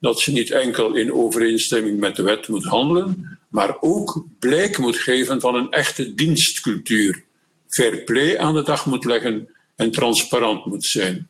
dat 0.00 0.20
ze 0.20 0.32
niet 0.32 0.50
enkel 0.50 0.94
in 0.94 1.12
overeenstemming 1.12 2.00
met 2.00 2.16
de 2.16 2.22
wet 2.22 2.48
moet 2.48 2.64
handelen, 2.64 3.38
maar 3.48 3.76
ook 3.80 4.24
blijk 4.38 4.78
moet 4.78 4.96
geven 4.96 5.40
van 5.40 5.54
een 5.54 5.70
echte 5.70 6.14
dienstcultuur, 6.14 7.24
fair 7.68 8.02
play 8.02 8.38
aan 8.38 8.54
de 8.54 8.62
dag 8.62 8.86
moet 8.86 9.04
leggen 9.04 9.48
en 9.76 9.90
transparant 9.90 10.64
moet 10.66 10.84
zijn. 10.84 11.28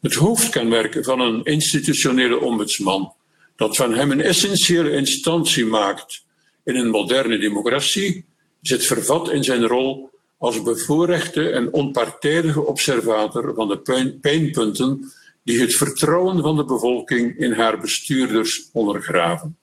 Het 0.00 0.14
hoofdkenmerk 0.14 1.04
van 1.04 1.20
een 1.20 1.44
institutionele 1.44 2.40
ombudsman, 2.40 3.12
dat 3.56 3.76
van 3.76 3.94
hem 3.94 4.10
een 4.10 4.20
essentiële 4.20 4.90
instantie 4.90 5.66
maakt 5.66 6.24
in 6.64 6.76
een 6.76 6.90
moderne 6.90 7.38
democratie, 7.38 8.24
zit 8.60 8.86
vervat 8.86 9.30
in 9.30 9.44
zijn 9.44 9.66
rol 9.66 10.10
als 10.42 10.62
bevoorrechte 10.62 11.50
en 11.50 11.72
onpartijdige 11.72 12.66
observator 12.66 13.54
van 13.54 13.68
de 13.68 13.78
pijnpunten 14.20 15.12
die 15.44 15.60
het 15.60 15.76
vertrouwen 15.76 16.42
van 16.42 16.56
de 16.56 16.64
bevolking 16.64 17.38
in 17.38 17.52
haar 17.52 17.80
bestuurders 17.80 18.68
ondergraven. 18.72 19.56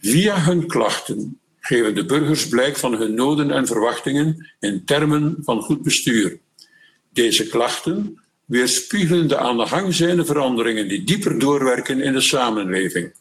Via 0.00 0.40
hun 0.40 0.66
klachten 0.66 1.38
geven 1.60 1.94
de 1.94 2.04
burgers 2.04 2.48
blijk 2.48 2.76
van 2.76 2.94
hun 2.94 3.14
noden 3.14 3.50
en 3.50 3.66
verwachtingen 3.66 4.52
in 4.60 4.84
termen 4.84 5.36
van 5.40 5.62
goed 5.62 5.82
bestuur. 5.82 6.38
Deze 7.12 7.48
klachten 7.48 8.20
weerspiegelen 8.44 9.28
de 9.28 9.38
aan 9.38 9.56
de 9.56 9.66
gang 9.66 9.94
zijnde 9.94 10.24
veranderingen 10.24 10.88
die 10.88 11.04
dieper 11.04 11.38
doorwerken 11.38 12.00
in 12.00 12.12
de 12.12 12.20
samenleving. 12.20 13.12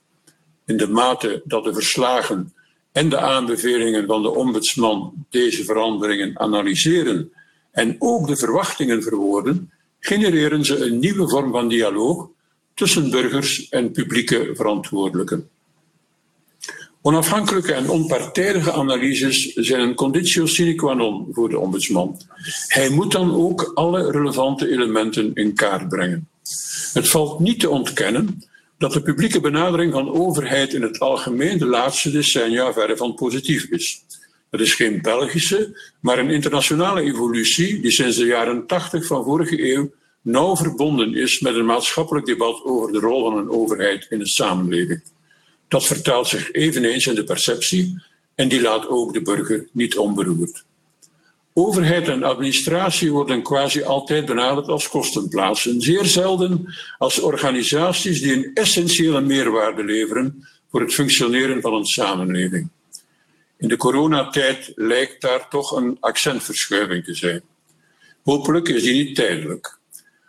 In 0.66 0.78
de 0.78 0.88
mate 0.88 1.42
dat 1.46 1.64
de 1.64 1.74
verslagen 1.74 2.54
en 2.98 3.10
de 3.10 3.20
aanbevelingen 3.20 4.06
van 4.06 4.22
de 4.22 4.36
ombudsman 4.36 5.26
deze 5.30 5.64
veranderingen 5.64 6.40
analyseren 6.40 7.32
en 7.72 7.96
ook 8.00 8.28
de 8.28 8.38
verwachtingen 8.38 9.04
verwoorden, 9.04 9.72
genereren 10.00 10.66
ze 10.66 10.86
een 10.86 11.00
nieuwe 11.00 11.30
vorm 11.30 11.52
van 11.52 11.68
dialoog 11.68 12.30
tussen 12.74 13.10
burgers 13.10 13.70
en 13.70 13.92
publieke 13.92 14.52
verantwoordelijken. 14.54 15.50
Onafhankelijke 17.02 17.74
en 17.74 17.90
onpartijdige 17.90 18.72
analyses 18.72 19.54
zijn 19.54 19.82
een 19.82 19.96
conditio 19.96 20.46
sine 20.46 20.76
qua 20.76 20.94
non 20.94 21.28
voor 21.32 21.50
de 21.50 21.60
ombudsman. 21.60 22.22
Hij 22.68 22.90
moet 22.90 23.12
dan 23.12 23.36
ook 23.36 23.72
alle 23.74 24.12
relevante 24.12 24.72
elementen 24.72 25.34
in 25.34 25.54
kaart 25.54 25.90
brengen. 25.90 26.28
Het 26.94 27.10
valt 27.10 27.40
niet 27.40 27.60
te 27.60 27.70
ontkennen 27.70 28.42
dat 28.78 28.94
de 28.94 29.02
publieke 29.02 29.40
benadering 29.40 29.94
van 29.94 30.12
overheid 30.12 30.74
in 30.74 30.82
het 30.82 31.00
algemeen 31.00 31.58
de 31.58 31.66
laatste 31.66 32.12
decennia 32.12 32.74
verre 32.74 32.98
van 32.98 33.14
positief 33.14 33.64
is. 33.64 34.04
Het 34.50 34.62
is 34.62 34.74
geen 34.74 35.02
Belgische, 35.02 35.80
maar 36.00 36.20
een 36.20 36.30
internationale 36.30 37.02
evolutie 37.02 37.82
die 37.82 37.92
sinds 37.92 38.18
de 38.18 38.26
jaren 38.26 38.68
80 38.68 39.06
van 39.06 39.24
vorige 39.24 39.74
eeuw 39.74 39.92
nauw 40.22 40.56
verbonden 40.56 41.16
is 41.16 41.40
met 41.40 41.56
een 41.56 41.66
maatschappelijk 41.66 42.26
debat 42.26 42.64
over 42.64 42.92
de 42.92 43.00
rol 43.00 43.30
van 43.30 43.38
een 43.38 43.50
overheid 43.50 44.06
in 44.10 44.20
de 44.20 44.28
samenleving. 44.28 45.02
Dat 45.68 45.86
vertaalt 45.86 46.28
zich 46.28 46.52
eveneens 46.52 47.08
in 47.08 47.16
de 47.16 47.24
perceptie 47.24 48.04
en 48.36 48.48
die 48.48 48.62
laat 48.62 48.88
ook 48.88 49.14
de 49.14 49.22
burger 49.22 49.68
niet 49.72 49.98
onberoerd. 49.98 50.66
Overheid 51.60 52.08
en 52.08 52.24
administratie 52.24 53.12
worden 53.12 53.44
quasi 53.44 53.84
altijd 53.84 54.26
benaderd 54.26 54.68
als 54.68 54.90
kostenplaatsen, 54.90 55.82
zeer 55.82 56.06
zelden 56.06 56.76
als 56.98 57.20
organisaties 57.20 58.22
die 58.22 58.34
een 58.34 58.52
essentiële 58.54 59.22
meerwaarde 59.22 59.84
leveren 59.84 60.48
voor 60.72 60.82
het 60.82 60.94
functioneren 60.94 61.62
van 61.62 61.74
een 61.74 61.86
samenleving. 61.86 62.70
In 63.58 63.68
de 63.68 63.78
coronatijd 63.78 64.72
lijkt 64.76 65.22
daar 65.22 65.50
toch 65.50 65.72
een 65.72 65.98
accentverschuiving 66.00 67.04
te 67.04 67.14
zijn. 67.14 67.42
Hopelijk 68.24 68.68
is 68.68 68.84
die 68.84 69.04
niet 69.04 69.16
tijdelijk. 69.16 69.78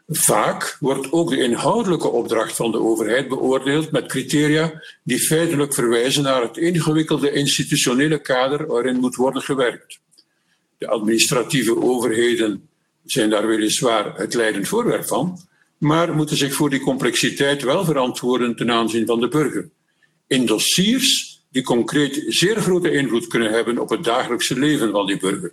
Vaak 0.08 0.76
wordt 0.80 1.12
ook 1.12 1.30
de 1.30 1.42
inhoudelijke 1.42 2.08
opdracht 2.08 2.56
van 2.56 2.70
de 2.70 2.80
overheid 2.80 3.28
beoordeeld 3.28 3.90
met 3.90 4.06
criteria 4.06 4.82
die 5.02 5.18
feitelijk 5.18 5.74
verwijzen 5.74 6.22
naar 6.22 6.42
het 6.42 6.56
ingewikkelde 6.56 7.32
institutionele 7.32 8.20
kader 8.20 8.66
waarin 8.66 9.00
moet 9.00 9.16
worden 9.16 9.42
gewerkt. 9.42 10.00
De 10.78 10.88
administratieve 10.88 11.82
overheden 11.82 12.68
zijn 13.04 13.30
daar 13.30 13.46
weliswaar 13.46 14.16
het 14.16 14.34
leidend 14.34 14.68
voorwerp 14.68 15.06
van, 15.06 15.38
maar 15.78 16.14
moeten 16.14 16.36
zich 16.36 16.54
voor 16.54 16.70
die 16.70 16.80
complexiteit 16.80 17.62
wel 17.62 17.84
verantwoorden 17.84 18.56
ten 18.56 18.70
aanzien 18.70 19.06
van 19.06 19.20
de 19.20 19.28
burger. 19.28 19.70
In 20.26 20.46
dossiers 20.46 21.40
die 21.50 21.62
concreet 21.62 22.24
zeer 22.26 22.56
grote 22.56 22.92
invloed 22.92 23.26
kunnen 23.26 23.50
hebben 23.50 23.78
op 23.78 23.88
het 23.88 24.04
dagelijkse 24.04 24.58
leven 24.58 24.90
van 24.90 25.06
die 25.06 25.18
burger. 25.18 25.52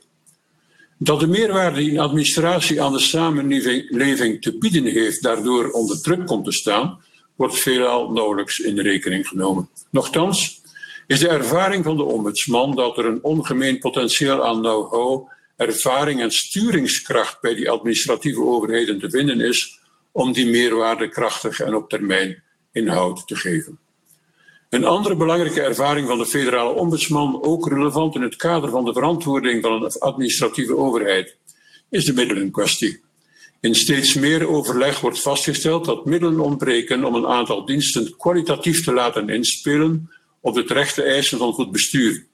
Dat 0.97 1.19
de 1.19 1.27
meerwaarde 1.27 1.79
die 1.79 1.91
een 1.91 1.99
administratie 1.99 2.81
aan 2.81 2.91
de 2.91 2.99
samenleving 2.99 4.41
te 4.41 4.57
bieden 4.57 4.85
heeft, 4.85 5.23
daardoor 5.23 5.69
onder 5.69 6.01
druk 6.01 6.25
komt 6.25 6.45
te 6.45 6.51
staan, 6.51 6.99
wordt 7.35 7.59
veelal 7.59 8.11
nauwelijks 8.11 8.59
in 8.59 8.79
rekening 8.79 9.27
genomen. 9.27 9.69
Nochtans 9.89 10.61
is 11.07 11.19
de 11.19 11.27
ervaring 11.27 11.83
van 11.83 11.97
de 11.97 12.03
ombudsman 12.03 12.75
dat 12.75 12.97
er 12.97 13.05
een 13.05 13.23
ongemeen 13.23 13.79
potentieel 13.79 14.45
aan 14.45 14.59
know-how, 14.59 15.29
ervaring 15.55 16.21
en 16.21 16.31
sturingskracht 16.31 17.41
bij 17.41 17.55
die 17.55 17.69
administratieve 17.69 18.41
overheden 18.41 18.99
te 18.99 19.09
vinden 19.09 19.41
is 19.41 19.79
om 20.11 20.33
die 20.33 20.45
meerwaarde 20.45 21.09
krachtig 21.09 21.59
en 21.59 21.75
op 21.75 21.89
termijn 21.89 22.43
inhoud 22.71 23.27
te 23.27 23.35
geven. 23.35 23.79
Een 24.69 24.85
andere 24.85 25.15
belangrijke 25.15 25.61
ervaring 25.61 26.07
van 26.07 26.17
de 26.17 26.25
federale 26.25 26.73
ombudsman, 26.73 27.43
ook 27.43 27.67
relevant 27.67 28.15
in 28.15 28.21
het 28.21 28.35
kader 28.35 28.69
van 28.69 28.85
de 28.85 28.93
verantwoording 28.93 29.61
van 29.61 29.83
een 29.83 29.91
administratieve 29.99 30.77
overheid, 30.77 31.37
is 31.89 32.05
de 32.05 32.13
middelenkwestie. 32.13 33.03
In 33.61 33.75
steeds 33.75 34.13
meer 34.13 34.47
overleg 34.47 34.99
wordt 34.99 35.21
vastgesteld 35.21 35.85
dat 35.85 36.05
middelen 36.05 36.39
ontbreken 36.39 37.03
om 37.03 37.15
een 37.15 37.27
aantal 37.27 37.65
diensten 37.65 38.17
kwalitatief 38.17 38.83
te 38.83 38.93
laten 38.93 39.29
inspelen 39.29 40.09
op 40.45 40.53
de 40.53 40.63
terechte 40.63 41.03
eisen 41.03 41.37
van 41.37 41.53
goed 41.53 41.71
bestuur. 41.71 42.25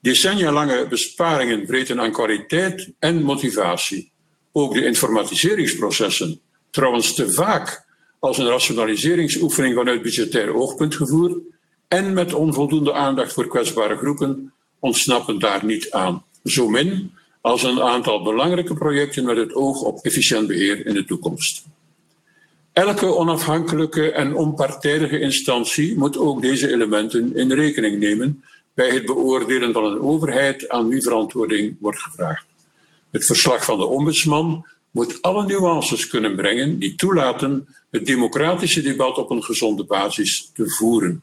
Decennia 0.00 0.52
lange 0.52 0.86
besparingen 0.88 1.66
vreten 1.66 2.00
aan 2.00 2.12
kwaliteit 2.12 2.92
en 2.98 3.22
motivatie. 3.22 4.12
Ook 4.52 4.74
de 4.74 4.84
informatiseringsprocessen, 4.84 6.40
trouwens 6.70 7.14
te 7.14 7.32
vaak 7.32 7.84
als 8.18 8.38
een 8.38 8.46
rationaliseringsoefening 8.46 9.74
vanuit 9.74 10.02
budgetair 10.02 10.54
oogpunt 10.54 10.94
gevoerd 10.94 11.38
en 11.88 12.12
met 12.12 12.34
onvoldoende 12.34 12.92
aandacht 12.92 13.32
voor 13.32 13.48
kwetsbare 13.48 13.96
groepen, 13.96 14.52
ontsnappen 14.78 15.38
daar 15.38 15.64
niet 15.64 15.90
aan. 15.90 16.24
Zo 16.44 16.68
min 16.68 17.12
als 17.40 17.62
een 17.62 17.82
aantal 17.82 18.22
belangrijke 18.22 18.74
projecten 18.74 19.24
met 19.24 19.36
het 19.36 19.54
oog 19.54 19.80
op 19.80 20.04
efficiënt 20.04 20.46
beheer 20.46 20.86
in 20.86 20.94
de 20.94 21.04
toekomst. 21.04 21.64
Elke 22.72 23.06
onafhankelijke 23.16 24.10
en 24.10 24.34
onpartijdige 24.34 25.20
instantie 25.20 25.96
moet 25.96 26.18
ook 26.18 26.42
deze 26.42 26.72
elementen 26.72 27.36
in 27.36 27.52
rekening 27.52 27.98
nemen 27.98 28.44
bij 28.74 28.90
het 28.90 29.06
beoordelen 29.06 29.72
van 29.72 29.84
een 29.84 30.00
overheid 30.00 30.68
aan 30.68 30.88
wie 30.88 31.02
verantwoording 31.02 31.76
wordt 31.80 31.98
gevraagd. 31.98 32.46
Het 33.10 33.24
verslag 33.24 33.64
van 33.64 33.78
de 33.78 33.86
ombudsman 33.86 34.66
moet 34.90 35.22
alle 35.22 35.46
nuances 35.46 36.06
kunnen 36.06 36.36
brengen 36.36 36.78
die 36.78 36.94
toelaten 36.94 37.68
het 37.90 38.06
democratische 38.06 38.82
debat 38.82 39.18
op 39.18 39.30
een 39.30 39.44
gezonde 39.44 39.84
basis 39.84 40.50
te 40.54 40.70
voeren. 40.70 41.22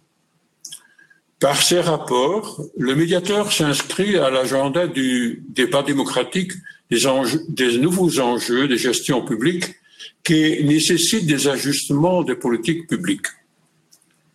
Par 1.38 1.56
ces 1.56 1.86
rapports, 1.86 2.60
le 2.76 2.95
médiateur 2.95 3.52
s'inscrit 3.52 4.18
à 4.18 4.30
l'agenda 4.30 4.88
du 4.88 5.41
débat 5.54 5.84
démocratique 5.84 6.54
des, 6.88 7.08
des, 7.47 7.78
nouveaux 7.78 8.20
enjeux 8.20 8.68
de 8.68 8.78
gestion 8.78 9.24
publique 9.24 9.79
qui 10.24 10.64
nécessitent 10.64 11.26
des 11.26 11.48
ajustements 11.48 12.24
des 12.24 12.36
politiques 12.36 12.88
publiques. 12.88 13.28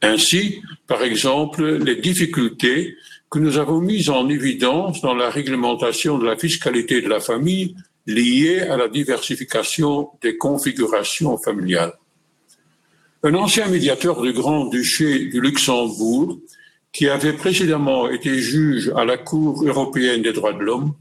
Ainsi, 0.02 0.60
par 0.86 1.02
exemple, 1.02 1.64
les 1.64 1.96
difficultés 1.96 2.96
que 3.30 3.38
nous 3.38 3.58
avons 3.58 3.80
mises 3.80 4.10
en 4.10 4.28
évidence 4.28 5.00
dans 5.00 5.14
la 5.14 5.30
réglementation 5.30 6.18
de 6.18 6.26
la 6.26 6.36
fiscalité 6.36 7.00
de 7.00 7.08
la 7.08 7.20
famille 7.20 7.74
liées 8.06 8.60
à 8.60 8.76
la 8.76 8.88
diversification 8.88 10.10
des 10.22 10.36
configurations 10.36 11.38
familiales. 11.38 11.94
Un 13.22 13.34
ancien 13.34 13.66
médiateur 13.68 14.20
du 14.20 14.32
Grand-Duché 14.32 15.26
du 15.26 15.40
Luxembourg, 15.40 16.38
qui 16.92 17.08
avait 17.08 17.32
précédemment 17.32 18.10
été 18.10 18.38
juge 18.38 18.92
à 18.94 19.04
la 19.04 19.16
Cour 19.16 19.64
européenne 19.64 20.22
des 20.22 20.32
droits 20.32 20.52
de 20.52 20.60
l'homme, 20.60 20.94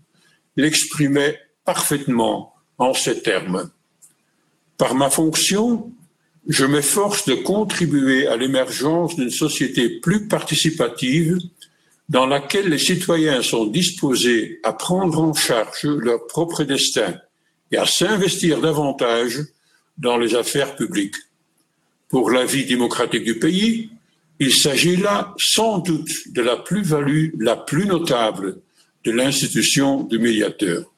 l'exprimait 0.56 1.38
parfaitement 1.66 2.54
en 2.78 2.94
ces 2.94 3.22
termes. 3.22 3.70
Par 4.84 4.96
ma 4.96 5.10
fonction, 5.10 5.94
je 6.46 6.66
m'efforce 6.66 7.26
de 7.26 7.36
contribuer 7.36 8.28
à 8.28 8.36
l'émergence 8.36 9.16
d'une 9.16 9.32
société 9.32 9.88
plus 9.88 10.28
participative 10.28 11.38
dans 12.10 12.26
laquelle 12.26 12.68
les 12.68 12.78
citoyens 12.78 13.42
sont 13.42 13.66
disposés 13.66 14.60
à 14.62 14.74
prendre 14.74 15.22
en 15.22 15.34
charge 15.34 15.86
leur 15.86 16.28
propre 16.28 16.66
destin 16.66 17.16
et 17.72 17.78
à 17.78 17.86
s'investir 17.86 18.60
davantage 18.60 19.40
dans 19.98 20.18
les 20.18 20.36
affaires 20.36 20.76
publiques. 20.76 21.16
Pour 22.10 22.30
la 22.30 22.44
vie 22.44 22.66
démocratique 22.66 23.24
du 23.24 23.40
pays, 23.40 23.90
il 24.40 24.54
s'agit 24.54 24.98
là 24.98 25.34
sans 25.38 25.78
doute 25.78 26.12
de 26.34 26.42
la 26.42 26.58
plus-value 26.58 27.30
la 27.40 27.56
plus 27.56 27.86
notable 27.86 28.58
de 29.06 29.12
l'institution 29.12 30.04
du 30.04 30.20
médiateur. 30.20 30.92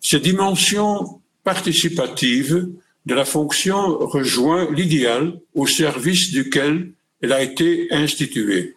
Cette 0.00 0.22
dimension 0.22 1.17
participative 1.54 2.68
de 3.06 3.14
la 3.14 3.24
fonction 3.24 3.96
rejoint 4.16 4.70
l'idéal 4.70 5.40
au 5.54 5.66
service 5.66 6.30
duquel 6.30 6.92
elle 7.22 7.32
a 7.32 7.42
été 7.42 7.90
instituée. 7.90 8.76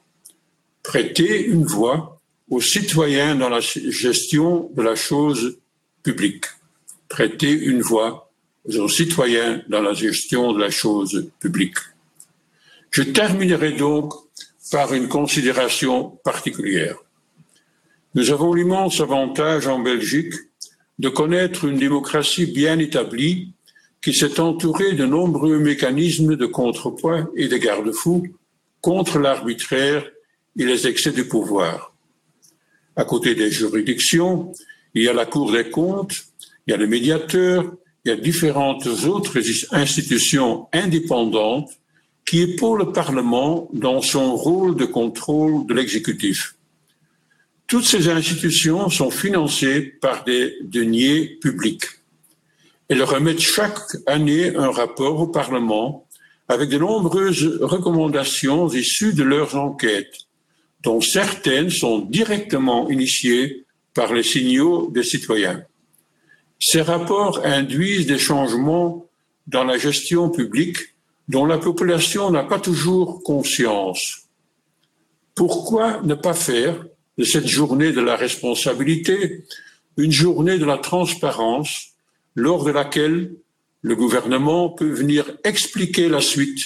Prêter 0.81 1.43
une 1.53 1.65
voix 1.65 2.21
aux 2.49 2.61
citoyens 2.61 3.35
dans 3.35 3.49
la 3.49 3.59
gestion 3.59 4.71
de 4.73 4.81
la 4.89 4.95
chose 4.95 5.57
publique. 6.01 6.45
Prêter 7.09 7.51
une 7.51 7.81
voix 7.81 8.31
aux 8.65 8.93
citoyens 9.01 9.61
dans 9.67 9.81
la 9.81 9.91
gestion 9.91 10.53
de 10.53 10.59
la 10.65 10.71
chose 10.71 11.29
publique. 11.41 11.79
Je 12.89 13.03
terminerai 13.03 13.73
donc 13.73 14.13
par 14.71 14.93
une 14.93 15.09
considération 15.09 15.93
particulière. 16.23 16.95
Nous 18.15 18.31
avons 18.31 18.53
l'immense 18.53 19.01
avantage 19.01 19.67
en 19.67 19.79
Belgique 19.79 20.35
de 21.01 21.09
connaître 21.09 21.65
une 21.65 21.79
démocratie 21.79 22.45
bien 22.45 22.77
établie 22.77 23.53
qui 24.03 24.13
s'est 24.13 24.39
entourée 24.39 24.93
de 24.93 25.07
nombreux 25.07 25.57
mécanismes 25.57 26.35
de 26.35 26.45
contrepoids 26.45 27.27
et 27.35 27.47
de 27.47 27.57
garde-fous 27.57 28.27
contre 28.81 29.17
l'arbitraire 29.17 30.05
et 30.59 30.63
les 30.63 30.85
excès 30.85 31.11
du 31.11 31.27
pouvoir. 31.27 31.95
À 32.95 33.03
côté 33.03 33.33
des 33.33 33.49
juridictions, 33.49 34.51
il 34.93 35.01
y 35.01 35.07
a 35.07 35.13
la 35.13 35.25
Cour 35.25 35.51
des 35.51 35.71
comptes, 35.71 36.13
il 36.67 36.71
y 36.71 36.73
a 36.75 36.77
le 36.77 36.85
médiateur, 36.85 37.73
il 38.05 38.09
y 38.09 38.11
a 38.11 38.15
différentes 38.15 38.85
autres 38.85 39.39
institutions 39.71 40.67
indépendantes 40.71 41.71
qui 42.27 42.41
épaulent 42.41 42.85
le 42.85 42.91
Parlement 42.91 43.67
dans 43.73 44.03
son 44.03 44.35
rôle 44.35 44.75
de 44.75 44.85
contrôle 44.85 45.65
de 45.65 45.73
l'exécutif. 45.73 46.55
Toutes 47.71 47.85
ces 47.85 48.09
institutions 48.09 48.89
sont 48.89 49.09
financées 49.09 49.93
par 50.01 50.25
des 50.25 50.57
deniers 50.61 51.37
publics. 51.39 51.85
Elles 52.89 53.01
remettent 53.01 53.39
chaque 53.39 53.79
année 54.07 54.53
un 54.57 54.71
rapport 54.71 55.21
au 55.21 55.27
Parlement 55.27 56.05
avec 56.49 56.67
de 56.67 56.77
nombreuses 56.77 57.59
recommandations 57.61 58.67
issues 58.67 59.13
de 59.13 59.23
leurs 59.23 59.55
enquêtes, 59.55 60.17
dont 60.83 60.99
certaines 60.99 61.69
sont 61.69 61.99
directement 61.99 62.89
initiées 62.89 63.65
par 63.93 64.13
les 64.13 64.23
signaux 64.23 64.91
des 64.91 65.03
citoyens. 65.03 65.63
Ces 66.59 66.81
rapports 66.81 67.39
induisent 67.45 68.05
des 68.05 68.19
changements 68.19 69.05
dans 69.47 69.63
la 69.63 69.77
gestion 69.77 70.29
publique 70.29 70.79
dont 71.29 71.45
la 71.45 71.57
population 71.57 72.31
n'a 72.31 72.43
pas 72.43 72.59
toujours 72.59 73.23
conscience. 73.23 74.27
Pourquoi 75.35 76.01
ne 76.01 76.15
pas 76.15 76.33
faire 76.33 76.75
de 77.17 77.23
cette 77.23 77.47
journée 77.47 77.91
de 77.91 78.01
la 78.01 78.15
responsabilité 78.15 79.43
une 79.97 80.11
journée 80.11 80.57
de 80.57 80.65
la 80.65 80.77
transparence 80.77 81.89
lors 82.35 82.63
de 82.63 82.71
laquelle 82.71 83.35
le 83.81 83.95
gouvernement 83.95 84.69
peut 84.69 84.91
venir 84.91 85.25
expliquer 85.43 86.09
la 86.09 86.21
suite 86.21 86.59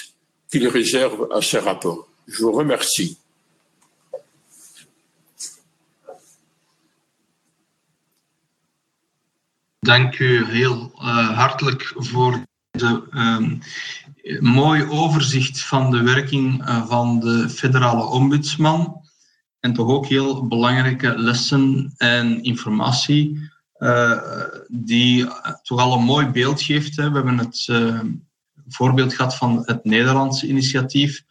qu'il 0.50 0.68
réserve 0.68 1.28
à 1.32 1.42
ces 1.42 1.58
rapports. 1.58 2.08
Je 2.28 2.42
vous 2.42 2.52
remercie. 2.52 3.18
Dank 9.86 10.18
u 10.18 10.42
uh, 10.42 10.48
um, 13.14 13.60
overzicht 14.90 15.72
uh, 15.72 16.92
ombudsman. 18.12 19.05
En 19.66 19.72
toch 19.72 19.88
ook 19.88 20.06
heel 20.06 20.46
belangrijke 20.46 21.18
lessen 21.18 21.94
en 21.96 22.42
informatie 22.42 23.50
uh, 23.78 24.20
die 24.68 25.26
toch 25.62 25.80
al 25.80 25.92
een 25.92 26.04
mooi 26.04 26.26
beeld 26.26 26.62
geeft. 26.62 26.96
Hè. 26.96 27.08
We 27.08 27.14
hebben 27.16 27.38
het 27.38 27.66
uh, 27.70 28.00
voorbeeld 28.68 29.14
gehad 29.14 29.36
van 29.36 29.62
het 29.64 29.84
Nederlandse 29.84 30.46
initiatief 30.46 31.22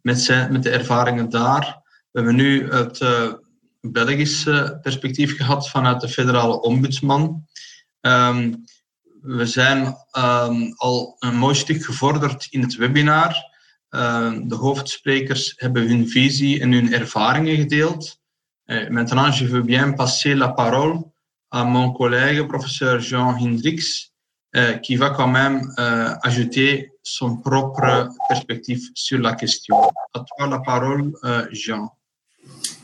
met, 0.00 0.20
zijn, 0.20 0.52
met 0.52 0.62
de 0.62 0.70
ervaringen 0.70 1.28
daar. 1.28 1.80
We 2.10 2.18
hebben 2.18 2.34
nu 2.34 2.70
het 2.70 3.00
uh, 3.00 3.32
Belgische 3.80 4.78
perspectief 4.82 5.36
gehad 5.36 5.68
vanuit 5.68 6.00
de 6.00 6.08
federale 6.08 6.60
ombudsman. 6.60 7.46
Um, 8.00 8.64
we 9.20 9.46
zijn 9.46 9.96
um, 10.18 10.72
al 10.76 11.16
een 11.18 11.36
mooi 11.36 11.54
stuk 11.54 11.84
gevorderd 11.84 12.46
in 12.50 12.60
het 12.60 12.76
webinar. 12.76 13.51
Uh, 13.94 14.48
de 14.48 14.54
hoofdsprekers 14.54 15.52
hebben 15.56 15.88
hun 15.88 16.08
visie 16.08 16.60
en 16.62 16.72
hun 16.72 16.92
ervaringen 16.92 17.56
gedeeld. 17.56 18.20
Uh, 18.66 18.88
maintenant, 18.88 19.32
je 19.32 19.46
veux 19.46 19.64
bien 19.64 19.94
passer 19.94 20.34
la 20.34 20.48
parole 20.48 21.04
à 21.48 21.64
mon 21.64 21.92
collègue, 21.92 22.46
professeur 22.46 23.00
Jean 23.00 23.36
Hendricks, 23.38 24.12
euh, 24.56 24.72
qui 24.80 24.96
va 24.96 25.10
quand 25.10 25.28
même 25.28 25.60
euh, 25.78 26.14
ajouter 26.22 26.92
son 27.02 27.36
propre 27.36 28.08
perspective 28.28 28.80
sur 28.94 29.18
la 29.18 29.34
question. 29.34 29.76
À 30.14 30.24
toi 30.24 30.46
la 30.46 30.60
parole, 30.60 31.12
Jean. 31.50 31.90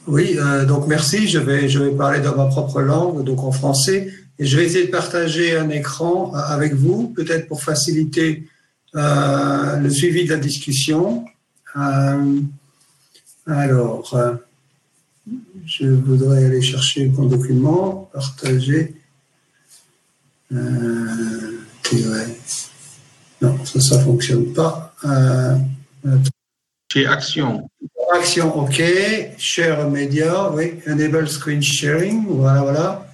Oui, 0.09 0.37
euh, 0.39 0.65
donc 0.65 0.87
merci. 0.87 1.29
Je 1.29 1.39
vais, 1.39 1.69
je 1.69 1.79
vais 1.79 1.91
parler 1.91 2.21
dans 2.21 2.35
ma 2.35 2.47
propre 2.47 2.81
langue, 2.81 3.25
donc 3.25 3.41
en 3.41 3.53
français. 3.53 4.11
Et 4.39 4.47
je 4.47 4.57
vais 4.57 4.65
essayer 4.65 4.87
de 4.87 4.91
partager 4.91 5.57
un 5.57 5.69
écran 5.69 6.33
euh, 6.35 6.39
avec 6.39 6.73
vous, 6.73 7.09
peut-être 7.09 7.47
pour 7.47 7.63
faciliter 7.63 8.49
euh, 8.99 9.77
le 9.77 9.91
suivi 9.91 10.25
de 10.25 10.31
la 10.31 10.39
discussion. 10.39 11.25
alors, 13.47 14.17
je 15.65 15.87
voudrais 15.87 16.45
aller 16.45 16.63
chercher 16.63 17.07
mon 17.09 17.27
document, 17.27 18.11
partager. 18.13 18.95
Euh, 20.53 21.59
non, 23.41 23.65
ça, 23.65 23.81
ça 23.81 23.99
fonctionne 24.01 24.53
pas. 24.53 24.95
Euh, 25.05 25.57
Chez 26.93 27.07
Action. 27.07 27.69
Action, 28.15 28.59
OK. 28.59 28.83
Share 29.37 29.91
Media, 29.91 30.51
oui. 30.53 30.75
Enable 30.89 31.29
Screen 31.29 31.63
Sharing, 31.63 32.27
voilà, 32.27 32.63
voilà. 32.63 33.07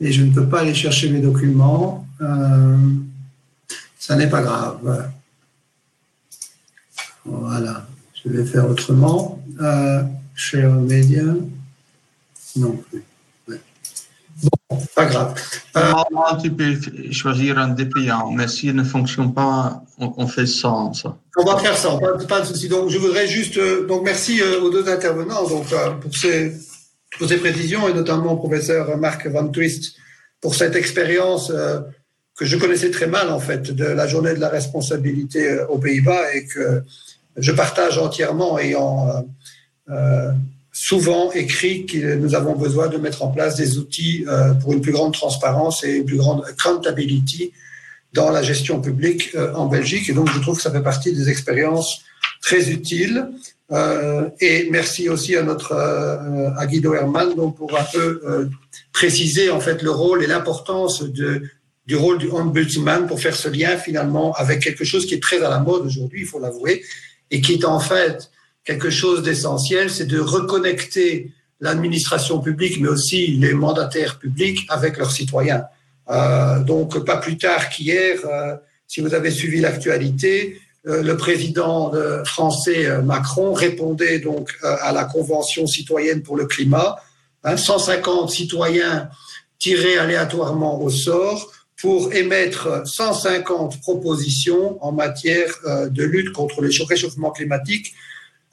Et 0.00 0.12
je 0.12 0.24
ne 0.24 0.32
peux 0.32 0.48
pas 0.48 0.60
aller 0.60 0.74
chercher 0.74 1.10
mes 1.10 1.20
documents. 1.20 2.06
Euh, 2.20 2.76
ça 4.10 4.16
n'est 4.16 4.28
pas 4.28 4.42
grave. 4.42 5.08
Voilà. 7.24 7.86
Je 8.12 8.28
vais 8.28 8.44
faire 8.44 8.68
autrement. 8.68 9.40
Euh, 9.60 10.02
Media 10.80 11.22
Non 12.56 12.72
plus. 12.72 13.04
Ouais. 13.46 13.60
Bon, 14.42 14.78
pas 14.96 15.06
grave. 15.06 15.40
Euh, 15.76 15.92
tu 16.42 16.50
peux 16.50 16.76
choisir 17.12 17.56
un 17.58 17.68
dépliant, 17.68 18.32
mais 18.32 18.48
s'il 18.48 18.74
ne 18.74 18.82
fonctionne 18.82 19.32
pas, 19.32 19.80
on, 19.98 20.12
on, 20.16 20.26
fait 20.26 20.46
sans 20.46 20.92
ça. 20.92 21.16
On 21.36 21.44
va 21.44 21.56
faire 21.58 21.76
ça, 21.76 21.96
pas, 21.96 22.18
pas 22.26 22.40
de 22.40 22.46
souci. 22.46 22.68
Donc, 22.68 22.90
je 22.90 22.98
voudrais 22.98 23.28
juste. 23.28 23.58
Euh, 23.58 23.86
donc, 23.86 24.02
merci 24.02 24.42
euh, 24.42 24.60
aux 24.60 24.70
deux 24.70 24.88
intervenants 24.88 25.46
donc, 25.46 25.72
euh, 25.72 25.90
pour, 25.92 26.16
ces, 26.16 26.52
pour 27.16 27.28
ces 27.28 27.36
précisions 27.36 27.88
et 27.88 27.92
notamment 27.92 28.32
au 28.32 28.38
professeur 28.38 28.98
Marc 28.98 29.28
Van 29.28 29.46
Twist 29.46 29.94
pour 30.40 30.56
cette 30.56 30.74
expérience 30.74 31.52
que 32.40 32.46
je 32.46 32.56
connaissais 32.56 32.90
très 32.90 33.06
mal, 33.06 33.28
en 33.28 33.38
fait, 33.38 33.70
de 33.70 33.84
la 33.84 34.06
journée 34.06 34.32
de 34.32 34.40
la 34.40 34.48
responsabilité 34.48 35.46
euh, 35.46 35.66
aux 35.66 35.76
Pays-Bas 35.76 36.34
et 36.34 36.46
que 36.46 36.82
je 37.36 37.52
partage 37.52 37.98
entièrement 37.98 38.58
ayant 38.58 39.28
euh, 39.90 40.30
souvent 40.72 41.32
écrit 41.32 41.84
que 41.84 42.14
nous 42.14 42.34
avons 42.34 42.56
besoin 42.56 42.88
de 42.88 42.96
mettre 42.96 43.22
en 43.22 43.28
place 43.28 43.56
des 43.56 43.76
outils 43.76 44.24
euh, 44.26 44.54
pour 44.54 44.72
une 44.72 44.80
plus 44.80 44.92
grande 44.92 45.12
transparence 45.12 45.84
et 45.84 45.96
une 45.96 46.06
plus 46.06 46.16
grande 46.16 46.42
accountability 46.48 47.52
dans 48.14 48.30
la 48.30 48.42
gestion 48.42 48.80
publique 48.80 49.34
euh, 49.34 49.52
en 49.52 49.66
Belgique. 49.66 50.08
Et 50.08 50.14
donc, 50.14 50.30
je 50.32 50.38
trouve 50.38 50.56
que 50.56 50.62
ça 50.62 50.70
fait 50.70 50.82
partie 50.82 51.12
des 51.12 51.28
expériences 51.28 52.00
très 52.40 52.70
utiles 52.70 53.28
Euh, 53.72 54.28
et 54.40 54.68
merci 54.70 55.08
aussi 55.08 55.36
à 55.36 55.42
notre 55.42 55.72
euh, 55.72 56.50
à 56.56 56.66
Guido 56.66 56.92
Herman 56.92 57.34
pour 57.34 57.78
un 57.78 57.84
peu 57.92 58.20
euh, 58.26 58.46
préciser 58.92 59.50
en 59.50 59.60
fait 59.60 59.82
le 59.82 59.92
rôle 59.92 60.24
et 60.24 60.26
l'importance 60.26 61.02
de 61.02 61.42
du 61.90 61.96
rôle 61.96 62.18
du 62.18 62.28
ombudsman 62.30 63.08
pour 63.08 63.20
faire 63.20 63.34
ce 63.34 63.48
lien 63.48 63.76
finalement 63.76 64.32
avec 64.34 64.60
quelque 64.60 64.84
chose 64.84 65.06
qui 65.06 65.14
est 65.14 65.22
très 65.28 65.42
à 65.42 65.50
la 65.50 65.58
mode 65.58 65.84
aujourd'hui, 65.84 66.20
il 66.20 66.26
faut 66.26 66.38
l'avouer, 66.38 66.84
et 67.32 67.40
qui 67.40 67.54
est 67.54 67.64
en 67.64 67.80
fait 67.80 68.30
quelque 68.62 68.90
chose 68.90 69.24
d'essentiel, 69.24 69.90
c'est 69.90 70.06
de 70.06 70.20
reconnecter 70.20 71.32
l'administration 71.58 72.38
publique, 72.38 72.80
mais 72.80 72.86
aussi 72.86 73.26
les 73.44 73.54
mandataires 73.54 74.20
publics 74.20 74.60
avec 74.68 74.98
leurs 74.98 75.10
citoyens. 75.10 75.64
Euh, 76.10 76.60
donc, 76.60 77.04
pas 77.04 77.16
plus 77.16 77.36
tard 77.36 77.68
qu'hier, 77.70 78.20
euh, 78.24 78.54
si 78.86 79.00
vous 79.00 79.12
avez 79.12 79.32
suivi 79.32 79.60
l'actualité, 79.60 80.60
euh, 80.86 81.02
le 81.02 81.16
président 81.16 81.92
français 82.24 83.02
Macron 83.02 83.52
répondait 83.52 84.20
donc 84.20 84.56
à 84.62 84.92
la 84.92 85.06
Convention 85.06 85.66
citoyenne 85.66 86.22
pour 86.22 86.36
le 86.36 86.46
climat. 86.46 86.98
Hein, 87.42 87.56
150 87.56 88.30
citoyens 88.30 89.08
tirés 89.58 89.98
aléatoirement 89.98 90.80
au 90.80 90.88
sort 90.88 91.50
pour 91.80 92.12
émettre 92.12 92.86
150 92.86 93.80
propositions 93.80 94.82
en 94.84 94.92
matière 94.92 95.48
euh, 95.64 95.88
de 95.88 96.04
lutte 96.04 96.32
contre 96.32 96.60
le 96.60 96.70
réchauffement 96.86 97.30
climatique 97.30 97.94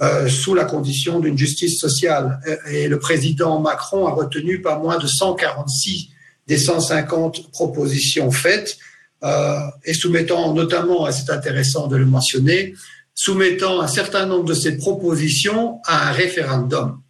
euh, 0.01 0.27
sous 0.29 0.53
la 0.53 0.65
condition 0.65 1.19
d'une 1.19 1.37
justice 1.37 1.79
sociale. 1.79 2.39
Et 2.69 2.87
le 2.87 2.99
président 2.99 3.59
Macron 3.59 4.07
a 4.07 4.11
retenu 4.11 4.61
pas 4.61 4.77
moins 4.77 4.97
de 4.97 5.07
146 5.07 6.09
des 6.47 6.57
150 6.57 7.51
propositions 7.51 8.31
faites 8.31 8.77
euh, 9.23 9.59
et 9.83 9.93
soumettant 9.93 10.53
notamment, 10.53 11.07
et 11.07 11.11
c'est 11.11 11.31
intéressant 11.31 11.87
de 11.87 11.97
le 11.97 12.05
mentionner, 12.05 12.75
soumettant 13.13 13.81
un 13.81 13.87
certain 13.87 14.25
nombre 14.25 14.45
de 14.45 14.53
ces 14.53 14.77
propositions 14.77 15.79
à 15.85 16.09
un 16.09 16.11
référendum. 16.11 17.01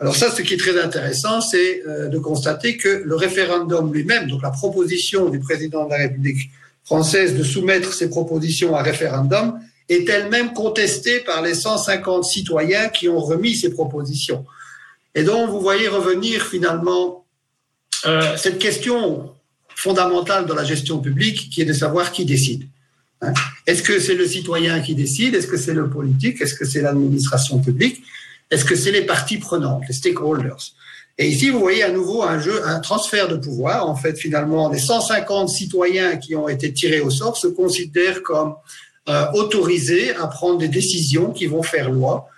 Alors 0.00 0.16
ça, 0.16 0.30
ce 0.30 0.40
qui 0.40 0.54
est 0.54 0.56
très 0.56 0.80
intéressant, 0.80 1.42
c'est 1.42 1.82
euh, 1.86 2.08
de 2.08 2.18
constater 2.18 2.78
que 2.78 3.02
le 3.04 3.14
référendum 3.14 3.92
lui-même, 3.92 4.28
donc 4.28 4.42
la 4.42 4.50
proposition 4.50 5.28
du 5.28 5.38
président 5.38 5.84
de 5.84 5.90
la 5.90 5.98
République 5.98 6.50
française 6.84 7.36
de 7.36 7.42
soumettre 7.42 7.92
ses 7.92 8.08
propositions 8.08 8.74
à 8.74 8.82
référendum, 8.82 9.60
est 9.90 10.08
elle-même 10.08 10.54
contestée 10.54 11.20
par 11.20 11.42
les 11.42 11.54
150 11.54 12.24
citoyens 12.24 12.88
qui 12.88 13.08
ont 13.08 13.20
remis 13.20 13.54
ces 13.56 13.70
propositions. 13.70 14.46
Et 15.14 15.22
donc, 15.24 15.50
vous 15.50 15.60
voyez 15.60 15.88
revenir 15.88 16.46
finalement 16.46 17.26
euh, 18.06 18.36
cette 18.38 18.58
question 18.58 19.30
fondamentale 19.74 20.46
dans 20.46 20.54
la 20.54 20.64
gestion 20.64 21.00
publique 21.00 21.50
qui 21.50 21.60
est 21.60 21.66
de 21.66 21.72
savoir 21.74 22.12
qui 22.12 22.24
décide. 22.24 22.66
Hein. 23.20 23.34
Est-ce 23.66 23.82
que 23.82 24.00
c'est 24.00 24.14
le 24.14 24.26
citoyen 24.26 24.80
qui 24.80 24.94
décide? 24.94 25.34
Est-ce 25.34 25.46
que 25.46 25.58
c'est 25.58 25.74
le 25.74 25.90
politique? 25.90 26.40
Est-ce 26.40 26.54
que 26.54 26.64
c'est 26.64 26.80
l'administration 26.80 27.58
publique? 27.58 28.02
Est-ce 28.50 28.64
que 28.64 28.74
c'est 28.74 28.92
les 28.92 29.06
parties 29.06 29.38
prenantes, 29.38 29.84
les 29.88 29.94
stakeholders? 29.94 30.74
Et 31.18 31.28
ici, 31.28 31.50
vous 31.50 31.60
voyez 31.60 31.82
à 31.82 31.90
nouveau 31.90 32.22
un 32.22 32.38
jeu, 32.40 32.66
un 32.66 32.80
transfert 32.80 33.28
de 33.28 33.36
pouvoir. 33.36 33.86
En 33.86 33.94
fait, 33.94 34.16
finalement, 34.16 34.70
les 34.70 34.78
150 34.78 35.48
citoyens 35.48 36.16
qui 36.16 36.34
ont 36.34 36.48
été 36.48 36.72
tirés 36.72 37.00
au 37.00 37.10
sort 37.10 37.36
se 37.36 37.46
considèrent 37.46 38.22
comme 38.22 38.54
euh, 39.08 39.26
autorisés 39.34 40.14
à 40.16 40.26
prendre 40.26 40.58
des 40.58 40.68
décisions 40.68 41.30
qui 41.30 41.46
vont 41.46 41.62
faire 41.62 41.90
loi. 41.90 42.28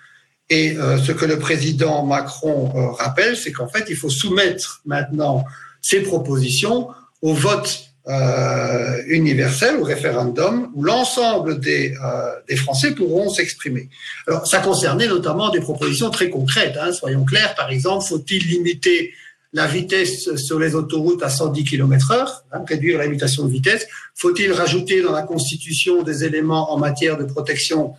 Et 0.49 0.77
euh, 0.77 0.97
ce 0.97 1.13
que 1.13 1.25
le 1.25 1.39
président 1.39 2.05
Macron 2.05 2.71
euh, 2.75 2.91
rappelle, 2.91 3.37
c'est 3.37 3.51
qu'en 3.51 3.67
fait, 3.67 3.85
il 3.89 3.95
faut 3.95 4.09
soumettre 4.09 4.81
maintenant 4.85 5.45
ces 5.81 6.01
propositions 6.01 6.89
au 7.21 7.33
vote 7.33 7.92
euh, 8.07 9.01
universel 9.07 9.77
ou 9.77 9.83
référendum 9.83 10.69
où 10.73 10.83
l'ensemble 10.83 11.59
des, 11.59 11.93
euh, 12.03 12.31
des 12.49 12.57
Français 12.57 12.91
pourront 12.91 13.29
s'exprimer. 13.29 13.89
Alors, 14.27 14.45
ça 14.45 14.59
concernait 14.59 15.07
notamment 15.07 15.49
des 15.49 15.61
propositions 15.61 16.09
très 16.09 16.29
concrètes. 16.29 16.77
Hein, 16.79 16.91
soyons 16.91 17.23
clairs, 17.23 17.55
par 17.55 17.69
exemple, 17.71 18.05
faut-il 18.05 18.45
limiter 18.47 19.13
la 19.53 19.67
vitesse 19.67 20.35
sur 20.35 20.59
les 20.59 20.75
autoroutes 20.75 21.23
à 21.23 21.29
110 21.29 21.63
km/h, 21.63 22.27
hein, 22.51 22.65
réduire 22.67 22.97
la 22.97 23.05
limitation 23.05 23.45
de 23.45 23.51
vitesse? 23.51 23.87
Faut-il 24.15 24.51
rajouter 24.51 25.01
dans 25.01 25.11
la 25.11 25.21
Constitution 25.21 26.03
des 26.03 26.25
éléments 26.25 26.73
en 26.73 26.77
matière 26.77 27.17
de 27.17 27.23
protection 27.23 27.93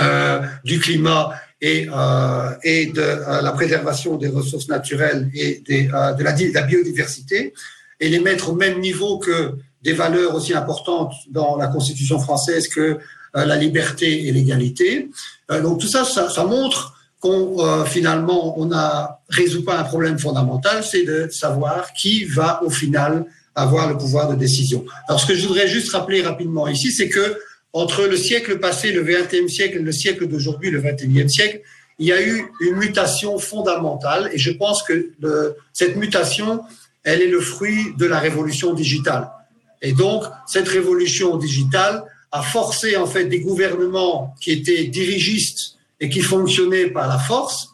euh, 0.00 0.40
du 0.64 0.78
climat 0.78 1.32
et, 1.60 1.88
euh, 1.90 2.50
et 2.62 2.86
de 2.86 3.00
euh, 3.00 3.40
la 3.40 3.52
préservation 3.52 4.16
des 4.16 4.28
ressources 4.28 4.68
naturelles 4.68 5.30
et 5.34 5.62
des, 5.66 5.88
euh, 5.92 6.12
de, 6.12 6.22
la, 6.22 6.32
de 6.32 6.52
la 6.52 6.62
biodiversité? 6.62 7.54
Et 8.00 8.08
les 8.08 8.20
mettre 8.20 8.50
au 8.50 8.54
même 8.54 8.80
niveau 8.80 9.18
que 9.18 9.54
des 9.82 9.92
valeurs 9.92 10.34
aussi 10.34 10.52
importantes 10.54 11.12
dans 11.30 11.56
la 11.56 11.68
Constitution 11.68 12.18
française 12.18 12.68
que 12.68 12.80
euh, 13.36 13.44
la 13.44 13.56
liberté 13.56 14.26
et 14.26 14.32
l'égalité. 14.32 15.08
Euh, 15.50 15.60
donc 15.60 15.80
tout 15.80 15.86
ça, 15.86 16.04
ça, 16.04 16.28
ça 16.28 16.44
montre 16.44 16.94
qu'on 17.20 17.64
euh, 17.64 17.84
finalement 17.84 18.58
on 18.58 18.72
a 18.72 19.20
résout 19.28 19.64
pas 19.64 19.78
un 19.78 19.84
problème 19.84 20.18
fondamental, 20.18 20.82
c'est 20.84 21.04
de 21.04 21.28
savoir 21.30 21.92
qui 21.92 22.24
va 22.24 22.62
au 22.62 22.70
final 22.70 23.26
avoir 23.54 23.88
le 23.88 23.96
pouvoir 23.96 24.28
de 24.28 24.36
décision. 24.36 24.84
Alors 25.08 25.20
ce 25.20 25.26
que 25.26 25.34
je 25.34 25.46
voudrais 25.46 25.68
juste 25.68 25.92
rappeler 25.92 26.22
rapidement 26.22 26.66
ici, 26.68 26.92
c'est 26.92 27.08
que 27.08 27.38
entre 27.72 28.06
le 28.06 28.16
siècle 28.16 28.58
passé, 28.58 28.90
le 28.90 29.02
XXe 29.02 29.52
siècle, 29.52 29.78
et 29.78 29.82
le 29.82 29.92
siècle 29.92 30.26
d'aujourd'hui, 30.26 30.70
le 30.70 30.80
XXIe 30.80 31.28
siècle, 31.28 31.60
il 31.98 32.06
y 32.06 32.12
a 32.12 32.22
eu 32.22 32.46
une 32.60 32.76
mutation 32.76 33.38
fondamentale, 33.38 34.30
et 34.32 34.38
je 34.38 34.50
pense 34.50 34.82
que 34.82 35.10
le, 35.20 35.56
cette 35.72 35.96
mutation 35.96 36.62
elle 37.06 37.22
est 37.22 37.28
le 37.28 37.40
fruit 37.40 37.94
de 37.96 38.04
la 38.04 38.18
révolution 38.18 38.74
digitale. 38.74 39.30
Et 39.80 39.92
donc, 39.92 40.24
cette 40.46 40.68
révolution 40.68 41.36
digitale 41.36 42.04
a 42.32 42.42
forcé 42.42 42.96
en 42.96 43.06
fait 43.06 43.26
des 43.26 43.40
gouvernements 43.40 44.34
qui 44.40 44.50
étaient 44.50 44.84
dirigistes 44.84 45.76
et 46.00 46.08
qui 46.08 46.20
fonctionnaient 46.20 46.88
par 46.88 47.06
la 47.06 47.18
force 47.18 47.68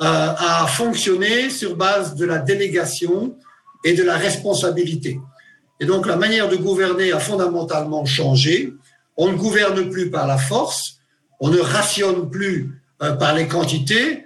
euh, 0.00 0.06
à 0.06 0.66
fonctionner 0.66 1.50
sur 1.50 1.76
base 1.76 2.14
de 2.14 2.24
la 2.24 2.38
délégation 2.38 3.36
et 3.84 3.92
de 3.92 4.02
la 4.02 4.16
responsabilité. 4.16 5.20
Et 5.78 5.84
donc, 5.84 6.06
la 6.06 6.16
manière 6.16 6.48
de 6.48 6.56
gouverner 6.56 7.12
a 7.12 7.20
fondamentalement 7.20 8.06
changé. 8.06 8.72
On 9.18 9.30
ne 9.30 9.36
gouverne 9.36 9.90
plus 9.90 10.10
par 10.10 10.26
la 10.26 10.38
force, 10.38 11.00
on 11.38 11.50
ne 11.50 11.60
rationne 11.60 12.30
plus 12.30 12.80
euh, 13.02 13.12
par 13.12 13.34
les 13.34 13.46
quantités, 13.46 14.24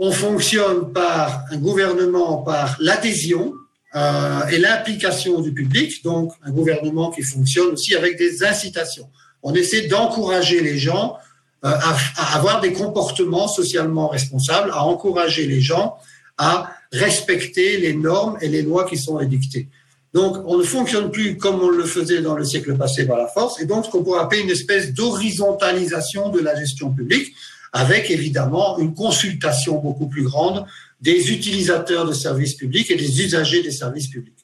on 0.00 0.10
fonctionne 0.10 0.92
par 0.92 1.44
un 1.52 1.58
gouvernement 1.58 2.38
par 2.38 2.76
l'adhésion, 2.80 3.54
euh, 3.94 4.46
et 4.48 4.58
l'implication 4.58 5.40
du 5.40 5.52
public, 5.52 6.02
donc 6.02 6.32
un 6.42 6.50
gouvernement 6.50 7.10
qui 7.10 7.22
fonctionne 7.22 7.68
aussi 7.74 7.94
avec 7.94 8.18
des 8.18 8.44
incitations. 8.44 9.08
On 9.42 9.54
essaie 9.54 9.86
d'encourager 9.86 10.60
les 10.60 10.78
gens 10.78 11.16
euh, 11.64 11.68
à, 11.68 11.96
à, 12.16 12.36
avoir 12.36 12.60
des 12.60 12.72
comportements 12.72 13.48
socialement 13.48 14.08
responsables, 14.08 14.70
à 14.70 14.84
encourager 14.84 15.46
les 15.46 15.60
gens 15.60 15.96
à 16.38 16.70
respecter 16.92 17.78
les 17.78 17.94
normes 17.94 18.38
et 18.40 18.48
les 18.48 18.62
lois 18.62 18.84
qui 18.84 18.96
sont 18.96 19.20
édictées. 19.20 19.68
Donc, 20.12 20.36
on 20.46 20.58
ne 20.58 20.62
fonctionne 20.62 21.10
plus 21.10 21.36
comme 21.36 21.60
on 21.60 21.68
le 21.68 21.84
faisait 21.84 22.22
dans 22.22 22.36
le 22.36 22.44
siècle 22.44 22.76
passé 22.76 23.06
par 23.06 23.18
la 23.18 23.26
force, 23.26 23.60
et 23.60 23.66
donc 23.66 23.84
ce 23.84 23.90
qu'on 23.90 24.04
pourrait 24.04 24.20
appeler 24.20 24.42
une 24.42 24.50
espèce 24.50 24.94
d'horizontalisation 24.94 26.28
de 26.28 26.40
la 26.40 26.54
gestion 26.54 26.90
publique, 26.90 27.34
avec 27.72 28.10
évidemment 28.10 28.78
une 28.78 28.94
consultation 28.94 29.80
beaucoup 29.80 30.06
plus 30.06 30.22
grande 30.22 30.64
des 31.08 31.20
utilisateurs 31.36 32.06
de 32.06 32.14
services 32.26 32.54
publics 32.54 32.90
et 32.90 32.96
des 32.96 33.12
usagers 33.24 33.62
des 33.62 33.76
services 33.82 34.08
publics. 34.08 34.42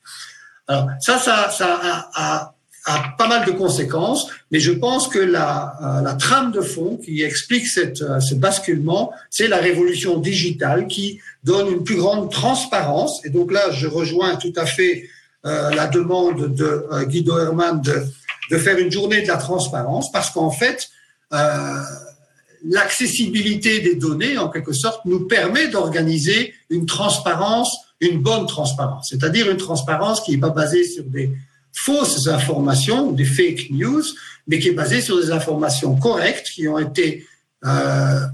Alors 0.68 0.86
ça, 1.00 1.18
ça, 1.18 1.50
ça 1.50 1.68
a, 1.82 2.54
a, 2.86 3.14
pas 3.18 3.28
mal 3.28 3.44
de 3.46 3.52
conséquences, 3.52 4.22
mais 4.50 4.60
je 4.60 4.72
pense 4.72 5.08
que 5.08 5.18
la, 5.18 5.50
euh, 5.82 6.02
la 6.02 6.14
trame 6.14 6.50
de 6.52 6.60
fond 6.60 6.98
qui 7.04 7.22
explique 7.22 7.66
cette, 7.66 8.02
euh, 8.02 8.20
ce 8.20 8.34
basculement, 8.34 9.12
c'est 9.30 9.48
la 9.48 9.58
révolution 9.58 10.18
digitale 10.18 10.86
qui 10.86 11.20
donne 11.44 11.68
une 11.76 11.84
plus 11.84 11.96
grande 11.96 12.30
transparence. 12.30 13.24
Et 13.24 13.30
donc 13.30 13.52
là, 13.52 13.70
je 13.70 13.86
rejoins 13.86 14.36
tout 14.36 14.52
à 14.56 14.66
fait 14.66 15.08
euh, 15.46 15.70
la 15.74 15.86
demande 15.86 16.54
de 16.54 16.70
euh, 16.92 17.04
Guido 17.04 17.38
Herman 17.38 17.80
de, 17.80 17.96
de 18.50 18.58
faire 18.58 18.78
une 18.78 18.92
journée 18.92 19.22
de 19.22 19.28
la 19.28 19.38
transparence, 19.38 20.12
parce 20.12 20.30
qu'en 20.30 20.50
fait, 20.50 20.90
euh, 21.32 21.82
l'accessibilité 22.64 23.80
des 23.80 23.94
données, 23.94 24.38
en 24.38 24.48
quelque 24.48 24.72
sorte, 24.72 25.04
nous 25.04 25.26
permet 25.26 25.68
d'organiser 25.68 26.54
une 26.68 26.86
transparence, 26.86 27.76
une 28.00 28.20
bonne 28.20 28.46
transparence, 28.46 29.08
c'est-à-dire 29.10 29.50
une 29.50 29.56
transparence 29.56 30.20
qui 30.20 30.32
n'est 30.32 30.38
pas 30.38 30.50
basée 30.50 30.84
sur 30.84 31.04
des 31.04 31.30
fausses 31.72 32.26
informations, 32.26 33.12
des 33.12 33.24
fake 33.24 33.70
news, 33.70 34.02
mais 34.46 34.58
qui 34.58 34.68
est 34.68 34.72
basée 34.72 35.00
sur 35.00 35.20
des 35.20 35.30
informations 35.30 35.96
correctes 35.96 36.50
qui 36.54 36.66
ont 36.68 36.78
été 36.78 37.26
euh, 37.64 38.26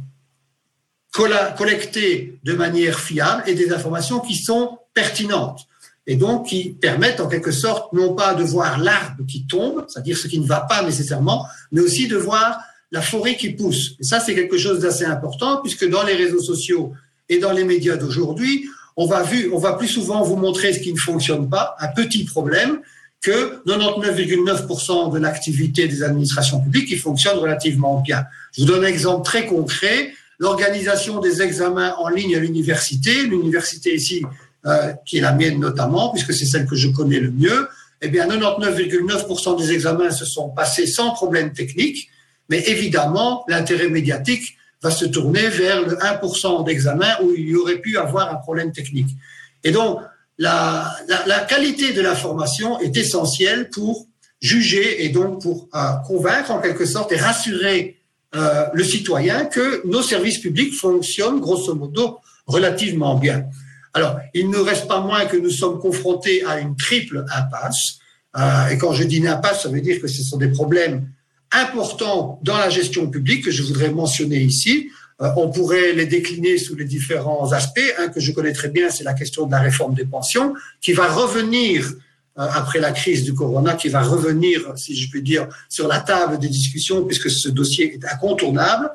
collectées 1.13 2.39
de 2.45 2.53
manière 2.53 3.01
fiable 3.01 3.43
et 3.47 3.55
des 3.55 3.73
informations 3.73 4.21
qui 4.21 4.37
sont 4.37 4.79
pertinentes. 4.95 5.67
Et 6.09 6.15
donc 6.15 6.47
qui 6.47 6.71
permettent 6.71 7.21
en 7.21 7.27
quelque 7.27 7.51
sorte 7.51 7.93
non 7.93 8.15
pas 8.15 8.35
de 8.35 8.45
voir 8.45 8.79
l'arbre 8.79 9.25
qui 9.27 9.47
tombe, 9.47 9.85
c'est-à-dire 9.89 10.17
ce 10.17 10.29
qui 10.29 10.39
ne 10.39 10.47
va 10.47 10.61
pas 10.61 10.83
nécessairement, 10.83 11.47
mais 11.73 11.81
aussi 11.81 12.07
de 12.07 12.17
voir 12.17 12.59
la 12.97 13.03
forêt 13.03 13.37
qui 13.37 13.51
pousse. 13.51 13.95
Et 14.01 14.05
ça, 14.05 14.21
c'est 14.21 14.35
quelque 14.35 14.57
chose 14.57 14.79
d'assez 14.81 15.05
important 15.05 15.61
puisque 15.63 15.87
dans 15.87 16.03
les 16.03 16.15
réseaux 16.15 16.41
sociaux 16.41 16.95
et 17.29 17.39
dans 17.39 17.53
les 17.53 17.65
médias 17.65 17.97
d'aujourd'hui, 17.97 18.65
on 18.97 19.05
va, 19.05 19.75
plus 19.75 19.89
souvent 19.89 20.23
vous 20.23 20.37
montrer 20.37 20.73
ce 20.73 20.81
qui 20.81 20.95
ne 20.95 20.99
fonctionne 20.99 21.51
pas, 21.51 21.77
un 21.79 21.89
petit 21.89 22.25
problème, 22.25 22.81
que 23.21 23.63
99,9% 23.67 25.13
de 25.13 25.19
l'activité 25.19 25.89
des 25.89 26.03
administrations 26.03 26.59
publiques 26.61 26.89
qui 26.89 26.97
fonctionne 26.97 27.37
relativement 27.37 28.01
bien. 28.01 28.25
Je 28.53 28.63
vous 28.63 28.67
donne 28.67 28.83
un 28.83 28.89
exemple 28.89 29.25
très 29.27 29.45
concret. 29.45 30.13
l'organisation 30.39 31.21
des 31.21 31.43
examens 31.43 31.95
en 31.99 32.09
ligne 32.09 32.35
à 32.37 32.39
l'université, 32.39 33.13
l'université 33.25 33.95
ici, 33.95 34.23
euh, 34.67 34.93
qui 35.07 35.19
est 35.19 35.23
la 35.23 35.33
mienne 35.33 35.59
notamment, 35.61 36.11
puisque 36.13 36.33
c'est 36.33 36.47
celle 36.47 36.67
que 36.67 36.77
je 36.77 36.89
connais 36.89 37.21
le 37.21 37.31
mieux, 37.31 37.69
eh 38.01 38.09
bien 38.09 38.27
99,9% 38.27 39.59
des 39.59 39.73
examens 39.73 40.11
se 40.11 40.25
sont 40.25 40.49
passés 40.51 40.87
sans 40.87 41.11
problème 41.11 41.53
technique, 41.53 42.11
mais 42.49 42.63
évidemment, 42.69 43.45
l'intérêt 43.49 43.89
médiatique 43.89 44.57
va 44.83 44.91
se 44.91 45.05
tourner 45.05 45.49
vers 45.49 45.83
le 45.83 45.97
1% 45.97 46.65
d'examens 46.65 47.17
où 47.23 47.33
il 47.37 47.49
y 47.49 47.57
aurait 47.57 47.79
pu 47.79 47.99
avoir 47.99 48.31
un 48.31 48.37
problème 48.37 48.73
technique. 48.73 49.09
Et 49.65 49.73
donc, 49.73 50.01
la, 50.39 50.95
la, 51.27 51.41
qualité 51.41 51.93
de 51.93 52.03
la 52.03 52.15
formation 52.15 52.79
est 52.81 52.97
essentielle 52.97 53.71
pour 53.71 54.07
juger 54.41 55.05
et 55.05 55.09
donc 55.09 55.41
pour 55.41 55.69
euh, 55.75 55.79
convaincre 56.07 56.51
en 56.51 56.61
quelque 56.61 56.85
sorte 56.85 57.11
et 57.13 57.17
rassurer 57.17 57.97
euh, 58.35 58.67
le 58.75 58.85
citoyen 58.85 59.47
que 59.47 59.87
nos 59.87 60.03
services 60.03 60.39
publics 60.39 60.75
fonctionnent 60.75 61.41
grosso 61.41 61.75
modo 61.75 62.19
relativement 62.47 63.15
bien. 63.15 63.47
Alors, 63.95 64.19
il 64.35 64.51
ne 64.51 64.59
reste 64.59 64.89
pas 64.89 65.01
moins 65.01 65.25
que 65.25 65.39
nous 65.39 65.51
sommes 65.51 65.79
confrontés 65.79 66.45
à 66.45 66.61
une 66.61 66.77
triple 66.77 67.25
impasse. 67.35 67.99
Euh, 68.37 68.69
et 68.69 68.77
quand 68.77 68.93
je 68.93 69.05
dis 69.05 69.17
une 69.17 69.29
impasse, 69.29 69.63
ça 69.63 69.71
veut 69.71 69.81
dire 69.81 70.03
que 70.03 70.07
ce 70.07 70.23
sont 70.23 70.37
des 70.37 70.49
problèmes 70.49 71.09
importants 71.53 72.41
dans 72.43 72.57
la 72.57 72.71
gestion 72.71 73.09
publique 73.09 73.45
que 73.45 73.51
je 73.51 73.63
voudrais 73.63 73.91
mentionner 73.91 74.41
ici. 74.41 74.91
Euh, 75.23 75.29
on 75.37 75.51
pourrait 75.51 75.93
les 75.93 76.07
décliner 76.07 76.59
sous 76.59 76.75
les 76.77 76.85
différents 76.85 77.53
aspects. 77.53 77.95
Un 77.99 78.09
que 78.09 78.21
je 78.21 78.33
connais 78.33 78.53
très 78.53 78.69
bien, 78.69 78.91
c'est 78.91 79.05
la 79.05 79.15
question 79.15 79.47
de 79.47 79.53
la 79.53 79.61
réforme 79.61 79.95
des 79.95 80.05
pensions, 80.05 80.55
qui 80.81 80.93
va 80.93 81.07
revenir 81.09 81.87
euh, 82.39 82.47
après 82.53 82.81
la 82.81 82.93
crise 82.93 83.25
du 83.25 83.33
corona, 83.33 83.75
qui 83.75 83.89
va 83.89 84.03
revenir, 84.03 84.61
si 84.77 84.95
je 84.95 85.11
puis 85.11 85.23
dire, 85.23 85.49
sur 85.69 85.89
la 85.89 86.01
table 86.01 86.39
des 86.39 86.49
discussions, 86.49 87.05
puisque 87.05 87.31
ce 87.31 87.49
dossier 87.49 87.95
est 87.95 88.05
incontournable. 88.05 88.91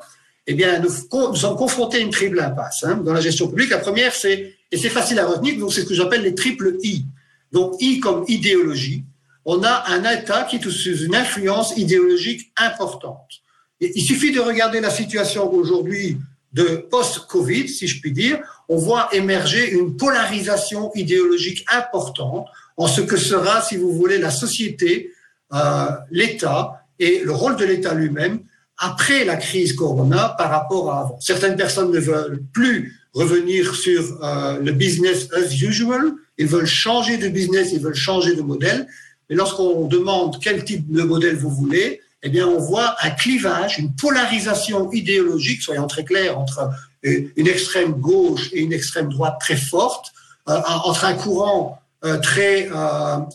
Eh 0.46 0.54
bien, 0.54 0.80
nous, 0.80 0.90
sommes 1.36 1.56
confrontés 1.56 1.98
à 1.98 2.00
une 2.02 2.10
triple 2.10 2.40
impasse 2.40 2.84
hein, 2.84 2.96
dans 3.04 3.14
la 3.14 3.22
gestion 3.22 3.48
publique. 3.48 3.70
La 3.70 3.78
première, 3.78 4.14
c'est, 4.14 4.56
et 4.72 4.78
c'est 4.78 4.90
facile 4.90 5.20
à 5.20 5.26
retenir, 5.26 5.58
donc 5.58 5.74
c'est 5.74 5.82
ce 5.82 5.86
que 5.86 5.94
j'appelle 5.94 6.22
les 6.24 6.36
triples 6.36 6.78
I. 6.84 7.06
Donc 7.52 7.76
I 7.80 8.00
comme 8.00 8.26
idéologie. 8.28 9.04
On 9.46 9.64
a 9.64 9.86
un 9.88 10.04
État 10.04 10.44
qui 10.44 10.58
est 10.58 10.70
sous 10.70 11.04
une 11.04 11.16
influence 11.16 11.76
idéologique 11.78 12.52
importante. 12.58 13.42
Il 13.80 14.04
suffit 14.04 14.32
de 14.32 14.40
regarder 14.40 14.80
la 14.80 14.92
situation 14.92 15.52
aujourd'hui 15.52 16.18
de 16.54 16.86
post-Covid, 16.90 17.68
si 17.68 17.88
je 17.88 18.02
puis 18.02 18.12
dire, 18.12 18.40
on 18.70 18.78
voit 18.78 19.10
émerger 19.14 19.72
une 19.72 19.96
polarisation 19.96 20.92
idéologique 20.94 21.66
importante 21.72 22.48
en 22.78 22.88
ce 22.88 23.02
que 23.02 23.18
sera, 23.18 23.62
si 23.62 23.78
vous 23.78 23.94
voulez, 23.94 24.18
la 24.18 24.32
société, 24.32 25.12
euh, 25.54 25.86
l'État 26.12 26.86
et 27.00 27.22
le 27.24 27.32
rôle 27.32 27.56
de 27.56 27.66
l'État 27.66 27.94
lui-même 27.94 28.42
après 28.78 29.26
la 29.26 29.38
crise 29.38 29.74
Corona 29.74 30.36
par 30.38 30.50
rapport 30.50 30.92
à 30.92 31.02
avant. 31.02 31.20
Certaines 31.20 31.56
personnes 31.56 31.92
ne 31.92 32.00
veulent 32.00 32.42
plus 32.54 33.00
revenir 33.14 33.76
sur 33.76 34.24
euh, 34.24 34.60
le 34.60 34.72
business 34.72 35.28
as 35.34 35.54
usual, 35.62 36.14
ils 36.38 36.48
veulent 36.48 36.66
changer 36.66 37.18
de 37.18 37.28
business, 37.28 37.72
ils 37.74 37.80
veulent 37.80 37.94
changer 37.94 38.36
de 38.36 38.42
modèle. 38.42 38.88
Mais 39.32 39.38
lorsqu'on 39.38 39.88
demande 39.88 40.40
quel 40.44 40.66
type 40.66 40.92
de 40.92 41.04
modèle 41.04 41.38
vous 41.38 41.50
voulez, 41.50 42.02
eh 42.22 42.30
bien, 42.30 42.46
on 42.48 42.60
voit 42.60 42.96
un 43.02 43.12
clivage, 43.12 43.80
une 43.80 43.96
polarisation 43.96 44.92
idéologique, 44.92 45.62
soyons 45.62 45.88
très 45.88 46.04
clairs, 46.04 46.38
entre 46.38 46.70
euh, 47.06 47.22
une 47.38 47.48
extrême 47.48 47.94
gauche 47.94 48.50
et 48.52 48.60
une 48.60 48.74
extrême 48.74 49.08
droite 49.08 49.38
très 49.40 49.56
forte, 49.56 50.12
euh, 50.50 50.60
entre 50.84 51.06
un 51.06 51.14
courant 51.14 51.80
euh, 52.04 52.18
très, 52.18 52.70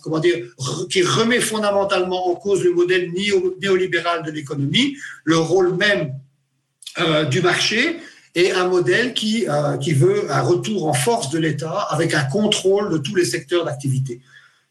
comment 0.02 0.18
dire, 0.18 0.44
qui 0.90 1.02
remet 1.02 1.40
fondamentalement 1.40 2.30
en 2.30 2.34
cause 2.34 2.62
le 2.62 2.74
modèle 2.74 3.10
néolibéral 3.60 4.22
de 4.22 4.30
l'économie, 4.30 4.96
le 5.24 5.38
rôle 5.38 5.76
même 5.76 6.12
du 7.30 7.40
marché, 7.40 8.00
et 8.34 8.52
un 8.52 8.68
modèle 8.68 9.14
qui 9.14 9.46
veut 9.46 10.30
un 10.30 10.40
retour 10.42 10.86
en 10.88 10.94
force 10.94 11.30
de 11.30 11.38
l'État 11.38 11.86
avec 11.90 12.12
un 12.12 12.24
contrôle 12.24 12.90
de 12.90 12.98
tous 12.98 13.14
les 13.14 13.24
secteurs 13.24 13.64
d'activité. 13.64 14.20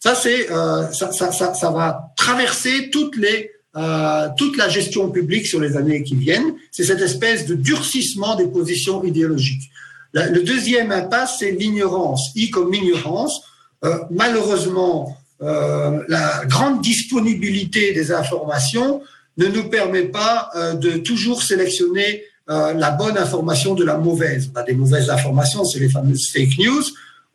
Ça, 0.05 0.13
c'est, 0.13 0.47
ça, 0.47 1.11
ça, 1.11 1.31
ça, 1.31 1.53
ça 1.55 1.71
va 1.71 2.13
traverser 2.15 2.91
toutes 2.91 3.17
les 3.17 3.49
euh, 3.77 4.29
toute 4.37 4.55
la 4.55 4.69
gestion 4.69 5.09
publique 5.09 5.45
sur 5.45 5.59
les 5.59 5.75
années 5.75 6.01
qui 6.01 6.15
viennent. 6.15 6.53
C'est 6.71 6.85
cette 6.85 7.01
espèce 7.01 7.45
de 7.45 7.55
durcissement 7.55 8.35
des 8.35 8.47
positions 8.47 9.03
idéologiques. 9.03 9.69
le 10.13 10.43
deuxième 10.43 10.93
impasse, 10.93 11.39
c'est 11.39 11.51
l'ignorance. 11.51 12.31
I 12.35 12.49
comme 12.49 12.73
ignorance. 12.73 13.41
Euh, 13.83 13.97
malheureusement, 14.11 15.17
euh, 15.41 16.01
la 16.07 16.45
grande 16.45 16.81
disponibilité 16.81 17.91
des 17.91 18.13
informations 18.13 19.01
ne 19.35 19.47
nous 19.47 19.69
permet 19.69 20.05
pas 20.05 20.51
de 20.75 20.91
toujours 20.91 21.43
sélectionner 21.43 22.23
la 22.47 22.91
bonne 22.91 23.17
information 23.17 23.73
de 23.73 23.83
la 23.83 23.97
mauvaise. 23.97 24.49
On 24.55 24.63
des 24.63 24.73
mauvaises 24.73 25.09
informations, 25.09 25.65
c'est 25.65 25.79
les 25.79 25.89
fameuses 25.89 26.29
fake 26.31 26.57
news. 26.59 26.83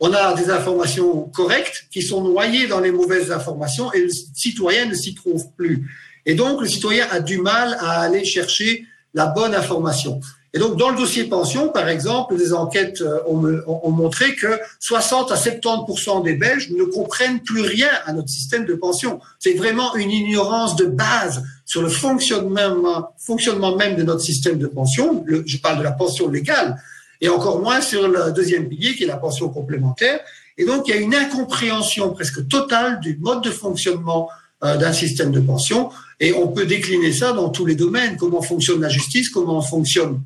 On 0.00 0.12
a 0.14 0.34
des 0.34 0.50
informations 0.50 1.24
correctes 1.34 1.86
qui 1.90 2.02
sont 2.02 2.22
noyées 2.22 2.66
dans 2.66 2.80
les 2.80 2.90
mauvaises 2.90 3.30
informations 3.30 3.92
et 3.92 4.00
le 4.00 4.08
citoyen 4.34 4.86
ne 4.86 4.94
s'y 4.94 5.14
trouve 5.14 5.44
plus. 5.56 5.86
Et 6.24 6.34
donc, 6.34 6.60
le 6.60 6.66
citoyen 6.66 7.06
a 7.10 7.20
du 7.20 7.38
mal 7.38 7.76
à 7.80 8.00
aller 8.00 8.24
chercher 8.24 8.86
la 9.14 9.26
bonne 9.26 9.54
information. 9.54 10.20
Et 10.52 10.58
donc, 10.58 10.76
dans 10.76 10.90
le 10.90 10.96
dossier 10.96 11.24
pension, 11.24 11.68
par 11.68 11.88
exemple, 11.88 12.36
des 12.36 12.52
enquêtes 12.52 13.02
euh, 13.02 13.20
ont, 13.26 13.90
montré 13.90 14.34
que 14.34 14.58
60 14.80 15.30
à 15.30 15.36
70% 15.36 16.24
des 16.24 16.34
Belges 16.34 16.70
ne 16.70 16.84
comprennent 16.84 17.40
plus 17.40 17.60
rien 17.60 17.90
à 18.04 18.12
notre 18.12 18.28
système 18.28 18.64
de 18.64 18.74
pension. 18.74 19.20
C'est 19.38 19.54
vraiment 19.54 19.94
une 19.94 20.10
ignorance 20.10 20.74
de 20.74 20.86
base 20.86 21.44
sur 21.66 21.82
le 21.82 21.88
fonctionnement, 21.88 23.14
fonctionnement 23.16 23.76
même 23.76 23.94
de 23.94 24.02
notre 24.02 24.22
système 24.22 24.58
de 24.58 24.66
pension. 24.66 25.24
je 25.46 25.56
parle 25.58 25.78
de 25.78 25.84
la 25.84 25.92
pension 25.92 26.28
légale, 26.28 26.76
et 27.20 27.28
encore 27.28 27.60
moins 27.60 27.80
sur 27.80 28.08
le 28.08 28.32
deuxième 28.32 28.68
pilier 28.68 28.94
qui 28.94 29.04
est 29.04 29.06
la 29.06 29.16
pension 29.16 29.48
complémentaire. 29.48 30.20
Et 30.56 30.64
donc, 30.64 30.88
il 30.88 30.94
y 30.94 30.98
a 30.98 31.00
une 31.00 31.14
incompréhension 31.14 32.12
presque 32.12 32.46
totale 32.48 33.00
du 33.00 33.16
mode 33.18 33.42
de 33.42 33.50
fonctionnement 33.50 34.28
euh, 34.62 34.76
d'un 34.76 34.92
système 34.92 35.30
de 35.32 35.40
pension. 35.40 35.90
Et 36.18 36.34
on 36.34 36.48
peut 36.48 36.66
décliner 36.66 37.12
ça 37.12 37.32
dans 37.32 37.48
tous 37.48 37.64
les 37.64 37.74
domaines, 37.74 38.16
comment 38.16 38.42
fonctionne 38.42 38.80
la 38.80 38.88
justice, 38.88 39.30
comment 39.30 39.62
fonctionne 39.62 40.20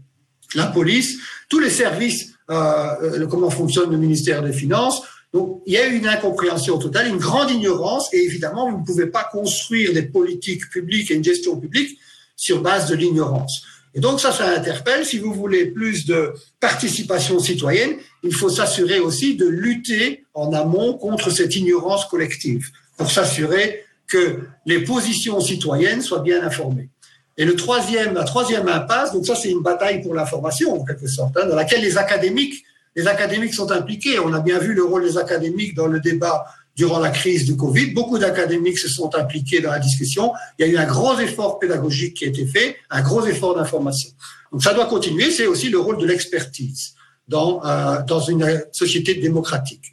la 0.55 0.66
police, 0.66 1.18
tous 1.49 1.61
les 1.61 1.70
services, 1.70 2.32
euh, 2.51 2.55
euh, 3.03 3.26
comment 3.26 3.51
fonctionne 3.51 3.90
le 3.90 3.97
ministère 3.97 4.42
des 4.42 4.53
Finances. 4.53 5.03
Donc, 5.32 5.62
il 5.66 5.72
y 5.72 5.76
a 5.76 5.86
une 5.86 6.07
incompréhension 6.07 6.78
totale, 6.78 7.09
une 7.09 7.18
grande 7.18 7.51
ignorance, 7.51 8.12
et 8.12 8.18
évidemment, 8.18 8.70
vous 8.70 8.78
ne 8.78 8.84
pouvez 8.84 9.07
pas 9.07 9.28
construire 9.30 9.92
des 9.92 10.03
politiques 10.03 10.68
publiques 10.70 11.11
et 11.11 11.14
une 11.14 11.24
gestion 11.24 11.59
publique 11.59 11.99
sur 12.36 12.61
base 12.61 12.88
de 12.88 12.95
l'ignorance. 12.95 13.64
Et 13.95 14.01
donc, 14.01 14.20
ça, 14.20 14.32
ça 14.32 14.49
interpelle. 14.49 15.07
Si 15.07 15.18
vous 15.18 15.32
voulez 15.32 15.66
plus 15.66 16.05
de 16.05 16.34
participation 16.61 17.38
citoyenne, 17.38 17.97
il 18.22 18.34
faut 18.34 18.49
s'assurer 18.49 18.99
aussi 18.99 19.36
de 19.36 19.47
lutter 19.47 20.24
en 20.34 20.53
amont 20.53 20.95
contre 20.95 21.30
cette 21.30 21.55
ignorance 21.55 22.07
collective, 22.07 22.70
pour 22.97 23.11
s'assurer 23.11 23.84
que 24.07 24.40
les 24.66 24.80
positions 24.80 25.40
citoyennes 25.40 26.03
soient 26.03 26.20
bien 26.20 26.45
informées. 26.45 26.88
Et 27.36 27.45
le 27.45 27.57
troisième, 27.57 28.14
la 28.14 28.24
troisième 28.24 28.68
impasse, 28.68 29.12
donc 29.12 29.26
ça 29.26 29.34
c'est 29.34 29.51
une 29.51 29.62
bataille 29.62 30.03
pour 30.03 30.14
l'information 30.14 30.80
en 30.80 30.84
quelque 30.84 31.09
sorte, 31.09 31.36
hein, 31.36 31.47
dans 31.47 31.57
laquelle 31.57 31.82
les 31.82 31.99
académiques, 31.99 32.62
les 32.95 33.09
académiques 33.09 33.55
sont 33.55 33.72
impliqués. 33.72 34.20
On 34.20 34.32
a 34.32 34.40
bien 34.40 34.59
vu 34.59 34.72
le 34.72 34.84
rôle 34.84 35.03
des 35.03 35.18
académiques 35.18 35.74
dans 35.74 35.88
le 35.88 35.99
débat 35.99 36.45
durant 36.77 36.99
la 36.99 37.11
crise 37.11 37.45
du 37.45 37.57
Covid. 37.57 37.87
Beaucoup 37.93 38.18
d'académiques 38.18 38.79
se 38.79 38.89
sont 38.89 39.14
impliqués 39.14 39.61
dans 39.61 39.70
la 39.70 39.79
discussion. 39.79 40.33
Il 40.59 40.66
y 40.66 40.68
a 40.68 40.72
eu 40.72 40.77
un 40.77 40.87
gros 40.87 41.18
effort 41.18 41.59
pédagogique 41.59 42.14
qui 42.14 42.25
a 42.25 42.29
été 42.29 42.47
fait, 42.47 42.77
un 42.91 43.03
gros 43.03 43.25
effort 43.27 43.55
d'information. 43.55 44.11
Donc 44.51 44.62
ça 44.62 44.75
doit 44.75 44.87
continuer. 44.87 45.31
C'est 45.31 45.47
aussi 45.47 45.68
le 45.68 45.79
rôle 45.79 45.99
de 45.99 46.07
l'expertise 46.07 46.95
dans, 47.29 47.64
euh, 47.64 48.03
dans 48.07 48.20
une 48.20 48.64
société 48.72 49.14
démocratique. 49.14 49.93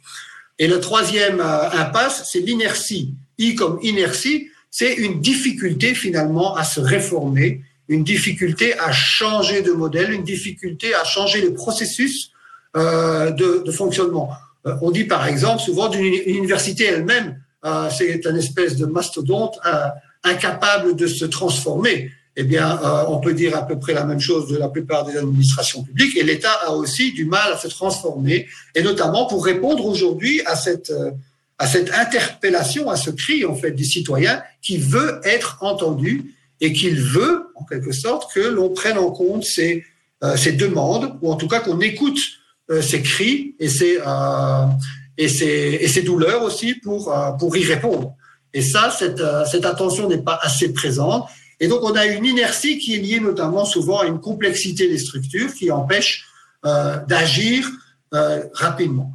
Et 0.58 0.66
le 0.66 0.80
troisième 0.80 1.40
euh, 1.40 1.70
impasse, 1.70 2.28
c'est 2.30 2.40
l'inertie. 2.40 3.14
I 3.38 3.54
comme 3.54 3.78
inertie, 3.82 4.48
c'est 4.70 4.94
une 4.94 5.20
difficulté 5.20 5.94
finalement 5.94 6.54
à 6.56 6.64
se 6.64 6.80
réformer, 6.80 7.62
une 7.88 8.04
difficulté 8.04 8.78
à 8.78 8.92
changer 8.92 9.62
de 9.62 9.72
modèle, 9.72 10.12
une 10.12 10.24
difficulté 10.24 10.94
à 10.94 11.04
changer 11.04 11.40
les 11.40 11.52
processus 11.52 12.30
euh, 12.76 13.30
de, 13.30 13.70
fonctionnement. 13.70 14.30
Euh, 14.66 14.74
on 14.80 14.90
dit 14.90 15.04
par 15.04 15.26
exemple 15.26 15.60
souvent 15.60 15.88
d'une 15.88 16.04
université 16.04 16.84
elle-même, 16.84 17.40
euh, 17.64 17.88
c'est 17.96 18.26
un 18.26 18.34
espèce 18.36 18.76
de 18.76 18.86
mastodonte 18.86 19.58
incapable 20.24 20.96
de 20.96 21.06
se 21.06 21.24
transformer. 21.24 22.10
Eh 22.34 22.44
bien, 22.44 22.80
on 23.08 23.18
peut 23.18 23.34
dire 23.34 23.54
à 23.54 23.66
peu 23.66 23.78
près 23.78 23.92
la 23.92 24.04
même 24.04 24.20
chose 24.20 24.48
de 24.48 24.56
la 24.56 24.68
plupart 24.68 25.04
des 25.04 25.18
administrations 25.18 25.82
publiques. 25.82 26.16
Et 26.16 26.22
l'État 26.22 26.52
a 26.64 26.70
aussi 26.70 27.12
du 27.12 27.26
mal 27.26 27.52
à 27.52 27.58
se 27.58 27.68
transformer, 27.68 28.48
et 28.74 28.82
notamment 28.82 29.26
pour 29.26 29.44
répondre 29.44 29.84
aujourd'hui 29.84 30.40
à 30.46 30.56
cette 30.56 30.90
à 31.62 31.66
cette 31.68 31.94
interpellation, 31.94 32.90
à 32.90 32.96
ce 32.96 33.10
cri 33.10 33.44
en 33.44 33.54
fait 33.54 33.70
du 33.70 33.84
citoyen 33.84 34.42
qui 34.62 34.78
veut 34.78 35.20
être 35.22 35.58
entendu 35.60 36.34
et 36.60 36.72
qu'il 36.72 37.00
veut 37.00 37.52
en 37.54 37.64
quelque 37.64 37.92
sorte 37.92 38.32
que 38.32 38.40
l'on 38.40 38.70
prenne 38.70 38.98
en 38.98 39.12
compte 39.12 39.44
ses, 39.44 39.84
euh, 40.24 40.36
demandes 40.58 41.16
ou 41.22 41.30
en 41.30 41.36
tout 41.36 41.46
cas 41.46 41.60
qu'on 41.60 41.80
écoute 41.80 42.18
euh, 42.18 42.41
ses 42.68 43.02
cris 43.02 43.56
euh, 43.60 44.66
et, 45.18 45.28
ses, 45.28 46.02
douleurs 46.02 46.42
aussi 46.42 46.74
pour, 46.74 47.14
pour 47.38 47.56
y 47.56 47.64
répondre. 47.64 48.14
Et 48.54 48.62
ça, 48.62 48.90
cette, 48.90 49.64
attention 49.64 50.08
n'est 50.08 50.22
pas 50.22 50.38
assez 50.42 50.72
présente. 50.72 51.28
Et 51.60 51.68
donc, 51.68 51.82
on 51.82 51.94
a 51.94 52.06
une 52.06 52.24
inertie 52.24 52.78
qui 52.78 52.94
est 52.94 52.98
liée 52.98 53.20
notamment 53.20 53.64
souvent 53.64 54.00
à 54.00 54.06
une 54.06 54.20
complexité 54.20 54.88
des 54.88 54.98
structures 54.98 55.54
qui 55.54 55.70
empêche 55.70 56.26
euh, 56.64 56.98
d'agir 57.06 57.70
euh, 58.14 58.44
rapidement. 58.52 59.12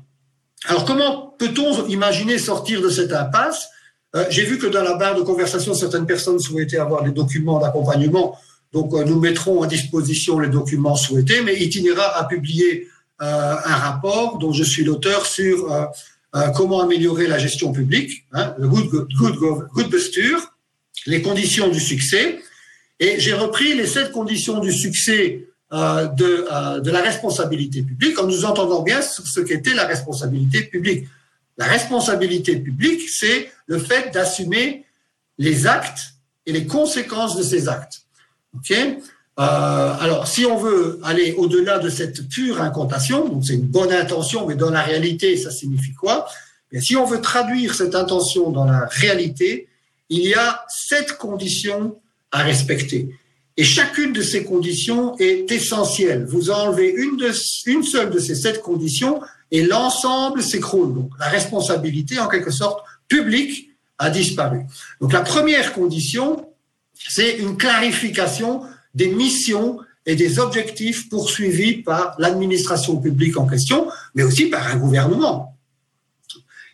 Alors, 0.66 0.86
comment 0.86 1.36
peut-on 1.38 1.88
imaginer 1.88 2.38
sortir 2.38 2.82
de 2.82 2.90
cette 2.90 3.14
impasse? 3.14 3.68
Euh, 4.16 4.26
J'ai 4.30 4.44
vu 4.44 4.58
que 4.58 4.68
dans 4.68 4.84
la 4.84 4.96
barre 4.96 5.16
de 5.16 5.22
conversation, 5.22 5.74
certaines 5.74 6.06
personnes 6.06 6.40
souhaitaient 6.40 6.78
avoir 6.78 7.04
des 7.04 7.12
documents 7.12 7.60
d'accompagnement. 7.60 8.38
Donc, 8.74 8.94
euh, 8.94 9.04
nous 9.04 9.20
mettrons 9.20 9.62
à 9.62 9.68
disposition 9.68 10.40
les 10.40 10.50
documents 10.50 10.96
souhaités, 10.96 11.42
mais 11.42 11.56
Itinéra 11.56 12.18
a 12.18 12.26
publié 12.26 12.88
euh, 12.88 12.88
un 13.20 13.76
rapport 13.76 14.38
dont 14.38 14.54
je 14.54 14.64
suis 14.64 14.84
l'auteur 14.84 15.26
sur 15.26 15.72
euh, 15.72 15.86
euh, 16.36 16.50
comment 16.50 16.82
améliorer 16.82 17.26
la 17.28 17.40
gestion 17.40 17.72
publique, 17.72 18.26
hein, 18.34 18.54
le 18.60 18.68
good, 18.68 18.90
good, 18.90 19.36
good, 19.38 19.68
good 19.74 19.90
posture, 19.90 20.54
les 21.06 21.22
conditions 21.22 21.70
du 21.70 21.80
succès. 21.80 22.40
Et 23.00 23.20
j'ai 23.20 23.34
repris 23.34 23.76
les 23.76 23.88
sept 23.88 24.12
conditions 24.12 24.60
du 24.60 24.74
succès 24.74 25.48
euh, 25.74 26.08
de, 26.08 26.48
euh, 26.52 26.80
de, 26.80 26.92
la 26.92 27.02
responsabilité 27.02 27.82
publique 27.82 28.20
en 28.20 28.28
nous 28.28 28.46
entendant 28.46 28.84
bien 28.84 29.02
sur 29.02 29.26
ce 29.26 29.40
qu'était 29.40 29.74
la 29.74 29.86
responsabilité 29.86 30.64
publique. 30.64 31.08
La 31.58 31.66
responsabilité 31.66 32.58
publique, 32.58 33.10
c'est 33.10 33.52
le 33.66 33.80
fait 33.80 34.14
d'assumer 34.14 34.86
les 35.38 35.66
actes 35.66 36.14
et 36.46 36.52
les 36.52 36.66
conséquences 36.66 37.36
de 37.36 37.44
ces 37.44 37.68
actes. 37.68 38.02
Ok? 38.56 38.74
Euh, 39.40 39.94
alors, 40.00 40.28
si 40.28 40.46
on 40.46 40.58
veut 40.58 41.00
aller 41.04 41.34
au-delà 41.38 41.78
de 41.78 41.90
cette 41.90 42.28
pure 42.28 42.60
incantation, 42.62 43.28
donc 43.28 43.46
c'est 43.46 43.54
une 43.54 43.68
bonne 43.68 43.92
intention, 43.92 44.48
mais 44.48 44.56
dans 44.56 44.72
la 44.72 44.82
réalité, 44.82 45.38
ça 45.38 45.52
signifie 45.52 45.94
quoi? 45.94 46.28
Si 46.82 46.96
on 46.96 47.06
veut 47.06 47.22
traduire 47.22 47.76
cette 47.76 47.96
intention 47.96 48.50
dans 48.50 48.66
la 48.66 48.88
réalité, 48.88 49.68
il 50.10 50.22
y 50.28 50.34
a 50.34 50.66
sept 50.70 51.18
conditions 51.18 52.00
à 52.32 52.44
respecter. 52.44 53.10
Et 53.58 53.64
chacune 53.64 54.12
de 54.12 54.22
ces 54.22 54.44
conditions 54.44 55.16
est 55.18 55.52
essentielle. 55.52 56.26
Vous 56.26 56.50
enlevez 56.50 56.90
une, 56.90 57.20
une 57.68 57.84
seule 57.84 58.10
de 58.10 58.20
ces 58.20 58.36
sept 58.36 58.62
conditions 58.62 59.22
et 59.52 59.64
l'ensemble 59.64 60.44
s'écroule. 60.44 60.94
Donc 60.94 61.12
la 61.20 61.28
responsabilité, 61.28 62.20
en 62.20 62.28
quelque 62.28 62.52
sorte, 62.52 62.84
publique 63.08 63.70
a 63.98 64.10
disparu. 64.10 64.62
Donc 65.00 65.14
la 65.14 65.22
première 65.22 65.74
condition, 65.74 66.50
c'est 66.94 67.38
une 67.38 67.58
clarification 67.58 68.62
des 68.98 69.10
missions 69.10 69.80
et 70.08 70.16
des 70.16 70.40
objectifs 70.40 71.08
poursuivis 71.10 71.84
par 71.84 72.16
l'administration 72.18 72.98
publique 72.98 73.38
en 73.38 73.46
question, 73.46 73.88
mais 74.16 74.24
aussi 74.24 74.48
par 74.48 74.66
un 74.68 74.78
gouvernement. 74.78 75.56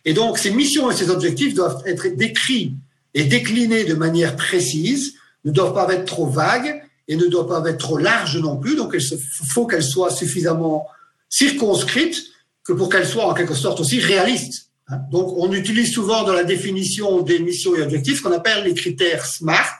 Et 0.06 0.14
donc, 0.14 0.38
ces 0.38 0.50
missions 0.50 0.90
et 0.90 0.94
ces 0.94 1.10
objectifs 1.10 1.54
doivent 1.54 1.82
être 1.86 2.08
décrits 2.08 2.72
et 3.12 3.24
déclinés 3.24 3.84
de 3.84 3.94
manière 3.94 4.36
précise, 4.36 5.14
ne 5.44 5.50
doivent 5.50 5.74
pas 5.74 5.92
être 5.92 6.06
trop 6.06 6.26
vagues 6.26 6.82
et 7.08 7.16
ne 7.16 7.26
doivent 7.26 7.48
pas 7.48 7.68
être 7.68 7.78
trop 7.78 7.98
larges 7.98 8.38
non 8.38 8.56
plus. 8.56 8.76
Donc, 8.76 8.96
il 8.98 9.18
faut 9.52 9.66
qu'elles 9.66 9.84
soient 9.84 10.10
suffisamment 10.10 10.86
circonscrites 11.28 12.22
que 12.64 12.72
pour 12.72 12.88
qu'elles 12.88 13.06
soient 13.06 13.26
en 13.26 13.34
quelque 13.34 13.54
sorte 13.54 13.80
aussi 13.80 14.00
réalistes. 14.00 14.70
Donc, 15.10 15.34
on 15.36 15.52
utilise 15.52 15.92
souvent 15.92 16.22
dans 16.24 16.32
la 16.32 16.44
définition 16.44 17.20
des 17.20 17.38
missions 17.38 17.74
et 17.74 17.82
objectifs 17.82 18.18
ce 18.18 18.22
qu'on 18.22 18.32
appelle 18.32 18.64
les 18.64 18.74
critères 18.74 19.26
SMART, 19.26 19.78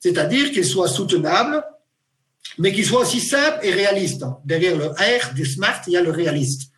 c'est-à-dire 0.00 0.52
qu'ils 0.52 0.66
soient 0.66 0.88
soutenables, 0.88 1.62
mais 2.58 2.72
qu'il 2.72 2.84
soit 2.84 3.00
aussi 3.00 3.20
simple 3.20 3.58
et 3.62 3.72
réaliste. 3.72 4.24
Derrière 4.44 4.76
le 4.76 4.86
R 4.86 5.34
du 5.34 5.44
smart, 5.44 5.80
il 5.86 5.92
y 5.92 5.96
a 5.96 6.02
le 6.02 6.10
réaliste. 6.10 6.70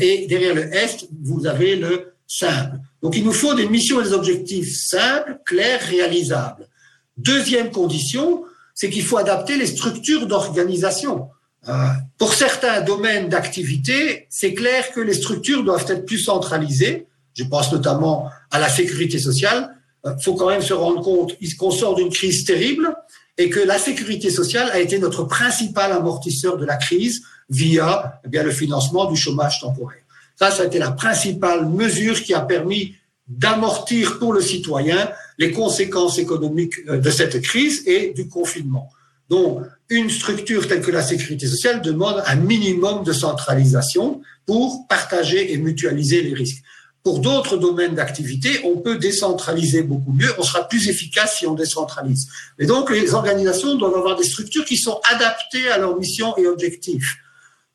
Et 0.00 0.26
derrière 0.26 0.54
le 0.54 0.72
S, 0.74 1.06
vous 1.22 1.46
avez 1.46 1.76
le 1.76 2.12
simple. 2.26 2.78
Donc, 3.02 3.16
il 3.16 3.24
nous 3.24 3.32
faut 3.32 3.54
des 3.54 3.68
missions 3.68 4.00
et 4.00 4.04
des 4.04 4.12
objectifs 4.12 4.76
simples, 4.76 5.38
clairs, 5.44 5.80
réalisables. 5.80 6.68
Deuxième 7.16 7.70
condition, 7.70 8.44
c'est 8.74 8.90
qu'il 8.90 9.02
faut 9.02 9.16
adapter 9.16 9.56
les 9.56 9.66
structures 9.66 10.26
d'organisation. 10.26 11.28
Euh, 11.68 11.72
pour 12.16 12.34
certains 12.34 12.80
domaines 12.82 13.28
d'activité, 13.28 14.26
c'est 14.30 14.54
clair 14.54 14.92
que 14.92 15.00
les 15.00 15.14
structures 15.14 15.64
doivent 15.64 15.86
être 15.88 16.04
plus 16.04 16.18
centralisées. 16.18 17.06
Je 17.34 17.44
pense 17.44 17.72
notamment 17.72 18.30
à 18.50 18.58
la 18.58 18.68
sécurité 18.68 19.18
sociale. 19.18 19.74
Il 20.04 20.10
euh, 20.10 20.18
faut 20.18 20.34
quand 20.34 20.48
même 20.48 20.62
se 20.62 20.74
rendre 20.74 21.02
compte 21.02 21.36
qu'on 21.58 21.70
sort 21.70 21.94
d'une 21.94 22.10
crise 22.10 22.44
terrible 22.44 22.94
et 23.38 23.48
que 23.48 23.60
la 23.60 23.78
sécurité 23.78 24.30
sociale 24.30 24.68
a 24.72 24.80
été 24.80 24.98
notre 24.98 25.24
principal 25.24 25.92
amortisseur 25.92 26.58
de 26.58 26.66
la 26.66 26.76
crise 26.76 27.22
via 27.48 28.20
eh 28.30 28.42
le 28.42 28.50
financement 28.50 29.10
du 29.10 29.16
chômage 29.16 29.60
temporaire. 29.60 30.02
Ça, 30.36 30.50
ça 30.50 30.64
a 30.64 30.66
été 30.66 30.78
la 30.78 30.90
principale 30.90 31.66
mesure 31.68 32.22
qui 32.22 32.34
a 32.34 32.40
permis 32.40 32.96
d'amortir 33.28 34.18
pour 34.18 34.32
le 34.32 34.40
citoyen 34.40 35.10
les 35.38 35.52
conséquences 35.52 36.18
économiques 36.18 36.74
euh, 36.88 36.98
de 36.98 37.10
cette 37.10 37.40
crise 37.42 37.82
et 37.86 38.12
du 38.14 38.28
confinement. 38.28 38.90
Donc, 39.28 39.62
une 39.90 40.10
structure 40.10 40.66
telle 40.66 40.80
que 40.80 40.90
la 40.90 41.02
sécurité 41.02 41.46
sociale 41.46 41.82
demande 41.82 42.22
un 42.26 42.36
minimum 42.36 43.04
de 43.04 43.12
centralisation 43.12 44.22
pour 44.46 44.86
partager 44.88 45.52
et 45.52 45.58
mutualiser 45.58 46.22
les 46.22 46.34
risques. 46.34 46.62
Pour 47.02 47.20
d'autres 47.20 47.56
domaines 47.56 47.94
d'activité, 47.94 48.60
on 48.64 48.78
peut 48.78 48.98
décentraliser 48.98 49.82
beaucoup 49.82 50.12
mieux, 50.12 50.32
on 50.38 50.42
sera 50.42 50.68
plus 50.68 50.88
efficace 50.88 51.38
si 51.38 51.46
on 51.46 51.54
décentralise. 51.54 52.28
Mais 52.58 52.66
donc, 52.66 52.90
les 52.90 53.14
organisations 53.14 53.76
doivent 53.76 53.96
avoir 53.96 54.16
des 54.16 54.24
structures 54.24 54.64
qui 54.64 54.76
sont 54.76 55.00
adaptées 55.10 55.68
à 55.70 55.78
leur 55.78 55.96
mission 55.96 56.36
et 56.36 56.46
objectifs. 56.46 57.16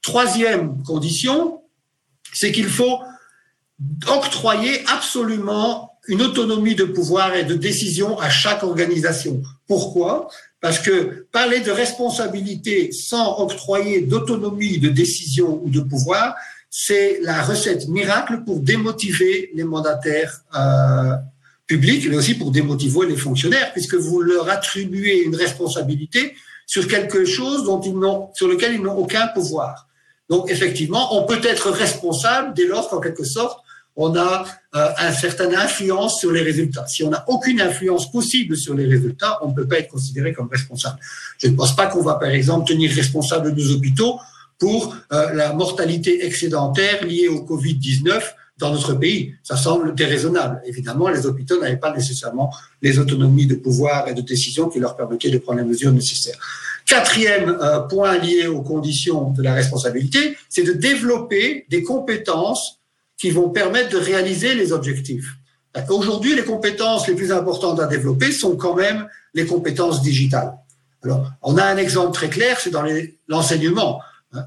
Troisième 0.02 0.84
condition, 0.84 1.62
c'est 2.34 2.52
qu'il 2.52 2.68
faut 2.68 3.00
octroyer 4.08 4.84
absolument 4.88 5.94
une 6.08 6.22
autonomie 6.22 6.76
de 6.76 6.84
pouvoir 6.84 7.34
et 7.36 7.46
de 7.46 7.56
décision 7.56 8.20
à 8.20 8.30
chaque 8.30 8.64
organisation. 8.64 9.42
Pourquoi? 9.68 10.28
Parce 10.60 10.80
que 10.80 11.28
parler 11.32 11.62
de 11.62 11.72
responsabilité 11.72 12.92
sans 12.92 13.40
octroyer 13.40 14.02
d'autonomie 14.02 14.80
de 14.80 14.90
décision 14.90 15.62
ou 15.64 15.70
de 15.70 15.80
pouvoir, 15.80 16.36
c'est 16.76 17.20
la 17.22 17.44
recette 17.44 17.88
miracle 17.88 18.42
pour 18.44 18.60
démotiver 18.60 19.52
les 19.54 19.64
mandataires 19.64 20.42
euh, 20.56 21.14
publics, 21.68 22.08
mais 22.10 22.16
aussi 22.16 22.34
pour 22.34 22.50
démotiver 22.50 23.06
les 23.06 23.16
fonctionnaires, 23.16 23.72
puisque 23.74 23.94
vous 23.94 24.24
leur 24.24 24.50
attribuez 24.50 25.22
une 25.22 25.36
responsabilité 25.36 26.34
sur 26.66 26.88
quelque 26.88 27.26
chose 27.26 27.64
dont 27.64 27.80
ils 27.80 27.94
n'ont, 27.94 28.30
sur 28.34 28.48
lequel 28.48 28.74
ils 28.74 28.82
n'ont 28.82 28.98
aucun 28.98 29.28
pouvoir. 29.28 29.88
Donc, 30.32 30.50
effectivement, 30.50 31.16
on 31.16 31.28
peut 31.28 31.42
être 31.44 31.70
responsable 31.70 32.56
dès 32.56 32.66
lors 32.66 32.90
qu'en 32.90 33.00
quelque 33.00 33.24
sorte, 33.24 33.60
on 33.96 34.16
a 34.16 34.44
euh, 34.74 34.90
une 34.98 35.14
certaine 35.14 35.54
influence 35.54 36.22
sur 36.22 36.32
les 36.32 36.42
résultats. 36.42 36.88
Si 36.88 37.04
on 37.04 37.12
n'a 37.12 37.24
aucune 37.28 37.62
influence 37.62 38.12
possible 38.12 38.58
sur 38.58 38.74
les 38.74 38.88
résultats, 38.88 39.38
on 39.44 39.50
ne 39.50 39.54
peut 39.54 39.68
pas 39.68 39.78
être 39.78 39.90
considéré 39.90 40.34
comme 40.34 40.50
responsable. 40.52 40.98
Je 41.38 41.50
ne 41.50 41.56
pense 41.56 41.76
pas 41.76 41.86
qu'on 41.86 42.02
va, 42.02 42.16
par 42.16 42.30
exemple, 42.30 42.68
tenir 42.68 42.92
responsable 42.96 43.52
nos 43.52 43.76
hôpitaux 43.76 44.20
pour 44.60 44.96
euh, 45.12 45.34
la 45.34 45.54
mortalité 45.54 46.26
excédentaire 46.26 47.06
liée 47.06 47.28
au 47.28 47.46
Covid-19 47.46 48.22
dans 48.58 48.72
notre 48.72 48.94
pays. 48.94 49.34
Ça 49.44 49.58
semble 49.58 49.96
déraisonnable. 49.96 50.62
Évidemment, 50.66 51.10
les 51.10 51.26
hôpitaux 51.26 51.60
n'avaient 51.60 51.78
pas 51.78 51.94
nécessairement 51.94 52.54
les 52.82 53.00
autonomies 53.00 53.48
de 53.48 53.56
pouvoir 53.56 54.08
et 54.08 54.14
de 54.14 54.22
décision 54.22 54.70
qui 54.70 54.80
leur 54.80 54.96
permettaient 54.96 55.32
de 55.32 55.38
prendre 55.40 55.60
les 55.60 55.66
mesures 55.66 55.92
nécessaires. 55.92 56.38
Quatrième 56.86 57.58
euh, 57.62 57.80
point 57.82 58.18
lié 58.18 58.48
aux 58.48 58.62
conditions 58.62 59.32
de 59.32 59.42
la 59.42 59.54
responsabilité, 59.54 60.38
c'est 60.50 60.64
de 60.64 60.74
développer 60.74 61.66
des 61.70 61.84
compétences 61.84 62.80
qui 63.18 63.32
vont 63.32 63.50
permettre 63.50 63.90
de 63.90 63.98
réaliser 63.98 64.54
les 64.54 64.72
objectifs. 64.72 65.38
Aujourd'hui, 65.90 66.36
les 66.36 66.44
compétences 66.44 67.08
les 67.08 67.16
plus 67.16 67.32
importantes 67.32 67.80
à 67.80 67.88
développer 67.88 68.32
sont 68.32 68.56
quand 68.56 68.76
même 68.76 69.08
les 69.34 69.46
compétences 69.46 70.02
digitales. 70.02 70.54
Alors, 71.04 71.32
on 71.42 71.58
a 71.58 71.64
un 71.64 71.78
exemple 71.78 72.14
très 72.14 72.30
clair, 72.30 72.60
c'est 72.60 72.70
dans 72.70 72.86
l'enseignement. 73.28 74.00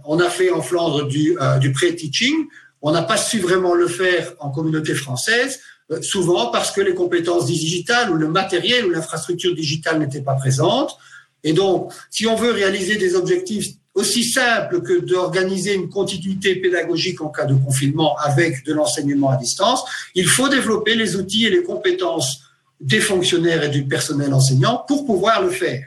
On 0.05 0.18
a 0.20 0.28
fait 0.28 0.51
en 0.51 0.62
Flandre 0.62 1.07
du, 1.07 1.37
euh, 1.41 1.59
du 1.59 1.72
pré-teaching. 1.72 2.47
On 2.82 2.93
n'a 2.93 3.03
pas 3.03 3.16
su 3.16 3.39
vraiment 3.39 3.74
le 3.74 3.89
faire 3.89 4.32
en 4.39 4.51
communauté 4.51 4.95
française, 4.95 5.61
euh, 5.91 6.03
souvent 6.03 6.51
parce 6.51 6.70
que 6.72 6.80
les 6.80 6.95
compétences 6.95 7.47
digitales 7.47 8.11
ou 8.11 8.14
le 8.14 8.28
matériel 8.28 8.87
ou 8.87 8.91
l'infrastructure 8.91 9.55
digitale 9.55 9.99
n'étaient 9.99 10.22
pas 10.22 10.34
présentes. 10.34 10.97
Et 11.45 11.53
donc, 11.53 11.93
si 12.11 12.26
on 12.26 12.37
veut 12.37 12.51
réaliser 12.51 12.97
des 12.97 13.14
objectifs 13.14 13.68
aussi 13.95 14.24
simples 14.24 14.82
que 14.82 15.01
d'organiser 15.01 15.74
une 15.74 15.89
continuité 15.89 16.57
pédagogique 16.57 17.20
en 17.22 17.28
cas 17.28 17.47
de 17.47 17.55
confinement 17.55 18.16
avec 18.18 18.64
de 18.64 18.74
l'enseignement 18.74 19.30
à 19.30 19.37
distance, 19.37 19.84
il 20.14 20.26
faut 20.26 20.49
développer 20.49 20.95
les 20.95 21.16
outils 21.16 21.47
et 21.47 21.51
les 21.51 21.62
compétences 21.62 22.43
des 22.80 23.01
fonctionnaires 23.01 23.62
et 23.64 23.70
du 23.70 23.84
personnel 23.84 24.34
enseignant 24.34 24.84
pour 24.87 25.07
pouvoir 25.07 25.43
le 25.43 25.51
faire. 25.51 25.87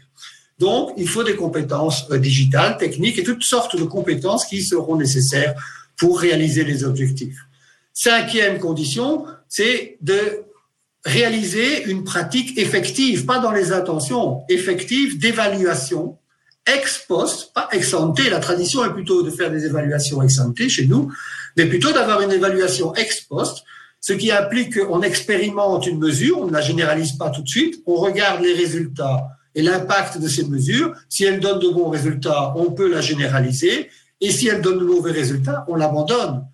Donc, 0.60 0.92
il 0.98 1.08
faut 1.08 1.24
des 1.24 1.36
compétences 1.36 2.06
euh, 2.12 2.18
digitales, 2.18 2.78
techniques 2.78 3.18
et 3.18 3.24
toutes 3.24 3.44
sortes 3.44 3.78
de 3.78 3.84
compétences 3.84 4.46
qui 4.46 4.62
seront 4.62 4.98
nécessaires 4.98 5.56
pour 5.98 6.20
réaliser 6.20 6.64
les 6.64 6.84
objectifs. 6.84 7.40
Cinquième 7.94 8.60
condition, 8.60 9.26
c'est 9.48 9.98
de 10.02 10.44
réaliser 11.06 11.86
une 11.86 12.04
pratique 12.04 12.58
effective, 12.58 13.26
pas 13.26 13.40
dans 13.40 13.52
les 13.52 13.72
intentions, 13.72 14.42
effective 14.50 15.18
d'évaluation 15.18 16.18
ex 16.68 17.06
post, 17.08 17.52
pas 17.54 17.70
ex 17.72 17.94
ante. 17.94 18.20
La 18.30 18.40
tradition 18.40 18.86
est 18.86 18.94
plutôt 18.94 19.24
de 19.24 19.32
faire 19.32 19.50
des 19.50 19.66
évaluations 19.66 20.22
ex 20.22 20.40
ante 20.40 20.68
chez 20.68 20.86
nous, 20.86 21.12
mais 21.58 21.66
plutôt 21.66 21.92
d'avoir 21.92 22.22
une 22.22 22.32
évaluation 22.32 22.94
ex 22.96 23.22
post, 23.22 23.64
ce 24.02 24.14
qui 24.14 24.32
implique 24.32 24.78
qu'on 24.80 25.02
expérimente 25.02 25.88
une 25.88 26.00
mesure, 26.00 26.40
on 26.40 26.48
ne 26.48 26.54
la 26.54 26.62
généralise 26.62 27.14
pas 27.14 27.30
tout 27.30 27.42
de 27.42 27.48
suite, 27.48 27.82
on 27.86 27.96
regarde 27.96 28.42
les 28.42 28.54
résultats 28.54 29.28
et 29.56 29.62
l'impact 29.62 30.20
de 30.20 30.28
ces 30.28 30.46
mesures. 30.46 30.94
Si 31.10 31.24
elles 31.24 31.40
donnent 31.40 31.60
de 31.60 31.70
bons 31.70 31.90
résultats, 31.90 32.54
on 32.56 32.72
peut 32.72 32.90
la 32.90 33.02
généraliser. 33.02 33.90
Et 34.22 34.32
si 34.32 34.48
elles 34.48 34.62
donnent 34.62 34.80
de 34.80 34.86
mauvais 34.86 35.12
résultats, 35.12 35.66
on 35.68 35.76
l'abandonne. 35.76 36.46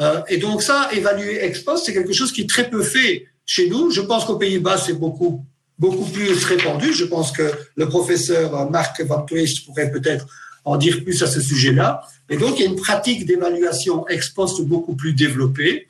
Euh, 0.00 0.22
et 0.28 0.38
donc 0.38 0.62
ça, 0.62 0.88
évaluer 0.92 1.44
ex 1.44 1.60
post, 1.60 1.84
c'est 1.86 1.92
quelque 1.92 2.12
chose 2.12 2.32
qui 2.32 2.42
est 2.42 2.48
très 2.48 2.68
peu 2.68 2.82
fait 2.82 3.26
chez 3.44 3.68
nous. 3.68 3.90
Je 3.90 4.00
pense 4.00 4.24
qu'aux 4.24 4.36
Pays-Bas, 4.36 4.78
c'est 4.78 4.94
beaucoup 4.94 5.44
beaucoup 5.78 6.04
plus 6.04 6.44
répandu. 6.44 6.92
Je 6.92 7.06
pense 7.06 7.32
que 7.32 7.50
le 7.74 7.88
professeur 7.88 8.70
Marc 8.70 9.00
Van 9.00 9.22
Twist 9.22 9.64
pourrait 9.64 9.90
peut-être 9.90 10.26
en 10.64 10.76
dire 10.76 11.02
plus 11.02 11.22
à 11.22 11.26
ce 11.26 11.40
sujet-là. 11.40 12.02
Et 12.28 12.36
donc, 12.36 12.58
il 12.58 12.64
y 12.64 12.66
a 12.66 12.70
une 12.70 12.76
pratique 12.76 13.24
d'évaluation 13.24 14.06
ex 14.08 14.28
post 14.28 14.60
beaucoup 14.62 14.94
plus 14.94 15.14
développée. 15.14 15.88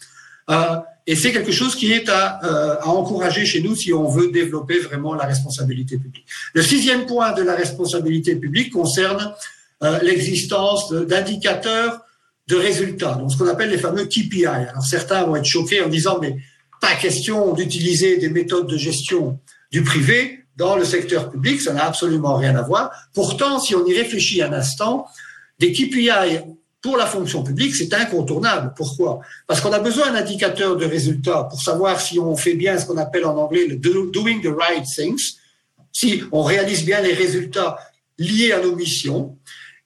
Euh, 0.51 0.76
et 1.07 1.16
c'est 1.16 1.32
quelque 1.32 1.53
chose 1.53 1.74
qui 1.74 1.92
est 1.92 2.09
à, 2.09 2.40
euh, 2.44 2.76
à, 2.80 2.88
encourager 2.88 3.46
chez 3.46 3.62
nous 3.62 3.74
si 3.74 3.92
on 3.92 4.09
veut 4.09 4.30
développer 4.30 4.78
vraiment 4.78 5.14
la 5.14 5.24
responsabilité 5.24 5.98
publique. 5.98 6.26
Le 6.53 6.62
sixième 6.62 7.07
point 7.07 7.32
de 7.32 7.42
la 7.42 7.55
responsabilité 7.55 8.36
publique 8.36 8.72
concerne 8.72 9.34
euh, 9.82 9.98
l'existence 10.03 10.92
d'indicateurs 10.92 12.01
de 12.48 12.57
résultats, 12.57 13.14
donc 13.14 13.32
ce 13.32 13.38
qu'on 13.38 13.48
appelle 13.48 13.70
les 13.70 13.78
fameux 13.78 14.05
KPI. 14.05 14.44
Alors 14.46 14.84
certains 14.84 15.24
vont 15.24 15.36
être 15.36 15.44
choqués 15.44 15.80
en 15.82 15.88
disant 15.88 16.18
mais 16.20 16.36
pas 16.80 16.94
question 16.96 17.55
d'utiliser 17.55 18.16
des 18.16 18.28
méthodes 18.28 18.66
de 18.66 18.76
gestion 18.76 19.38
du 19.70 19.82
privé 19.82 20.40
dans 20.57 20.76
le 20.76 20.84
secteur 20.84 21.30
public, 21.30 21.61
ça 21.61 21.72
n'a 21.72 21.86
absolument 21.86 22.36
rien 22.36 22.57
à 22.57 22.62
voir. 22.62 22.90
Pourtant, 23.14 23.61
si 23.61 23.74
on 23.74 23.86
y 23.86 23.94
réfléchit 23.94 24.42
un 24.42 24.53
instant, 24.53 25.07
des 25.59 25.72
KPI 25.72 26.40
pour 26.83 26.97
la 26.97 27.07
fonction 27.07 27.43
publique, 27.43 27.74
c'est 27.74 27.93
incontournable. 27.93 28.72
Pourquoi? 28.76 29.20
Parce 29.47 29.61
qu'on 29.61 29.72
a 29.72 29.78
besoin 29.78 30.12
d'indicateurs 30.12 30.76
de 30.76 30.87
résultats 30.87 31.45
pour 31.45 31.61
savoir 31.61 32.01
si 32.01 32.18
on 32.18 32.37
fait 32.37 32.55
bien 32.55 32.78
ce 32.78 32.87
qu'on 32.87 32.97
appelle 32.97 33.26
en 33.26 33.37
anglais 33.37 33.66
le 33.66 33.76
doing 33.76 34.41
the 34.41 34.47
right 34.47 34.85
things, 34.85 35.35
si 35.93 36.22
on 36.33 36.43
réalise 36.43 36.85
bien 36.85 37.01
les 37.01 37.12
résultats 37.12 37.78
liés 38.18 38.53
à 38.53 38.61
nos 38.61 38.74
missions, 38.74 39.37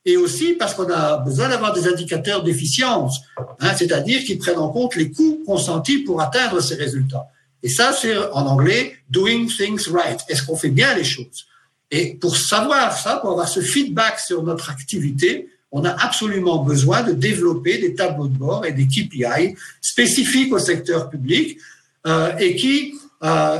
et 0.04 0.16
aussi 0.16 0.52
parce 0.52 0.74
qu'on 0.74 0.90
a 0.90 1.16
besoin 1.18 1.48
d'avoir 1.48 1.72
des 1.72 1.88
indicateurs 1.88 2.42
d'efficience, 2.42 3.20
hein, 3.60 3.72
c'est-à-dire 3.76 4.22
qui 4.22 4.36
prennent 4.36 4.58
en 4.58 4.68
compte 4.68 4.96
les 4.96 5.10
coûts 5.10 5.42
consentis 5.46 5.98
pour 5.98 6.20
atteindre 6.20 6.60
ces 6.60 6.74
résultats. 6.74 7.26
Et 7.62 7.70
ça, 7.70 7.92
c'est 7.92 8.16
en 8.16 8.46
anglais 8.46 8.96
doing 9.08 9.46
things 9.46 9.88
right. 9.90 10.20
Est-ce 10.28 10.42
qu'on 10.42 10.56
fait 10.56 10.68
bien 10.68 10.94
les 10.94 11.04
choses? 11.04 11.46
Et 11.90 12.14
pour 12.14 12.36
savoir 12.36 12.96
ça, 12.96 13.16
pour 13.16 13.30
avoir 13.30 13.48
ce 13.48 13.60
feedback 13.60 14.20
sur 14.20 14.42
notre 14.42 14.70
activité, 14.70 15.48
on 15.76 15.84
a 15.84 15.90
absolument 15.90 16.62
besoin 16.62 17.02
de 17.02 17.12
développer 17.12 17.78
des 17.78 17.94
tableaux 17.94 18.28
de 18.28 18.38
bord 18.38 18.64
et 18.64 18.72
des 18.72 18.86
KPI 18.86 19.56
spécifiques 19.80 20.52
au 20.54 20.60
secteur 20.60 21.10
public 21.10 21.58
euh, 22.06 22.36
et 22.38 22.54
qui 22.54 22.94
euh, 23.24 23.58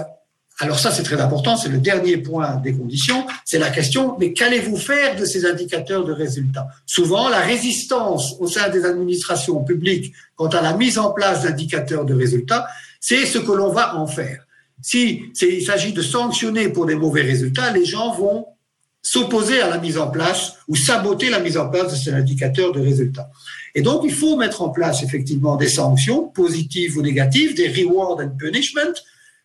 alors 0.60 0.78
ça, 0.78 0.92
c'est 0.92 1.02
très 1.02 1.20
important, 1.20 1.56
c'est 1.56 1.68
le 1.68 1.78
dernier 1.78 2.16
point 2.16 2.54
des 2.56 2.72
conditions, 2.72 3.26
c'est 3.44 3.58
la 3.58 3.70
question, 3.70 4.16
mais 4.20 4.32
qu'allez-vous 4.32 4.76
faire 4.76 5.16
de 5.16 5.24
ces 5.24 5.44
indicateurs 5.46 6.04
de 6.04 6.12
résultats? 6.12 6.68
Souvent, 6.86 7.28
la 7.28 7.40
résistance 7.40 8.36
au 8.38 8.46
sein 8.46 8.68
des 8.68 8.84
administrations 8.84 9.64
publiques 9.64 10.12
quant 10.36 10.46
à 10.46 10.60
la 10.60 10.76
mise 10.76 10.96
en 10.96 11.10
place 11.10 11.42
d'indicateurs 11.42 12.04
de 12.04 12.14
résultats, 12.14 12.68
c'est 13.00 13.26
ce 13.26 13.38
que 13.38 13.50
l'on 13.50 13.70
va 13.70 13.96
en 13.96 14.06
faire. 14.06 14.46
Si 14.80 15.22
il 15.40 15.64
s'agit 15.64 15.92
de 15.92 16.02
sanctionner 16.02 16.68
pour 16.68 16.86
des 16.86 16.94
mauvais 16.94 17.22
résultats, 17.22 17.72
les 17.72 17.84
gens 17.84 18.14
vont 18.14 18.46
s'opposer 19.04 19.60
à 19.60 19.68
la 19.68 19.78
mise 19.78 19.98
en 19.98 20.08
place 20.08 20.54
ou 20.66 20.74
saboter 20.74 21.28
la 21.28 21.38
mise 21.38 21.58
en 21.58 21.68
place 21.68 21.92
de 21.92 21.96
ces 21.96 22.10
indicateurs 22.10 22.72
de 22.72 22.80
résultats. 22.80 23.30
Et 23.74 23.82
donc, 23.82 24.02
il 24.04 24.12
faut 24.12 24.36
mettre 24.36 24.62
en 24.62 24.70
place 24.70 25.02
effectivement 25.02 25.56
des 25.56 25.68
sanctions, 25.68 26.28
positives 26.28 26.96
ou 26.96 27.02
négatives, 27.02 27.54
des 27.54 27.68
reward 27.68 28.22
and 28.22 28.36
punishment, 28.38 28.94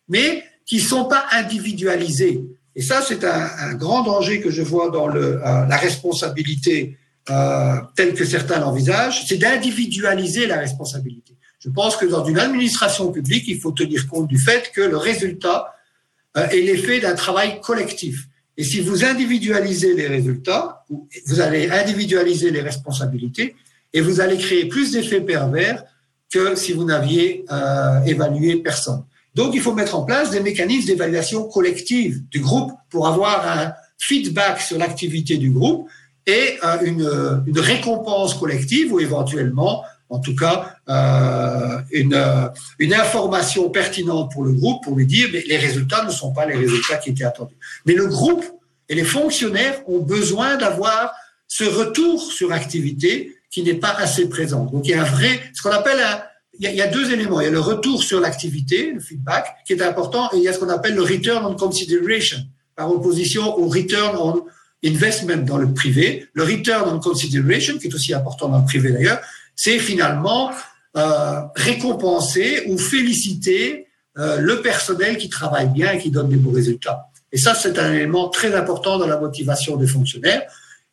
mais 0.08 0.42
qui 0.64 0.76
ne 0.76 0.82
sont 0.82 1.04
pas 1.04 1.26
individualisés. 1.32 2.42
Et 2.74 2.82
ça, 2.82 3.02
c'est 3.06 3.22
un, 3.24 3.74
grand 3.74 4.02
danger 4.02 4.40
que 4.40 4.50
je 4.50 4.62
vois 4.62 4.90
dans 4.90 5.14
euh, 5.14 5.38
la 5.42 5.76
responsabilité 5.76 6.96
euh, 7.28 7.74
telle 7.96 8.14
que 8.14 8.24
certains 8.24 8.60
l'envisagent, 8.60 9.26
c'est 9.26 9.36
d'individualiser 9.36 10.46
la 10.46 10.56
responsabilité. 10.56 11.36
Je 11.58 11.68
pense 11.68 11.96
que 11.96 12.06
dans 12.06 12.24
une 12.24 12.38
administration 12.38 13.12
publique, 13.12 13.44
il 13.46 13.60
faut 13.60 13.72
tenir 13.72 14.08
compte 14.08 14.26
du 14.26 14.38
fait 14.38 14.72
que 14.74 14.80
le 14.80 14.96
résultat 14.96 15.74
euh, 16.38 16.48
est 16.48 16.62
l'effet 16.62 17.00
d'un 17.00 17.14
travail 17.14 17.60
collectif. 17.60 18.26
Et 18.60 18.64
si 18.64 18.80
vous 18.82 19.06
individualisez 19.06 19.94
les 19.94 20.06
résultats, 20.06 20.84
vous 20.90 21.40
allez 21.40 21.70
individualiser 21.70 22.50
les 22.50 22.60
responsabilités 22.60 23.56
et 23.94 24.02
vous 24.02 24.20
allez 24.20 24.36
créer 24.36 24.66
plus 24.66 24.92
d'effets 24.92 25.22
pervers 25.22 25.82
que 26.30 26.54
si 26.54 26.74
vous 26.74 26.84
n'aviez 26.84 27.46
euh, 27.50 28.04
évalué 28.04 28.56
personne. 28.56 29.02
Donc, 29.34 29.54
il 29.54 29.62
faut 29.62 29.72
mettre 29.72 29.94
en 29.96 30.02
place 30.02 30.28
des 30.28 30.40
mécanismes 30.40 30.88
d'évaluation 30.88 31.48
collective 31.48 32.22
du 32.28 32.40
groupe 32.40 32.72
pour 32.90 33.08
avoir 33.08 33.48
un 33.48 33.72
feedback 33.96 34.60
sur 34.60 34.76
l'activité 34.76 35.38
du 35.38 35.50
groupe 35.50 35.88
et 36.26 36.58
euh, 36.62 36.82
une, 36.82 37.44
une, 37.46 37.58
récompense 37.58 38.34
collective 38.34 38.92
ou 38.92 39.00
éventuellement, 39.00 39.84
en 40.10 40.18
tout 40.18 40.34
cas, 40.34 40.76
euh, 40.88 41.78
une, 41.92 42.20
une, 42.80 42.94
information 42.94 43.70
pertinente 43.70 44.32
pour 44.32 44.44
le 44.44 44.52
groupe 44.52 44.82
pour 44.82 44.96
lui 44.96 45.06
dire 45.06 45.28
mais 45.32 45.42
les 45.46 45.56
résultats 45.56 46.04
ne 46.04 46.10
sont 46.10 46.32
pas 46.32 46.46
les 46.46 46.56
résultats 46.56 46.96
qui 46.96 47.10
étaient 47.10 47.24
attendus. 47.24 47.54
Mais 47.86 47.94
le 47.94 48.06
groupe 48.06 48.44
et 48.88 48.94
les 48.96 49.04
fonctionnaires 49.04 49.80
ont 49.88 50.00
besoin 50.00 50.56
d'avoir 50.56 51.12
ce 51.46 51.64
retour 51.64 52.20
sur 52.20 52.52
activité 52.52 53.36
qui 53.50 53.62
n'est 53.62 53.74
pas 53.74 53.92
assez 53.92 54.28
présent. 54.28 54.64
Donc 54.66 54.86
il 54.86 54.90
y 54.90 54.94
a 54.94 55.02
un 55.02 55.04
vrai, 55.04 55.40
ce 55.54 55.62
qu'on 55.62 55.70
appelle 55.70 56.00
un, 56.00 56.22
il 56.58 56.74
y, 56.74 56.82
a, 56.82 56.88
deux 56.88 57.10
éléments. 57.10 57.40
Il 57.40 57.44
y 57.44 57.46
a 57.46 57.50
le 57.50 57.60
retour 57.60 58.02
sur 58.02 58.20
l'activité, 58.20 58.92
le 58.92 59.00
feedback, 59.00 59.46
qui 59.66 59.72
est 59.72 59.82
important, 59.82 60.28
et 60.32 60.36
il 60.36 60.42
y 60.42 60.48
a 60.48 60.52
ce 60.52 60.58
qu'on 60.58 60.68
appelle 60.68 60.94
le 60.94 61.02
return 61.02 61.44
on 61.46 61.54
consideration, 61.54 62.38
par 62.76 62.90
opposition 62.90 63.56
au 63.58 63.66
return 63.68 64.14
on 64.18 64.44
investment 64.84 65.38
dans 65.38 65.56
le 65.56 65.72
privé. 65.72 66.28
Le 66.34 66.42
return 66.42 66.86
on 66.86 67.00
consideration, 67.00 67.78
qui 67.78 67.86
est 67.86 67.94
aussi 67.94 68.12
important 68.12 68.48
dans 68.48 68.58
le 68.58 68.66
privé 68.66 68.92
d'ailleurs, 68.92 69.20
c'est 69.62 69.78
finalement 69.78 70.50
euh, 70.96 71.42
récompenser 71.54 72.62
ou 72.68 72.78
féliciter 72.78 73.88
euh, 74.16 74.38
le 74.38 74.62
personnel 74.62 75.18
qui 75.18 75.28
travaille 75.28 75.68
bien 75.68 75.92
et 75.92 75.98
qui 75.98 76.10
donne 76.10 76.30
des 76.30 76.36
beaux 76.36 76.52
résultats. 76.52 77.10
Et 77.30 77.36
ça, 77.36 77.54
c'est 77.54 77.78
un 77.78 77.92
élément 77.92 78.30
très 78.30 78.54
important 78.54 78.96
dans 78.96 79.06
la 79.06 79.20
motivation 79.20 79.76
des 79.76 79.86
fonctionnaires. 79.86 80.44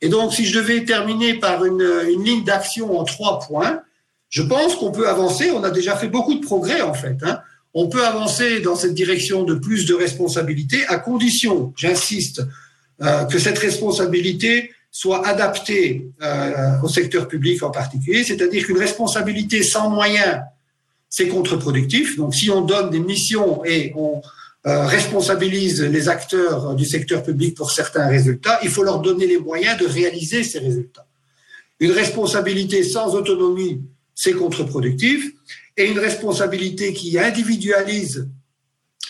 Et 0.02 0.10
donc, 0.10 0.34
si 0.34 0.46
je 0.46 0.60
devais 0.60 0.84
terminer 0.84 1.36
par 1.36 1.64
une, 1.64 1.82
une 2.12 2.26
ligne 2.26 2.44
d'action 2.44 3.00
en 3.00 3.06
trois 3.06 3.40
points, 3.40 3.84
je 4.28 4.42
pense 4.42 4.76
qu'on 4.76 4.92
peut 4.92 5.08
avancer. 5.08 5.50
On 5.50 5.64
a 5.64 5.72
déjà 5.72 5.96
fait 5.96 6.10
beaucoup 6.10 6.36
de 6.36 6.46
progrès 6.46 6.82
en 6.82 6.94
fait. 6.94 7.16
Hein. 7.24 7.40
On 7.74 7.88
peut 7.88 8.06
avancer 8.06 8.60
dans 8.60 8.76
cette 8.76 8.96
direction 8.96 9.44
de 9.44 9.56
plus 9.56 9.86
de 9.86 9.94
responsabilité 9.94 10.86
à 10.88 10.98
condition, 10.98 11.74
j'insiste, 11.78 12.42
euh, 13.02 13.24
que 13.24 13.40
cette 13.40 13.60
responsabilité 13.60 14.72
soit 15.00 15.28
adaptée 15.28 16.10
euh, 16.24 16.82
au 16.82 16.88
secteur 16.88 17.28
public 17.28 17.62
en 17.62 17.70
particulier, 17.70 18.24
c'est-à-dire 18.24 18.66
qu'une 18.66 18.80
responsabilité 18.80 19.62
sans 19.62 19.92
moyens, 19.92 20.40
c'est 21.08 21.28
contre-productif. 21.28 22.18
Donc 22.18 22.34
si 22.34 22.50
on 22.50 22.62
donne 22.62 22.90
des 22.90 23.00
missions 23.00 23.64
et 23.64 23.94
on 23.96 24.24
euh, 24.66 24.88
responsabilise 24.88 25.84
les 25.84 26.10
acteurs 26.10 26.74
du 26.74 26.84
secteur 26.84 27.22
public 27.22 27.56
pour 27.56 27.70
certains 27.70 28.08
résultats, 28.08 28.60
il 28.64 28.70
faut 28.70 28.82
leur 28.82 29.00
donner 29.00 29.28
les 29.28 29.38
moyens 29.38 29.78
de 29.78 29.86
réaliser 29.86 30.44
ces 30.44 30.58
résultats. 30.58 31.06
Une 31.80 31.92
responsabilité 31.92 32.82
sans 32.82 33.14
autonomie, 33.14 33.84
c'est 34.16 34.34
contre-productif. 34.34 35.32
Et 35.80 35.92
une 35.92 36.00
responsabilité 36.00 36.92
qui 36.94 37.20
individualise 37.20 38.28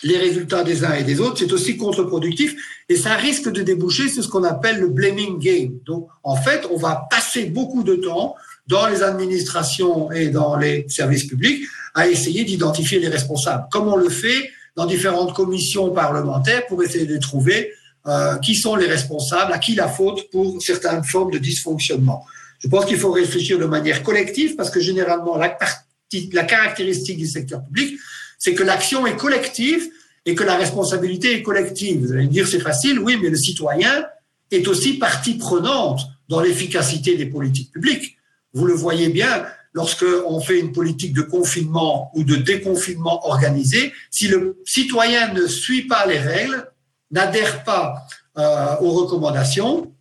les 0.02 0.16
résultats 0.16 0.64
des 0.64 0.84
uns 0.84 0.94
et 0.94 1.04
des 1.04 1.20
autres, 1.20 1.38
c'est 1.38 1.52
aussi 1.52 1.76
contre-productif 1.76 2.54
et 2.88 2.96
ça 2.96 3.14
risque 3.14 3.50
de 3.50 3.62
déboucher 3.62 4.08
sur 4.08 4.22
ce 4.22 4.28
qu'on 4.28 4.44
appelle 4.44 4.78
le 4.80 4.88
blaming 4.88 5.38
game. 5.38 5.78
Donc, 5.86 6.08
en 6.22 6.36
fait, 6.36 6.66
on 6.70 6.76
va 6.76 7.06
passer 7.10 7.46
beaucoup 7.46 7.82
de 7.82 7.96
temps 7.96 8.36
dans 8.66 8.86
les 8.86 9.02
administrations 9.02 10.12
et 10.12 10.28
dans 10.28 10.56
les 10.56 10.86
services 10.88 11.26
publics 11.26 11.64
à 11.94 12.08
essayer 12.08 12.44
d'identifier 12.44 13.00
les 13.00 13.08
responsables, 13.08 13.64
comme 13.72 13.88
on 13.88 13.96
le 13.96 14.08
fait 14.08 14.50
dans 14.76 14.86
différentes 14.86 15.34
commissions 15.34 15.90
parlementaires 15.90 16.66
pour 16.66 16.82
essayer 16.82 17.06
de 17.06 17.16
trouver 17.16 17.72
euh, 18.06 18.36
qui 18.38 18.54
sont 18.54 18.76
les 18.76 18.86
responsables, 18.86 19.52
à 19.52 19.58
qui 19.58 19.74
la 19.74 19.88
faute 19.88 20.30
pour 20.30 20.62
certaines 20.62 21.02
formes 21.02 21.32
de 21.32 21.38
dysfonctionnement. 21.38 22.24
Je 22.58 22.68
pense 22.68 22.84
qu'il 22.84 22.96
faut 22.96 23.10
réfléchir 23.10 23.58
de 23.58 23.64
manière 23.64 24.02
collective 24.02 24.54
parce 24.56 24.70
que 24.70 24.80
généralement, 24.80 25.36
la, 25.36 25.48
partie, 25.48 26.30
la 26.32 26.44
caractéristique 26.44 27.18
du 27.18 27.26
secteur 27.26 27.64
public, 27.64 27.98
c'est 28.38 28.54
que 28.54 28.62
l'action 28.62 29.06
est 29.06 29.16
collective 29.16 29.88
et 30.24 30.34
que 30.34 30.44
la 30.44 30.56
responsabilité 30.56 31.34
est 31.34 31.42
collective. 31.42 32.00
Vous 32.00 32.12
allez 32.12 32.24
me 32.24 32.30
dire, 32.30 32.46
c'est 32.46 32.60
facile, 32.60 32.98
oui, 33.00 33.18
mais 33.20 33.30
le 33.30 33.36
citoyen 33.36 34.06
est 34.50 34.66
aussi 34.68 34.94
partie 34.94 35.34
prenante 35.34 36.00
dans 36.28 36.40
l'efficacité 36.40 37.16
des 37.16 37.26
politiques 37.26 37.72
publiques. 37.72 38.16
Vous 38.54 38.66
le 38.66 38.74
voyez 38.74 39.08
bien, 39.08 39.44
lorsque 39.72 40.04
on 40.26 40.40
fait 40.40 40.58
une 40.58 40.72
politique 40.72 41.12
de 41.12 41.22
confinement 41.22 42.10
ou 42.14 42.24
de 42.24 42.36
déconfinement 42.36 43.26
organisé, 43.26 43.92
si 44.10 44.28
le 44.28 44.60
citoyen 44.64 45.32
ne 45.32 45.46
suit 45.46 45.82
pas 45.82 46.06
les 46.06 46.18
règles, 46.18 46.70
n'adhère 47.10 47.64
pas 47.64 48.06
euh, 48.38 48.76
aux 48.80 48.90
recommandations, 48.90 49.92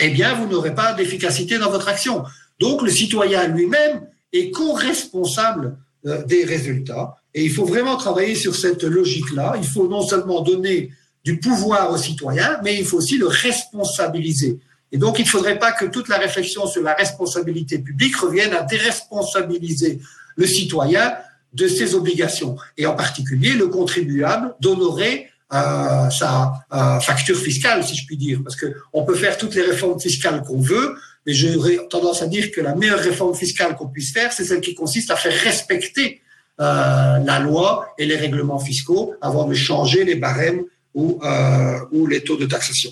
eh 0.00 0.10
bien, 0.10 0.34
vous 0.34 0.46
n'aurez 0.46 0.74
pas 0.74 0.92
d'efficacité 0.94 1.58
dans 1.58 1.70
votre 1.70 1.88
action. 1.88 2.24
Donc, 2.60 2.82
le 2.82 2.90
citoyen 2.90 3.46
lui-même 3.46 4.06
est 4.32 4.50
co-responsable 4.50 5.76
euh, 6.06 6.24
des 6.24 6.44
résultats. 6.44 7.16
Et 7.34 7.44
il 7.44 7.50
faut 7.50 7.64
vraiment 7.64 7.96
travailler 7.96 8.34
sur 8.34 8.54
cette 8.54 8.84
logique-là. 8.84 9.54
Il 9.58 9.66
faut 9.66 9.88
non 9.88 10.02
seulement 10.02 10.40
donner 10.40 10.92
du 11.24 11.40
pouvoir 11.40 11.90
aux 11.90 11.96
citoyens, 11.96 12.60
mais 12.62 12.76
il 12.78 12.84
faut 12.84 12.98
aussi 12.98 13.16
le 13.18 13.26
responsabiliser. 13.26 14.60
Et 14.92 14.98
donc, 14.98 15.18
il 15.18 15.24
ne 15.24 15.28
faudrait 15.28 15.58
pas 15.58 15.72
que 15.72 15.86
toute 15.86 16.08
la 16.08 16.18
réflexion 16.18 16.66
sur 16.66 16.82
la 16.82 16.94
responsabilité 16.94 17.78
publique 17.78 18.14
revienne 18.16 18.52
à 18.52 18.62
déresponsabiliser 18.62 20.00
le 20.36 20.46
citoyen 20.46 21.14
de 21.52 21.66
ses 21.66 21.94
obligations, 21.94 22.56
et 22.76 22.86
en 22.86 22.94
particulier 22.94 23.52
le 23.52 23.68
contribuable 23.68 24.54
d'honorer 24.60 25.28
euh, 25.52 26.10
sa 26.10 26.52
euh, 26.72 26.98
facture 26.98 27.36
fiscale, 27.36 27.84
si 27.84 27.94
je 27.94 28.06
puis 28.06 28.16
dire, 28.16 28.40
parce 28.42 28.56
qu'on 28.56 29.04
peut 29.04 29.14
faire 29.14 29.38
toutes 29.38 29.54
les 29.54 29.62
réformes 29.62 30.00
fiscales 30.00 30.42
qu'on 30.42 30.60
veut, 30.60 30.96
mais 31.26 31.32
j'aurais 31.32 31.78
tendance 31.88 32.22
à 32.22 32.26
dire 32.26 32.50
que 32.50 32.60
la 32.60 32.74
meilleure 32.74 32.98
réforme 32.98 33.34
fiscale 33.34 33.76
qu'on 33.76 33.88
puisse 33.88 34.12
faire, 34.12 34.32
c'est 34.32 34.44
celle 34.44 34.60
qui 34.60 34.74
consiste 34.74 35.10
à 35.10 35.16
faire 35.16 35.32
respecter 35.42 36.22
euh, 36.60 37.18
la 37.18 37.38
loi 37.40 37.94
et 37.98 38.06
les 38.06 38.16
règlements 38.16 38.58
fiscaux 38.58 39.14
avant 39.20 39.46
de 39.46 39.54
changer 39.54 40.04
les 40.04 40.14
barèmes 40.14 40.64
ou, 40.94 41.18
euh, 41.24 41.78
les 42.08 42.22
taux 42.22 42.36
de 42.36 42.46
taxation. 42.46 42.90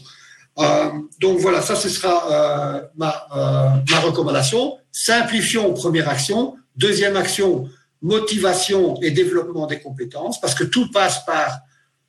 Euh, 0.58 0.90
donc 1.20 1.38
voilà, 1.38 1.62
ça 1.62 1.76
ce 1.76 1.88
sera 1.88 2.30
euh, 2.30 2.82
ma, 2.96 3.26
ma 3.90 4.00
recommandation. 4.00 4.78
Simplifions 4.90 5.72
première 5.72 6.08
action. 6.08 6.56
Deuxième 6.76 7.16
action, 7.16 7.68
motivation 8.00 9.00
et 9.02 9.10
développement 9.10 9.66
des 9.66 9.78
compétences, 9.78 10.40
parce 10.40 10.54
que 10.54 10.64
tout 10.64 10.90
passe 10.90 11.24
par 11.24 11.60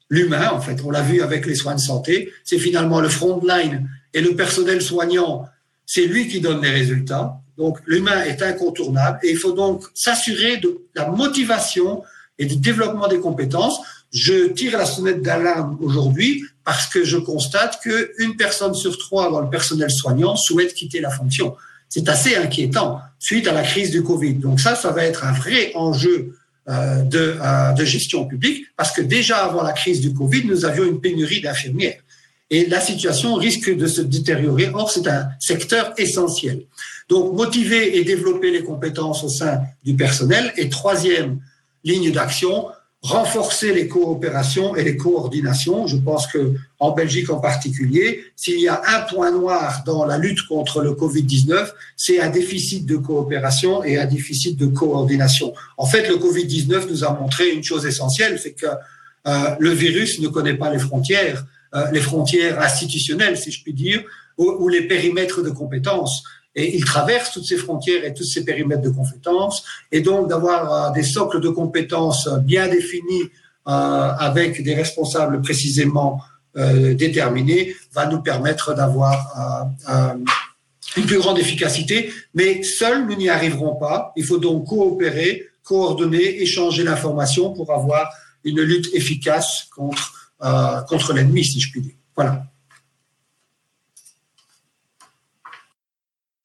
l'humain, 0.10 0.52
en 0.52 0.62
fait. 0.62 0.82
On 0.86 0.90
l'a 0.90 1.02
vu 1.02 1.22
avec 1.22 1.46
les 1.46 1.56
soins 1.56 1.76
de 1.76 1.80
santé. 1.80 2.32
C'est 2.44 2.60
finalement 2.60 3.02
le 3.02 3.10
front 3.10 3.42
line 3.46 3.90
et 4.14 4.22
le 4.22 4.36
personnel 4.36 4.82
soignant, 4.82 5.46
c'est 5.86 6.06
lui 6.06 6.28
qui 6.28 6.40
donne 6.40 6.62
les 6.62 6.70
résultats. 6.70 7.40
Donc 7.58 7.80
l'humain 7.86 8.24
est 8.24 8.42
incontournable 8.42 9.20
et 9.24 9.32
il 9.32 9.38
faut 9.38 9.52
donc 9.52 9.84
s'assurer 9.94 10.58
de 10.58 10.82
la 10.96 11.10
motivation 11.10 12.04
et 12.40 12.46
du 12.46 12.58
développement 12.58 13.08
des 13.08 13.20
compétences. 13.20 13.80
Je 14.12 14.50
tire 14.50 14.78
la 14.78 14.86
sonnette 14.86 15.22
d'alarme 15.22 15.78
aujourd'hui 15.82 16.44
parce 16.64 16.88
que 16.88 17.04
je 17.04 17.18
constate 17.18 17.80
qu'une 17.82 18.36
personne 18.38 18.74
sur 18.74 18.98
trois 18.98 19.32
dans 19.32 19.42
le 19.42 19.50
personnel 19.50 19.92
soignant 19.92 20.36
souhaite 20.36 20.74
quitter 20.74 21.00
la 21.00 21.10
fonction. 21.10 21.56
C'est 21.90 22.10
assez 22.10 22.36
inquiétant 22.36 23.00
suite 23.20 23.48
à 23.48 23.54
la 23.54 23.62
crise 23.62 23.92
du 23.92 24.04
Covid. 24.04 24.36
Donc 24.36 24.60
ça, 24.60 24.76
ça 24.76 24.92
va 24.92 25.04
être 25.04 25.26
un 25.26 25.32
vrai 25.32 25.72
enjeu 25.76 26.36
euh, 26.70 27.02
de, 27.02 27.38
euh, 27.40 27.74
de 27.74 27.86
gestion 27.86 28.26
publique 28.26 28.66
parce 28.78 28.92
que 28.92 29.02
déjà 29.02 29.44
avant 29.44 29.64
la 29.64 29.74
crise 29.74 30.02
du 30.02 30.14
Covid, 30.14 30.46
nous 30.46 30.66
avions 30.66 30.86
une 30.86 31.02
pénurie 31.02 31.42
d'infirmières. 31.42 32.00
Et 32.50 32.68
la 32.68 32.80
situation 32.80 33.36
risque 33.36 33.76
de 33.76 33.88
se 33.88 34.02
détériorer. 34.02 34.70
Or, 34.74 34.92
c'est 34.92 35.08
un 35.08 35.30
secteur 35.40 35.94
essentiel. 35.98 36.62
Donc, 37.10 37.34
motiver 37.34 37.98
et 37.98 38.04
développer 38.04 38.52
les 38.52 38.64
compétences 38.64 39.24
au 39.24 39.30
sein 39.30 39.62
du 39.84 39.96
personnel. 39.96 40.54
Et 40.58 40.70
troisième 40.70 41.40
ligne 41.84 42.12
d'action, 42.12 42.68
renforcer 43.04 43.74
les 43.74 43.90
coopérations 43.90 44.76
et 44.78 44.84
les 44.84 44.96
coordinations. 44.96 45.88
Je 45.88 45.98
pense 45.98 46.26
que 46.26 46.54
en 46.80 46.92
Belgique 46.92 47.30
en 47.30 47.40
particulier, 47.40 48.24
s'il 48.36 48.60
y 48.62 48.70
a 48.70 48.82
un 48.88 49.02
point 49.02 49.32
noir 49.32 49.84
dans 49.86 50.06
la 50.06 50.18
lutte 50.18 50.48
contre 50.48 50.82
le 50.82 50.92
Covid-19, 50.92 51.70
c'est 51.98 52.22
un 52.22 52.30
déficit 52.30 52.86
de 52.86 52.96
coopération 52.96 53.84
et 53.84 53.98
un 53.98 54.06
déficit 54.06 54.58
de 54.58 54.68
coordination. 54.68 55.54
En 55.78 55.86
fait, 55.86 56.08
le 56.08 56.16
Covid-19 56.16 56.90
nous 56.90 57.04
a 57.04 57.14
montré 57.14 57.50
une 57.50 57.64
chose 57.64 57.86
essentielle, 57.86 58.40
c'est 58.42 58.54
que 58.54 58.68
euh, 59.28 59.56
le 59.60 59.72
virus 59.72 60.20
ne 60.22 60.30
connaît 60.30 60.56
pas 60.56 60.72
les 60.72 60.80
frontières, 60.80 61.46
euh, 61.76 61.92
les 61.92 62.02
frontières 62.02 62.62
institutionnelles, 62.62 63.38
si 63.38 63.52
je 63.52 63.62
puis 63.64 63.74
dire, 63.74 64.02
ou, 64.38 64.50
ou 64.60 64.70
les 64.70 64.88
périmètres 64.88 65.42
de 65.44 65.50
compétences. 65.50 66.24
Et 66.56 66.76
il 66.76 66.86
traverse 66.86 67.32
toutes 67.32 67.46
ces 67.46 67.58
frontières 67.58 68.04
et 68.06 68.14
tous 68.14 68.24
ces 68.24 68.46
périmètres 68.46 68.82
de 68.82 68.90
compétences. 68.90 69.64
Et 69.92 70.02
donc 70.02 70.30
d'avoir 70.30 70.72
euh, 70.72 70.92
des 70.92 71.04
socles 71.04 71.42
de 71.42 71.50
compétences 71.50 72.30
bien 72.42 72.68
définis 72.68 73.24
euh, 73.68 73.72
avec 73.72 74.62
des 74.64 74.76
responsables 74.76 75.42
précisément 75.42 76.22
euh, 76.56 76.94
déterminés 76.94 77.76
va 77.94 78.06
nous 78.06 78.22
permettre 78.22 78.76
d'avoir 78.76 79.72
une 80.96 81.06
plus 81.06 81.18
grande 81.18 81.40
efficacité. 81.40 82.12
Mais 82.36 82.62
seuls, 82.62 83.08
nous 83.08 83.16
n'y 83.16 83.30
arriverons 83.30 83.76
pas. 83.76 84.14
Il 84.16 84.24
faut 84.24 84.38
donc 84.38 84.68
coopérer, 84.68 85.48
coordonner, 85.64 86.42
échanger 86.42 86.84
l'information 86.84 87.52
pour 87.54 87.74
avoir 87.74 88.12
une 88.44 88.62
lutte 88.62 88.94
efficace 88.94 89.68
contre, 89.76 90.34
contre 90.88 91.14
l'ennemi, 91.14 91.44
si 91.44 91.60
je 91.60 91.72
puis 91.72 91.82
dire. 91.82 91.96
Voilà. 92.16 92.46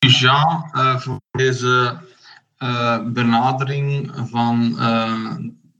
Jean 0.08 0.70
uh, 0.72 0.98
voor 0.98 1.20
deze 1.30 1.98
uh, 2.58 3.04
benadering 3.06 4.12
van 4.14 4.74
uh, 4.78 5.36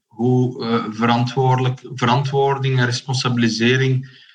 hoe 0.06 0.66
verantwoordelijk, 0.90 1.80
verantwoording 1.94 2.78
en 2.78 2.84
responsabilisering 2.84 4.26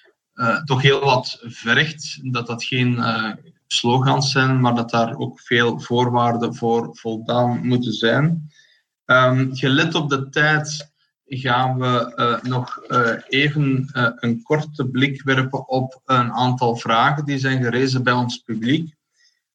toch 0.65 0.81
heel 0.81 0.99
wat 0.99 1.39
vergt. 1.41 2.19
Dat 2.33 2.47
dat 2.47 2.63
geen 2.63 3.03
slogans 3.67 4.31
zijn, 4.31 4.59
maar 4.59 4.75
dat 4.75 4.89
daar 4.89 5.17
ook 5.17 5.39
veel 5.39 5.79
voorwaarden 5.79 6.55
voor 6.55 6.89
voldaan 6.91 7.67
moeten 7.67 7.93
zijn. 7.93 8.51
Um, 9.05 9.55
gelet 9.55 9.95
op 9.95 10.09
de 10.09 10.29
tijd 10.29 10.91
gaan 11.25 11.79
we 11.79 12.39
nog 12.43 12.81
even 13.27 13.89
een 14.15 14.41
korte 14.43 14.87
blik 14.87 15.23
werpen 15.23 15.67
op 15.67 16.01
een 16.05 16.31
aantal 16.31 16.75
vragen 16.75 17.25
die 17.25 17.37
zijn 17.37 17.63
gerezen 17.63 18.03
bij 18.03 18.13
ons 18.13 18.37
publiek. 18.37 18.95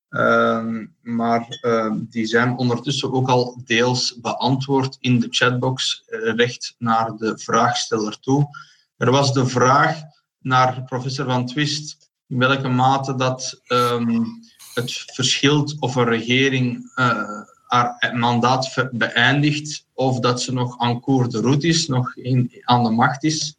Ehm, 0.09 0.87
maar 1.03 1.59
ehm, 1.61 1.99
die 2.09 2.27
zijn 2.27 2.57
ondertussen 2.57 3.13
ook 3.13 3.29
al 3.29 3.61
deels 3.65 4.21
beantwoord 4.21 4.97
in 5.01 5.21
de 5.21 5.27
chatbox 5.31 6.05
uh, 6.09 6.35
recht 6.35 6.75
naar 6.79 7.17
de 7.17 7.39
vraagsteller 7.39 8.21
toe. 8.21 8.49
Er 8.97 9.11
was 9.11 9.33
de 9.33 9.47
vraag 9.47 10.01
naar 10.41 10.83
professor 10.83 11.25
Van 11.25 11.47
Twist 11.47 12.11
in 12.29 12.39
welke 12.39 12.69
mate 12.69 13.15
dat 13.15 13.61
um, 13.69 14.27
het 14.75 14.93
verschilt 14.93 15.77
of 15.81 15.95
een 15.95 16.05
regering 16.05 16.93
uh, 16.97 17.41
haar 17.67 18.13
mandaat 18.15 18.89
beëindigt 18.93 19.87
of 19.95 20.21
dat 20.21 20.43
ze 20.43 20.53
nog 20.53 21.01
cours 21.01 21.29
de 21.29 21.41
route 21.41 21.67
is, 21.67 21.87
nog 21.87 22.17
in, 22.17 22.63
aan 22.65 22.85
de 22.85 22.91
macht 22.91 23.25
is. 23.25 23.57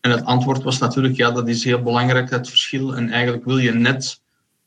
En 0.00 0.10
het 0.10 0.24
antwoord 0.24 0.62
was 0.62 0.78
natuurlijk, 0.78 1.16
ja, 1.16 1.30
dat 1.30 1.48
is 1.48 1.64
heel 1.64 1.82
belangrijk, 1.82 2.30
het 2.30 2.48
verschil. 2.48 2.96
En 2.96 3.10
eigenlijk 3.10 3.44
wil 3.44 3.58
je 3.58 3.72
net 3.72 4.20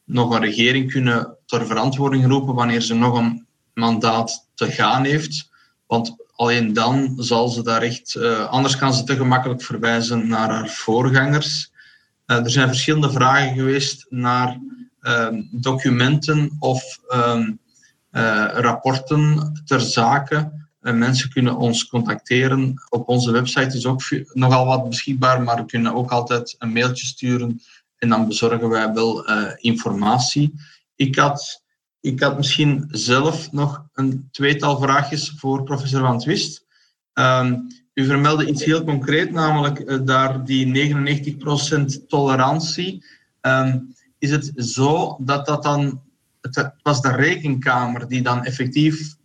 nog 0.03 0.33
een 0.33 0.41
regering 0.41 0.91
kunnen 0.91 1.37
ter 1.45 1.65
verantwoording 1.65 2.27
roepen 2.27 2.55
wanneer 2.55 2.81
ze 2.81 2.93
nog 2.93 3.17
een 3.17 3.45
mandaat 3.73 4.47
te 4.53 4.71
gaan 4.71 5.03
heeft. 5.03 5.49
Want 5.87 6.15
alleen 6.35 6.73
dan 6.73 7.13
zal 7.17 7.49
ze 7.49 7.63
daar 7.63 7.81
echt, 7.81 8.15
uh, 8.15 8.45
anders 8.45 8.77
kan 8.77 8.93
ze 8.93 9.03
te 9.03 9.15
gemakkelijk 9.15 9.61
verwijzen 9.61 10.27
naar 10.27 10.49
haar 10.49 10.69
voorgangers. 10.69 11.71
Uh, 12.27 12.37
er 12.37 12.49
zijn 12.49 12.67
verschillende 12.67 13.11
vragen 13.11 13.55
geweest 13.55 14.05
naar 14.09 14.59
uh, 15.01 15.27
documenten 15.51 16.55
of 16.59 16.99
ehm, 17.07 17.51
eh, 18.09 18.47
rapporten 18.51 19.51
ter 19.65 19.81
zake. 19.81 20.51
mensen 20.79 21.29
kunnen 21.29 21.57
ons 21.57 21.87
contacteren. 21.87 22.73
Op 22.89 23.09
onze 23.09 23.31
website 23.31 23.77
is 23.77 23.85
ook 23.85 24.01
nogal 24.33 24.65
wat 24.65 24.89
beschikbaar, 24.89 25.41
maar 25.41 25.55
we 25.55 25.65
kunnen 25.65 25.93
ook 25.93 26.11
altijd 26.11 26.55
een 26.57 26.73
mailtje 26.73 27.05
sturen 27.05 27.61
en 28.03 28.09
dan 28.09 28.27
bezorgen 28.27 28.69
wij 28.69 28.93
wel 28.93 29.29
uh, 29.29 29.51
informatie. 29.55 30.53
Ik 30.95 31.15
had, 31.15 31.63
ik 31.99 32.19
had 32.19 32.37
misschien 32.37 32.87
zelf 32.91 33.51
nog 33.51 33.87
een 33.93 34.27
tweetal 34.31 34.79
vraagjes 34.79 35.33
voor 35.37 35.63
professor 35.63 36.01
Van 36.01 36.19
Twist. 36.19 36.65
Um, 37.13 37.67
u 37.93 38.05
vermeldde 38.05 38.47
iets 38.47 38.63
heel 38.63 38.83
concreet, 38.83 39.31
namelijk 39.31 39.79
uh, 39.79 39.99
daar 40.03 40.45
die 40.45 40.93
99% 42.03 42.07
tolerantie. 42.07 43.05
Um, 43.41 43.95
is 44.19 44.31
het 44.31 44.51
zo 44.55 45.17
dat 45.19 45.45
dat 45.45 45.63
dan... 45.63 46.01
Het 46.41 46.73
was 46.81 47.01
de 47.01 47.11
rekenkamer 47.11 48.07
die 48.07 48.21
dan 48.21 48.45
effectief 48.45 49.15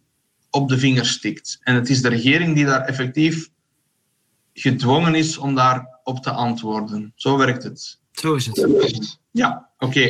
op 0.50 0.68
de 0.68 0.78
vinger 0.78 1.06
stikt. 1.06 1.58
En 1.62 1.74
het 1.74 1.88
is 1.88 2.02
de 2.02 2.08
regering 2.08 2.54
die 2.54 2.64
daar 2.64 2.84
effectief 2.84 3.48
gedwongen 4.52 5.14
is 5.14 5.38
om 5.38 5.54
daarop 5.54 6.22
te 6.22 6.30
antwoorden. 6.30 7.12
Zo 7.14 7.36
werkt 7.36 7.62
het. 7.62 7.98
Zo 8.18 8.34
is 8.34 8.46
het. 8.46 9.18
Ja, 9.30 9.68
oké. 9.78 10.04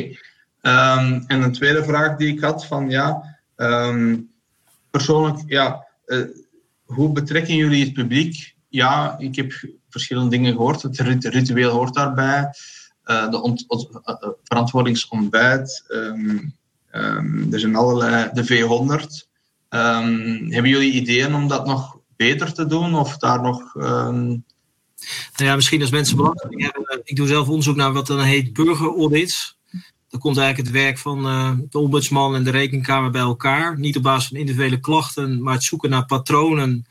Um, 0.61 1.23
en 1.27 1.41
een 1.41 1.51
tweede 1.51 1.83
vraag 1.83 2.17
die 2.17 2.33
ik 2.33 2.39
had 2.39 2.65
van 2.65 2.89
ja, 2.89 3.37
um, 3.55 4.31
persoonlijk, 4.91 5.39
ja, 5.45 5.87
uh, 6.05 6.25
hoe 6.83 7.11
betrekken 7.11 7.55
jullie 7.55 7.83
het 7.83 7.93
publiek? 7.93 8.55
Ja, 8.67 9.15
ik 9.19 9.35
heb 9.35 9.53
verschillende 9.89 10.29
dingen 10.29 10.53
gehoord. 10.53 10.81
Het 10.81 10.99
ritueel 11.23 11.71
hoort 11.71 11.93
daarbij. 11.93 12.53
Uh, 13.05 13.29
de 13.31 13.65
uh, 13.67 14.29
verantwoordingsontbijt. 14.43 15.85
Um, 15.89 16.57
er 17.51 17.59
zijn 17.59 17.75
allerlei, 17.75 18.29
de 18.33 18.43
V100. 18.47 19.27
hebben 20.49 20.69
jullie 20.69 20.91
ideeën 20.91 21.35
om 21.35 21.47
dat 21.47 21.65
nog 21.65 21.99
beter 22.15 22.53
te 22.53 22.65
doen 22.65 22.95
of 22.95 23.17
daar 23.17 23.41
nog 23.41 23.73
nou 25.35 25.49
ja, 25.49 25.55
misschien 25.55 25.81
als 25.81 25.89
mensen 25.89 26.15
belangstelling 26.15 26.61
hebben. 26.61 26.83
Eh, 26.83 26.99
ik 27.03 27.15
doe 27.15 27.27
zelf 27.27 27.47
onderzoek 27.47 27.75
naar 27.75 27.93
wat 27.93 28.07
dan 28.07 28.19
heet 28.19 28.53
burgeraudits. 28.53 29.57
Dan 30.09 30.19
komt 30.19 30.37
eigenlijk 30.37 30.67
het 30.67 30.77
werk 30.83 30.97
van 30.97 31.25
uh, 31.25 31.51
de 31.69 31.79
ombudsman 31.79 32.35
en 32.35 32.43
de 32.43 32.51
rekenkamer 32.51 33.11
bij 33.11 33.21
elkaar. 33.21 33.79
Niet 33.79 33.97
op 33.97 34.03
basis 34.03 34.27
van 34.27 34.37
individuele 34.37 34.79
klachten, 34.79 35.41
maar 35.41 35.53
het 35.53 35.63
zoeken 35.63 35.89
naar 35.89 36.05
patronen 36.05 36.85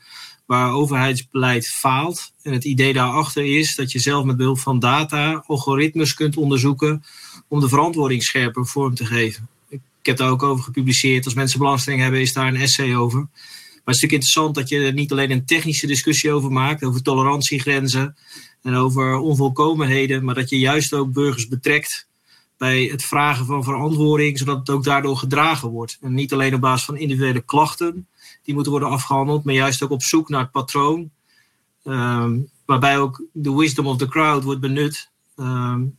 waar 0.45 0.71
overheidsbeleid 0.71 1.67
faalt. 1.67 2.31
En 2.41 2.53
het 2.53 2.63
idee 2.63 2.93
daarachter 2.93 3.57
is 3.57 3.75
dat 3.75 3.91
je 3.91 3.99
zelf 3.99 4.25
met 4.25 4.37
behulp 4.37 4.59
van 4.59 4.79
data 4.79 5.43
algoritmes 5.47 6.13
kunt 6.13 6.37
onderzoeken 6.37 7.03
om 7.47 7.59
de 7.59 7.69
verantwoording 7.69 8.23
scherper 8.23 8.65
vorm 8.65 8.95
te 8.95 9.05
geven. 9.05 9.47
Ik 9.69 9.81
heb 10.01 10.17
daar 10.17 10.29
ook 10.29 10.43
over 10.43 10.63
gepubliceerd. 10.63 11.25
Als 11.25 11.33
mensen 11.33 11.59
belangstelling 11.59 12.01
hebben, 12.01 12.21
is 12.21 12.33
daar 12.33 12.47
een 12.47 12.55
essay 12.55 12.95
over. 12.95 13.27
Maar 13.89 13.97
het 13.97 14.03
is 14.03 14.09
natuurlijk 14.09 14.43
interessant 14.45 14.69
dat 14.69 14.79
je 14.79 14.87
er 14.87 15.01
niet 15.01 15.11
alleen 15.11 15.31
een 15.31 15.45
technische 15.45 15.87
discussie 15.87 16.31
over 16.31 16.51
maakt, 16.51 16.83
over 16.83 17.01
tolerantiegrenzen 17.01 18.15
en 18.61 18.75
over 18.75 19.17
onvolkomenheden, 19.17 20.23
maar 20.23 20.35
dat 20.35 20.49
je 20.49 20.59
juist 20.59 20.93
ook 20.93 21.13
burgers 21.13 21.47
betrekt 21.47 22.07
bij 22.57 22.83
het 22.83 23.05
vragen 23.05 23.45
van 23.45 23.63
verantwoording, 23.63 24.37
zodat 24.37 24.57
het 24.57 24.69
ook 24.69 24.83
daardoor 24.83 25.17
gedragen 25.17 25.69
wordt. 25.69 25.97
En 26.01 26.13
niet 26.13 26.33
alleen 26.33 26.53
op 26.53 26.61
basis 26.61 26.85
van 26.85 26.97
individuele 26.97 27.41
klachten, 27.41 28.07
die 28.43 28.53
moeten 28.53 28.71
worden 28.71 28.89
afgehandeld, 28.89 29.43
maar 29.43 29.53
juist 29.53 29.83
ook 29.83 29.91
op 29.91 30.03
zoek 30.03 30.29
naar 30.29 30.41
het 30.41 30.51
patroon, 30.51 31.09
um, 31.83 32.49
waarbij 32.65 32.99
ook 32.99 33.23
de 33.33 33.55
wisdom 33.55 33.87
of 33.87 33.97
the 33.97 34.07
crowd 34.07 34.43
wordt 34.43 34.61
benut. 34.61 35.09
Um, 35.35 35.97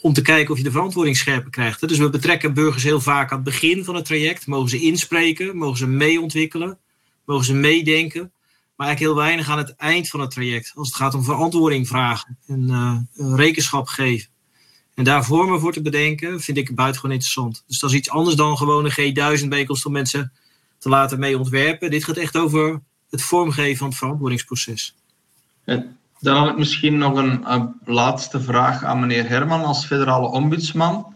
om 0.00 0.12
te 0.12 0.22
kijken 0.22 0.52
of 0.52 0.58
je 0.58 0.64
de 0.64 0.70
verantwoording 0.70 1.16
scherper 1.16 1.50
krijgt. 1.50 1.88
Dus 1.88 1.98
we 1.98 2.10
betrekken 2.10 2.54
burgers 2.54 2.82
heel 2.82 3.00
vaak 3.00 3.30
aan 3.30 3.36
het 3.36 3.44
begin 3.44 3.84
van 3.84 3.94
het 3.94 4.04
traject. 4.04 4.46
Mogen 4.46 4.68
ze 4.68 4.80
inspreken, 4.80 5.56
mogen 5.56 5.78
ze 5.78 5.86
meeontwikkelen, 5.86 6.78
mogen 7.24 7.44
ze 7.44 7.54
meedenken. 7.54 8.32
Maar 8.76 8.86
eigenlijk 8.86 9.16
heel 9.16 9.24
weinig 9.24 9.48
aan 9.48 9.58
het 9.58 9.74
eind 9.76 10.08
van 10.08 10.20
het 10.20 10.30
traject. 10.30 10.72
Als 10.74 10.88
het 10.88 10.96
gaat 10.96 11.14
om 11.14 11.24
verantwoording 11.24 11.88
vragen 11.88 12.38
en 12.46 12.68
uh, 12.70 13.36
rekenschap 13.36 13.86
geven. 13.86 14.28
En 14.94 15.04
daar 15.04 15.24
vormen 15.24 15.60
voor 15.60 15.72
te 15.72 15.82
bedenken 15.82 16.40
vind 16.40 16.56
ik 16.56 16.74
buitengewoon 16.74 17.12
interessant. 17.12 17.64
Dus 17.66 17.78
dat 17.78 17.90
is 17.90 17.96
iets 17.96 18.10
anders 18.10 18.36
dan 18.36 18.56
gewoon 18.56 18.84
een 18.84 19.14
G1000 19.42 19.84
om 19.84 19.92
mensen 19.92 20.32
te 20.78 20.88
laten 20.88 21.18
mee 21.18 21.38
ontwerpen. 21.38 21.90
Dit 21.90 22.04
gaat 22.04 22.16
echt 22.16 22.36
over 22.36 22.80
het 23.10 23.22
vormgeven 23.22 23.76
van 23.76 23.88
het 23.88 23.96
verantwoordingsproces. 23.96 24.94
Dan 26.20 26.36
had 26.36 26.48
ik 26.48 26.58
misschien 26.58 26.98
nog 26.98 27.16
een, 27.16 27.52
een, 27.52 27.74
laatste 27.84 28.40
vraag 28.40 28.84
aan 28.84 29.00
meneer 29.00 29.28
Herman 29.28 29.64
als 29.64 29.86
federale 29.86 30.26
ombudsman. 30.26 31.14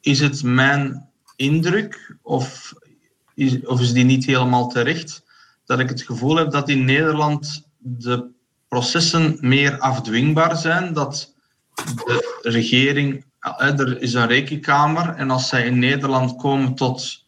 Is 0.00 0.20
het 0.20 0.42
mijn 0.42 1.08
indruk, 1.36 2.16
of 2.22 2.72
is, 3.38 3.66
of 3.66 3.80
is 3.80 3.92
die 3.92 4.04
niet 4.04 4.26
helemaal 4.26 4.68
terecht, 4.68 5.22
dat 5.64 5.78
ik 5.78 5.88
het 5.88 6.02
gevoel 6.02 6.36
heb 6.36 6.50
dat 6.50 6.68
in 6.68 6.84
Nederland 6.84 7.68
de 7.78 8.26
processen 8.68 9.36
meer 9.40 9.78
afdwingbaar 9.78 10.56
zijn, 10.56 10.92
dat 10.92 11.34
de 12.42 12.50
regering, 12.50 13.24
er 13.58 14.00
is 14.00 14.14
een 14.14 14.26
rekenkamer 14.26 15.14
en 15.14 15.30
als 15.30 15.48
zij 15.48 15.66
in 15.66 15.78
Nederland 15.78 16.36
komen 16.36 16.74
tot 16.74 17.24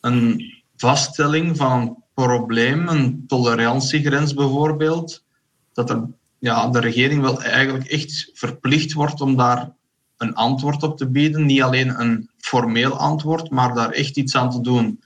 een 0.00 0.54
vaststelling 0.76 1.56
van 1.56 1.80
een 1.80 1.96
probleem, 2.14 2.88
een 2.88 3.24
tolerantiegrens 3.26 4.34
bijvoorbeeld, 4.34 5.24
dat 5.72 5.90
er, 5.90 6.02
ja, 6.38 6.68
de 6.68 6.80
regering 6.80 7.20
wel 7.20 7.42
eigenlijk 7.42 7.86
echt 7.86 8.30
verplicht 8.34 8.92
wordt 8.92 9.20
om 9.20 9.36
daar 9.36 9.70
een 10.16 10.34
antwoord 10.34 10.82
op 10.82 10.96
te 10.96 11.08
bieden. 11.08 11.46
Niet 11.46 11.62
alleen 11.62 12.00
een 12.00 12.30
formeel 12.36 12.98
antwoord, 12.98 13.50
maar 13.50 13.74
daar 13.74 13.90
echt 13.90 14.16
iets 14.16 14.36
aan 14.36 14.50
te 14.50 14.60
doen. 14.60 15.00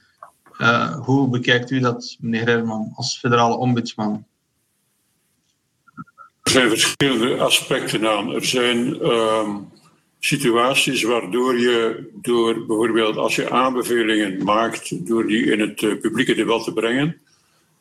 Uh, 0.61 0.97
hoe 1.05 1.29
bekijkt 1.29 1.71
u 1.71 1.81
dat, 1.81 2.17
meneer 2.21 2.47
Herman, 2.47 2.93
als 2.95 3.19
federale 3.19 3.57
ombudsman? 3.57 4.25
Er 6.43 6.51
zijn 6.51 6.69
verschillende 6.69 7.39
aspecten 7.39 8.09
aan. 8.09 8.33
Er 8.35 8.45
zijn 8.45 9.07
um, 9.07 9.69
situaties 10.19 11.03
waardoor 11.03 11.59
je 11.59 12.11
door 12.15 12.67
bijvoorbeeld 12.67 13.17
als 13.17 13.37
je 13.37 13.51
aanbevelingen 13.51 14.45
maakt, 14.45 15.07
door 15.07 15.27
die 15.27 15.45
in 15.45 15.61
het 15.61 15.83
uh, 15.83 16.01
publieke 16.01 16.35
debat 16.35 16.65
te 16.65 16.73
brengen, 16.73 17.21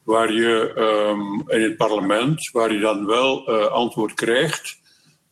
waar 0.04 0.34
je 0.34 0.74
um, 0.78 1.50
in 1.50 1.62
het 1.62 1.78
parlement, 1.78 2.50
waar 2.52 2.74
je 2.74 2.80
dan 2.80 3.06
wel 3.06 3.50
uh, 3.50 3.66
antwoord 3.66 4.14
krijgt, 4.14 4.80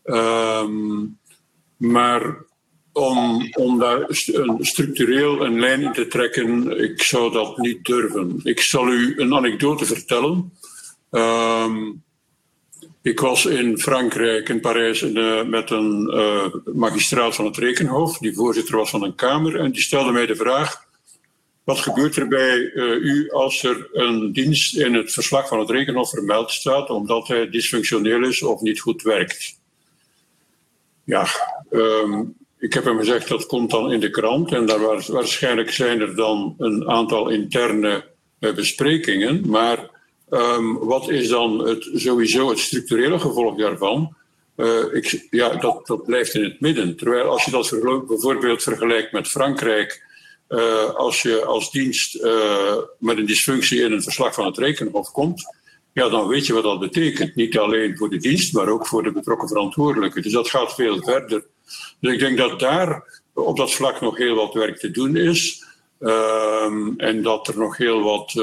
um, 0.04 1.18
maar 1.78 2.46
om, 3.54 3.80
daar 3.80 4.06
structureel 4.60 5.46
een 5.46 5.60
lijn 5.60 5.82
in 5.82 5.94
te 5.94 6.08
trekken, 6.08 6.80
ik 6.84 7.02
zou 7.02 7.32
dat 7.32 7.58
niet 7.58 7.86
durven. 7.86 8.40
Ik 8.44 8.60
zal 8.60 8.88
u 8.88 9.14
een 9.18 9.34
anekdote 9.34 9.86
vertellen. 9.86 10.54
Um, 11.12 12.04
ik 13.02 13.20
was 13.20 13.46
in 13.46 13.80
Frankrijk, 13.80 14.50
in 14.50 14.60
Parijs, 14.60 15.02
uh, 15.02 15.44
met 15.44 15.70
een 15.70 16.12
uh, 16.14 16.46
magistraat 16.74 17.36
van 17.36 17.46
het 17.46 17.58
Rekenhof, 17.58 18.18
die 18.18 18.34
voorzitter 18.34 18.76
was 18.76 18.90
van 18.90 19.04
een 19.04 19.16
kamer, 19.16 19.60
en 19.60 19.72
die 19.72 19.82
stelde 19.82 20.12
mij 20.12 20.26
de 20.26 20.36
vraag: 20.36 20.86
wat 21.64 21.80
gebeurt 21.80 22.16
er 22.16 22.28
bij 22.28 22.58
uh, 22.58 23.04
u 23.04 23.30
als 23.30 23.64
er 23.64 23.90
een 23.94 24.32
dienst 24.32 24.78
in 24.78 24.94
het 24.94 25.14
verslag 25.14 25.48
van 25.48 25.60
het 25.60 25.70
Rekenhof 25.70 26.10
vermeld 26.10 26.52
staat 26.52 26.90
omdat 26.90 27.28
hij 27.28 27.50
dysfunctioneel 27.50 28.24
is 28.24 28.44
of 28.44 28.62
niet 28.62 28.80
goed 28.80 29.02
werkt? 29.02 29.60
Ja, 31.04 31.28
um, 31.72 32.37
ik 32.60 32.74
heb 32.74 32.84
hem 32.84 32.98
gezegd 32.98 33.28
dat 33.28 33.46
komt 33.46 33.72
dan 33.72 33.92
in 33.92 34.00
de 34.00 34.10
krant 34.10 34.52
en 34.52 34.66
daar 34.66 34.80
waarschijnlijk 35.08 35.72
zijn 35.72 36.02
er 36.02 36.16
dan 36.16 36.56
een 36.58 36.90
aantal 36.90 37.30
interne 37.30 38.06
besprekingen, 38.40 39.50
maar 39.50 39.96
Um, 40.30 40.78
wat 40.78 41.10
is 41.10 41.30
dan 41.30 41.68
het, 41.68 41.90
sowieso 41.94 42.50
het 42.50 42.60
structurele 42.60 43.20
gevolg 43.20 43.58
daarvan? 43.58 44.16
Uh, 44.58 44.94
ik, 44.94 45.28
ja, 45.30 45.56
dat, 45.56 45.88
dat 45.88 46.06
blijft 46.06 46.34
in 46.34 46.44
het 46.44 46.60
midden. 46.60 46.96
Terwijl 46.96 47.30
als 47.30 47.46
je 47.46 47.52
dat 47.52 47.70
bijvoorbeeld 48.08 48.64
vergelijkt 48.64 49.12
met 49.12 49.28
Frankrijk, 49.28 50.04
uh, 50.50 50.90
als 50.94 51.22
je 51.22 51.46
als 51.46 51.72
dienst 51.72 52.24
met 53.00 53.18
een 53.18 53.26
dysfunctie 53.26 53.82
in 53.82 53.92
een 53.92 54.04
verslag 54.04 54.34
van 54.34 54.46
het 54.46 54.58
rekenhof 54.58 55.12
komt, 55.12 55.56
ja, 55.94 56.10
dan 56.10 56.28
weet 56.28 56.46
je 56.46 56.54
wat 56.54 56.64
dat 56.64 56.80
betekent. 56.80 57.36
Niet 57.36 57.58
alleen 57.58 57.98
voor 57.98 58.10
de 58.10 58.18
dienst, 58.18 58.54
maar 58.54 58.70
ook 58.70 58.88
voor 58.88 59.04
de 59.04 59.12
betrokken 59.12 59.48
verantwoordelijke. 59.48 60.22
Dus 60.22 60.32
dat 60.32 60.50
gaat 60.50 60.76
veel 60.76 61.04
verder. 61.04 61.46
Dus 62.00 62.14
ik 62.14 62.20
denk 62.20 62.38
dat 62.38 62.60
daar 62.60 63.22
op 63.34 63.58
dat 63.58 63.74
vlak 63.74 64.02
nog 64.02 64.18
heel 64.18 64.36
wat 64.36 64.54
werk 64.54 64.78
te 64.78 64.92
doen 64.92 65.16
is. 65.16 65.66
Um, 66.00 66.94
en 66.98 67.22
dat 67.22 67.48
er 67.48 67.58
nog 67.58 67.78
heel 67.78 68.02
wat 68.04 68.34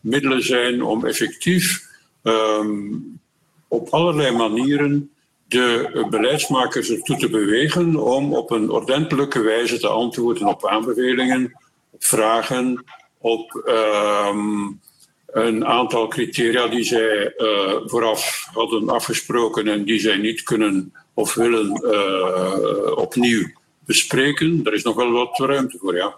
middelen 0.00 0.42
zijn 0.42 0.82
om 0.82 1.06
effectief 1.06 1.86
um, 2.22 3.20
op 3.68 3.88
allerlei 3.88 4.36
manieren 4.36 5.10
de 5.48 6.06
beleidsmakers 6.10 6.90
ertoe 6.90 7.16
te 7.16 7.30
bewegen 7.30 7.96
om 7.96 8.34
op 8.34 8.50
een 8.50 8.70
ordentelijke 8.70 9.40
wijze 9.40 9.78
te 9.78 9.88
antwoorden 9.88 10.46
op 10.46 10.66
aanbevelingen, 10.66 11.58
op 11.90 12.04
vragen, 12.04 12.84
op 13.18 13.64
um, 13.66 14.80
een 15.26 15.66
aantal 15.66 16.08
criteria 16.08 16.66
die 16.66 16.84
zij 16.84 17.34
uh, 17.36 17.76
vooraf 17.84 18.48
hadden 18.52 18.88
afgesproken 18.88 19.68
en 19.68 19.84
die 19.84 20.00
zij 20.00 20.16
niet 20.16 20.42
kunnen 20.42 20.92
of 21.14 21.34
willen 21.34 21.66
uh, 21.66 22.96
opnieuw 22.96 23.50
bespreken. 23.84 24.60
Er 24.64 24.74
is 24.74 24.82
nog 24.82 24.94
wel 24.94 25.10
wat 25.10 25.38
ruimte 25.38 25.78
voor, 25.78 25.96
ja. 25.96 26.14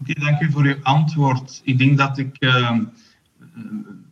Oké, 0.00 0.20
dank 0.20 0.40
u 0.40 0.50
voor 0.50 0.62
uw 0.62 0.76
antwoord. 0.82 1.60
Ik 1.64 1.78
denk 1.78 1.98
dat 1.98 2.18
ik 2.18 2.36
uh, 2.40 2.78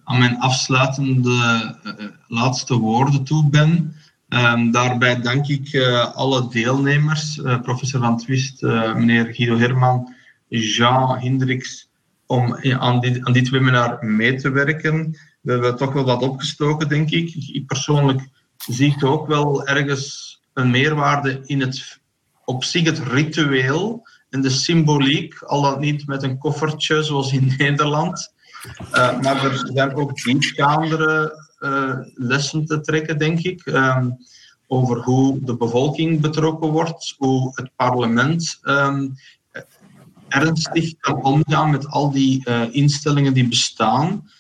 aan 0.04 0.18
mijn 0.18 0.38
afsluitende 0.38 1.76
uh, 1.84 2.04
laatste 2.28 2.78
woorden 2.78 3.24
toe 3.24 3.48
ben. 3.48 3.94
Um, 4.28 4.70
daarbij 4.70 5.20
dank 5.20 5.46
ik 5.46 5.76
alle 6.14 6.48
deelnemers, 6.48 7.40
professor 7.62 8.00
Van 8.00 8.18
Twist, 8.18 8.62
meneer 8.62 9.34
Guido 9.34 9.56
Herman, 9.56 10.14
Jean 10.48 11.18
Hendricks, 11.18 11.88
om 12.26 12.54
aan 12.78 13.00
dit, 13.00 13.24
aan 13.24 13.32
dit 13.32 13.48
webinar 13.48 14.04
mee 14.04 14.34
te 14.34 14.50
werken. 14.50 15.18
We 15.40 15.52
hebben 15.52 15.76
toch 15.76 15.92
wel 15.92 16.04
wat 16.04 16.22
opgestoken, 16.22 16.88
denk 16.88 17.10
ik. 17.10 17.34
Ik 17.34 17.66
persoonlijk 17.66 18.28
zie 18.66 19.04
ook 19.04 19.26
wel 19.26 19.66
ergens 19.66 20.40
een 20.54 20.70
meerwaarde 20.70 21.40
in 21.44 21.60
het 21.60 22.00
op 22.44 22.64
zich 22.64 22.84
het 22.84 22.98
ritueel 22.98 24.06
en 24.30 24.40
de 24.40 24.50
symboliek, 24.50 25.42
al 25.42 25.62
dat 25.62 25.80
niet 25.80 26.06
met 26.06 26.22
een 26.22 26.38
koffertje 26.38 27.02
zoals 27.02 27.32
in 27.32 27.54
Nederland. 27.58 28.32
Uh, 28.92 29.20
maar 29.20 29.44
er 29.44 29.70
zijn 29.72 29.94
ook 29.94 30.22
diepgaandere 30.22 31.44
uh, 31.60 31.98
lessen 32.14 32.64
te 32.64 32.80
trekken, 32.80 33.18
denk 33.18 33.38
ik, 33.38 33.66
um, 33.66 34.16
over 34.66 34.98
hoe 34.98 35.38
de 35.44 35.56
bevolking 35.56 36.20
betrokken 36.20 36.70
wordt, 36.70 37.14
hoe 37.18 37.52
het 37.54 37.70
parlement 37.76 38.58
um, 38.62 39.14
ernstig 40.28 40.94
kan 40.98 41.22
omgaan 41.22 41.70
met 41.70 41.86
al 41.86 42.10
die 42.10 42.48
uh, 42.48 42.62
instellingen 42.70 43.34
die 43.34 43.48
bestaan, 43.48 44.30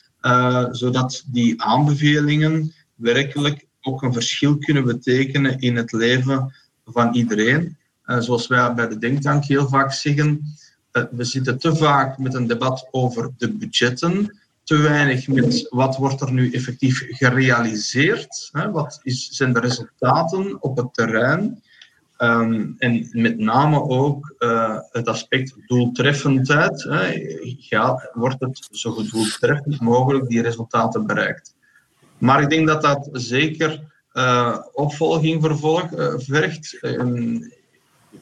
zodat 0.70 1.24
die 1.26 1.62
aanbevelingen 1.62 2.74
werkelijk 2.94 3.66
ook 3.82 4.02
een 4.02 4.12
verschil 4.12 4.58
kunnen 4.58 4.84
betekenen 4.84 5.58
in 5.58 5.76
het 5.76 5.92
leven 5.92 6.54
van 6.84 7.14
iedereen. 7.14 7.76
Eh, 8.02 8.18
zoals 8.18 8.46
wij 8.46 8.74
bij 8.74 8.88
de 8.88 8.98
Denktank 8.98 9.44
heel 9.44 9.68
vaak 9.68 9.92
zeggen, 9.92 10.40
eh, 10.90 11.04
we 11.10 11.24
zitten 11.24 11.58
te 11.58 11.76
vaak 11.76 12.18
met 12.18 12.34
een 12.34 12.46
debat 12.46 12.88
over 12.90 13.30
de 13.36 13.52
budgetten, 13.52 14.38
te 14.64 14.76
weinig 14.76 15.28
met 15.28 15.66
wat 15.70 15.96
wordt 15.96 16.20
er 16.20 16.32
nu 16.32 16.50
effectief 16.50 17.06
gerealiseerd, 17.08 18.50
wat 18.72 19.00
zijn 19.04 19.52
de 19.52 19.60
resultaten 19.60 20.62
op 20.62 20.76
het 20.76 20.94
terrein. 20.94 21.62
Ehm, 22.16 22.66
en 22.78 23.08
met 23.12 23.38
name 23.38 23.82
ook 23.82 24.34
uh, 24.38 24.78
het 24.90 25.08
aspect 25.08 25.54
doeltreffendheid. 25.66 26.82
Hè. 26.82 28.08
Wordt 28.12 28.40
het 28.40 28.68
zo 28.70 28.90
goed 28.90 29.10
doeltreffend 29.10 29.80
mogelijk 29.80 30.28
die 30.28 30.42
resultaten 30.42 31.06
bereikt? 31.06 31.54
Maar 32.20 32.42
ik 32.42 32.50
denk 32.50 32.66
dat 32.66 32.82
dat 32.82 33.08
zeker 33.12 33.80
uh, 34.12 34.56
opvolging 34.72 35.42
vervolg, 35.42 35.90
uh, 35.90 36.14
vergt. 36.16 36.78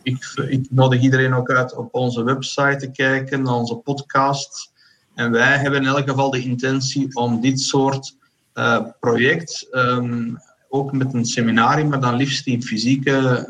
ik, 0.03 0.35
ik, 0.49 0.67
nodig 0.71 1.01
iedereen 1.01 1.35
ook 1.35 1.51
uit 1.51 1.77
op 1.77 1.95
onze 1.95 2.23
website 2.23 2.77
te 2.77 2.91
kijken, 2.91 3.43
naar 3.43 3.55
onze 3.55 3.77
podcast. 3.77 4.73
En 5.15 5.31
wij 5.31 5.59
hebben 5.59 5.81
in 5.81 5.87
elk 5.87 6.09
geval 6.09 6.31
de 6.31 6.43
intentie 6.43 7.17
om 7.17 7.41
dit 7.41 7.61
soort 7.61 8.17
uh, 8.55 8.85
project, 9.01 9.69
um, 9.73 10.39
ook 10.69 10.93
met 10.93 11.15
een 11.15 11.25
seminarium, 11.25 11.89
maar 11.89 12.01
dan 12.01 12.17
liefst 12.17 12.47
in 12.47 12.63
fysieke 12.63 13.49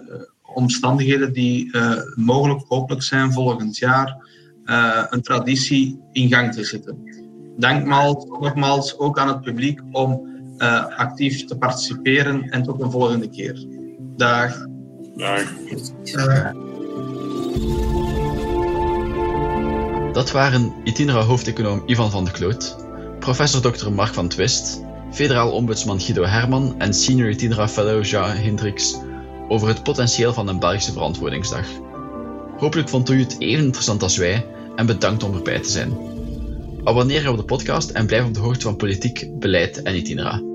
omstandigheden 0.54 1.32
die 1.32 1.70
mogelijk 2.14 2.64
hopelijk 2.68 3.02
zijn 3.02 3.32
volgend 3.32 3.76
jaar, 3.76 4.16
een 5.10 5.22
traditie 5.22 6.00
in 6.12 6.28
gang 6.28 6.52
te 6.52 6.64
zetten. 6.64 6.98
Dank 7.56 7.86
nogmaals 7.86 8.98
ook 8.98 9.18
aan 9.18 9.28
het 9.28 9.40
publiek 9.40 9.80
om 9.92 10.37
uh, 10.58 10.96
actief 10.96 11.44
te 11.44 11.56
participeren 11.56 12.50
en 12.50 12.62
tot 12.62 12.80
een 12.80 12.90
volgende 12.90 13.28
keer. 13.28 13.66
Dag. 14.16 14.66
Dag. 15.16 15.54
Dat 20.12 20.30
waren 20.30 20.72
itinera 20.84 21.20
hoofdeconoom 21.20 21.82
Ivan 21.86 22.10
van 22.10 22.24
de 22.24 22.30
Kloot, 22.30 22.76
professor 23.18 23.72
Dr. 23.72 23.90
Mark 23.90 24.14
van 24.14 24.28
Twist, 24.28 24.82
federaal 25.12 25.50
ombudsman 25.50 26.00
Guido 26.00 26.24
Herman 26.24 26.74
en 26.78 26.94
senior 26.94 27.30
itinera 27.30 27.68
fellow 27.68 28.04
Jean 28.04 28.36
Hendricks 28.36 28.96
over 29.48 29.68
het 29.68 29.82
potentieel 29.82 30.32
van 30.32 30.48
een 30.48 30.58
Belgische 30.58 30.92
verantwoordingsdag. 30.92 31.66
Hopelijk 32.56 32.88
vond 32.88 33.10
u 33.10 33.20
het 33.20 33.36
even 33.38 33.64
interessant 33.64 34.02
als 34.02 34.16
wij 34.16 34.46
en 34.76 34.86
bedankt 34.86 35.22
om 35.22 35.34
erbij 35.34 35.60
te 35.60 35.70
zijn. 35.70 35.96
Abonneer 36.84 37.22
je 37.22 37.30
op 37.30 37.36
de 37.36 37.44
podcast 37.44 37.90
en 37.90 38.06
blijf 38.06 38.24
op 38.24 38.34
de 38.34 38.40
hoogte 38.40 38.62
van 38.62 38.76
politiek, 38.76 39.28
beleid 39.38 39.82
en 39.82 39.96
itinera. 39.96 40.47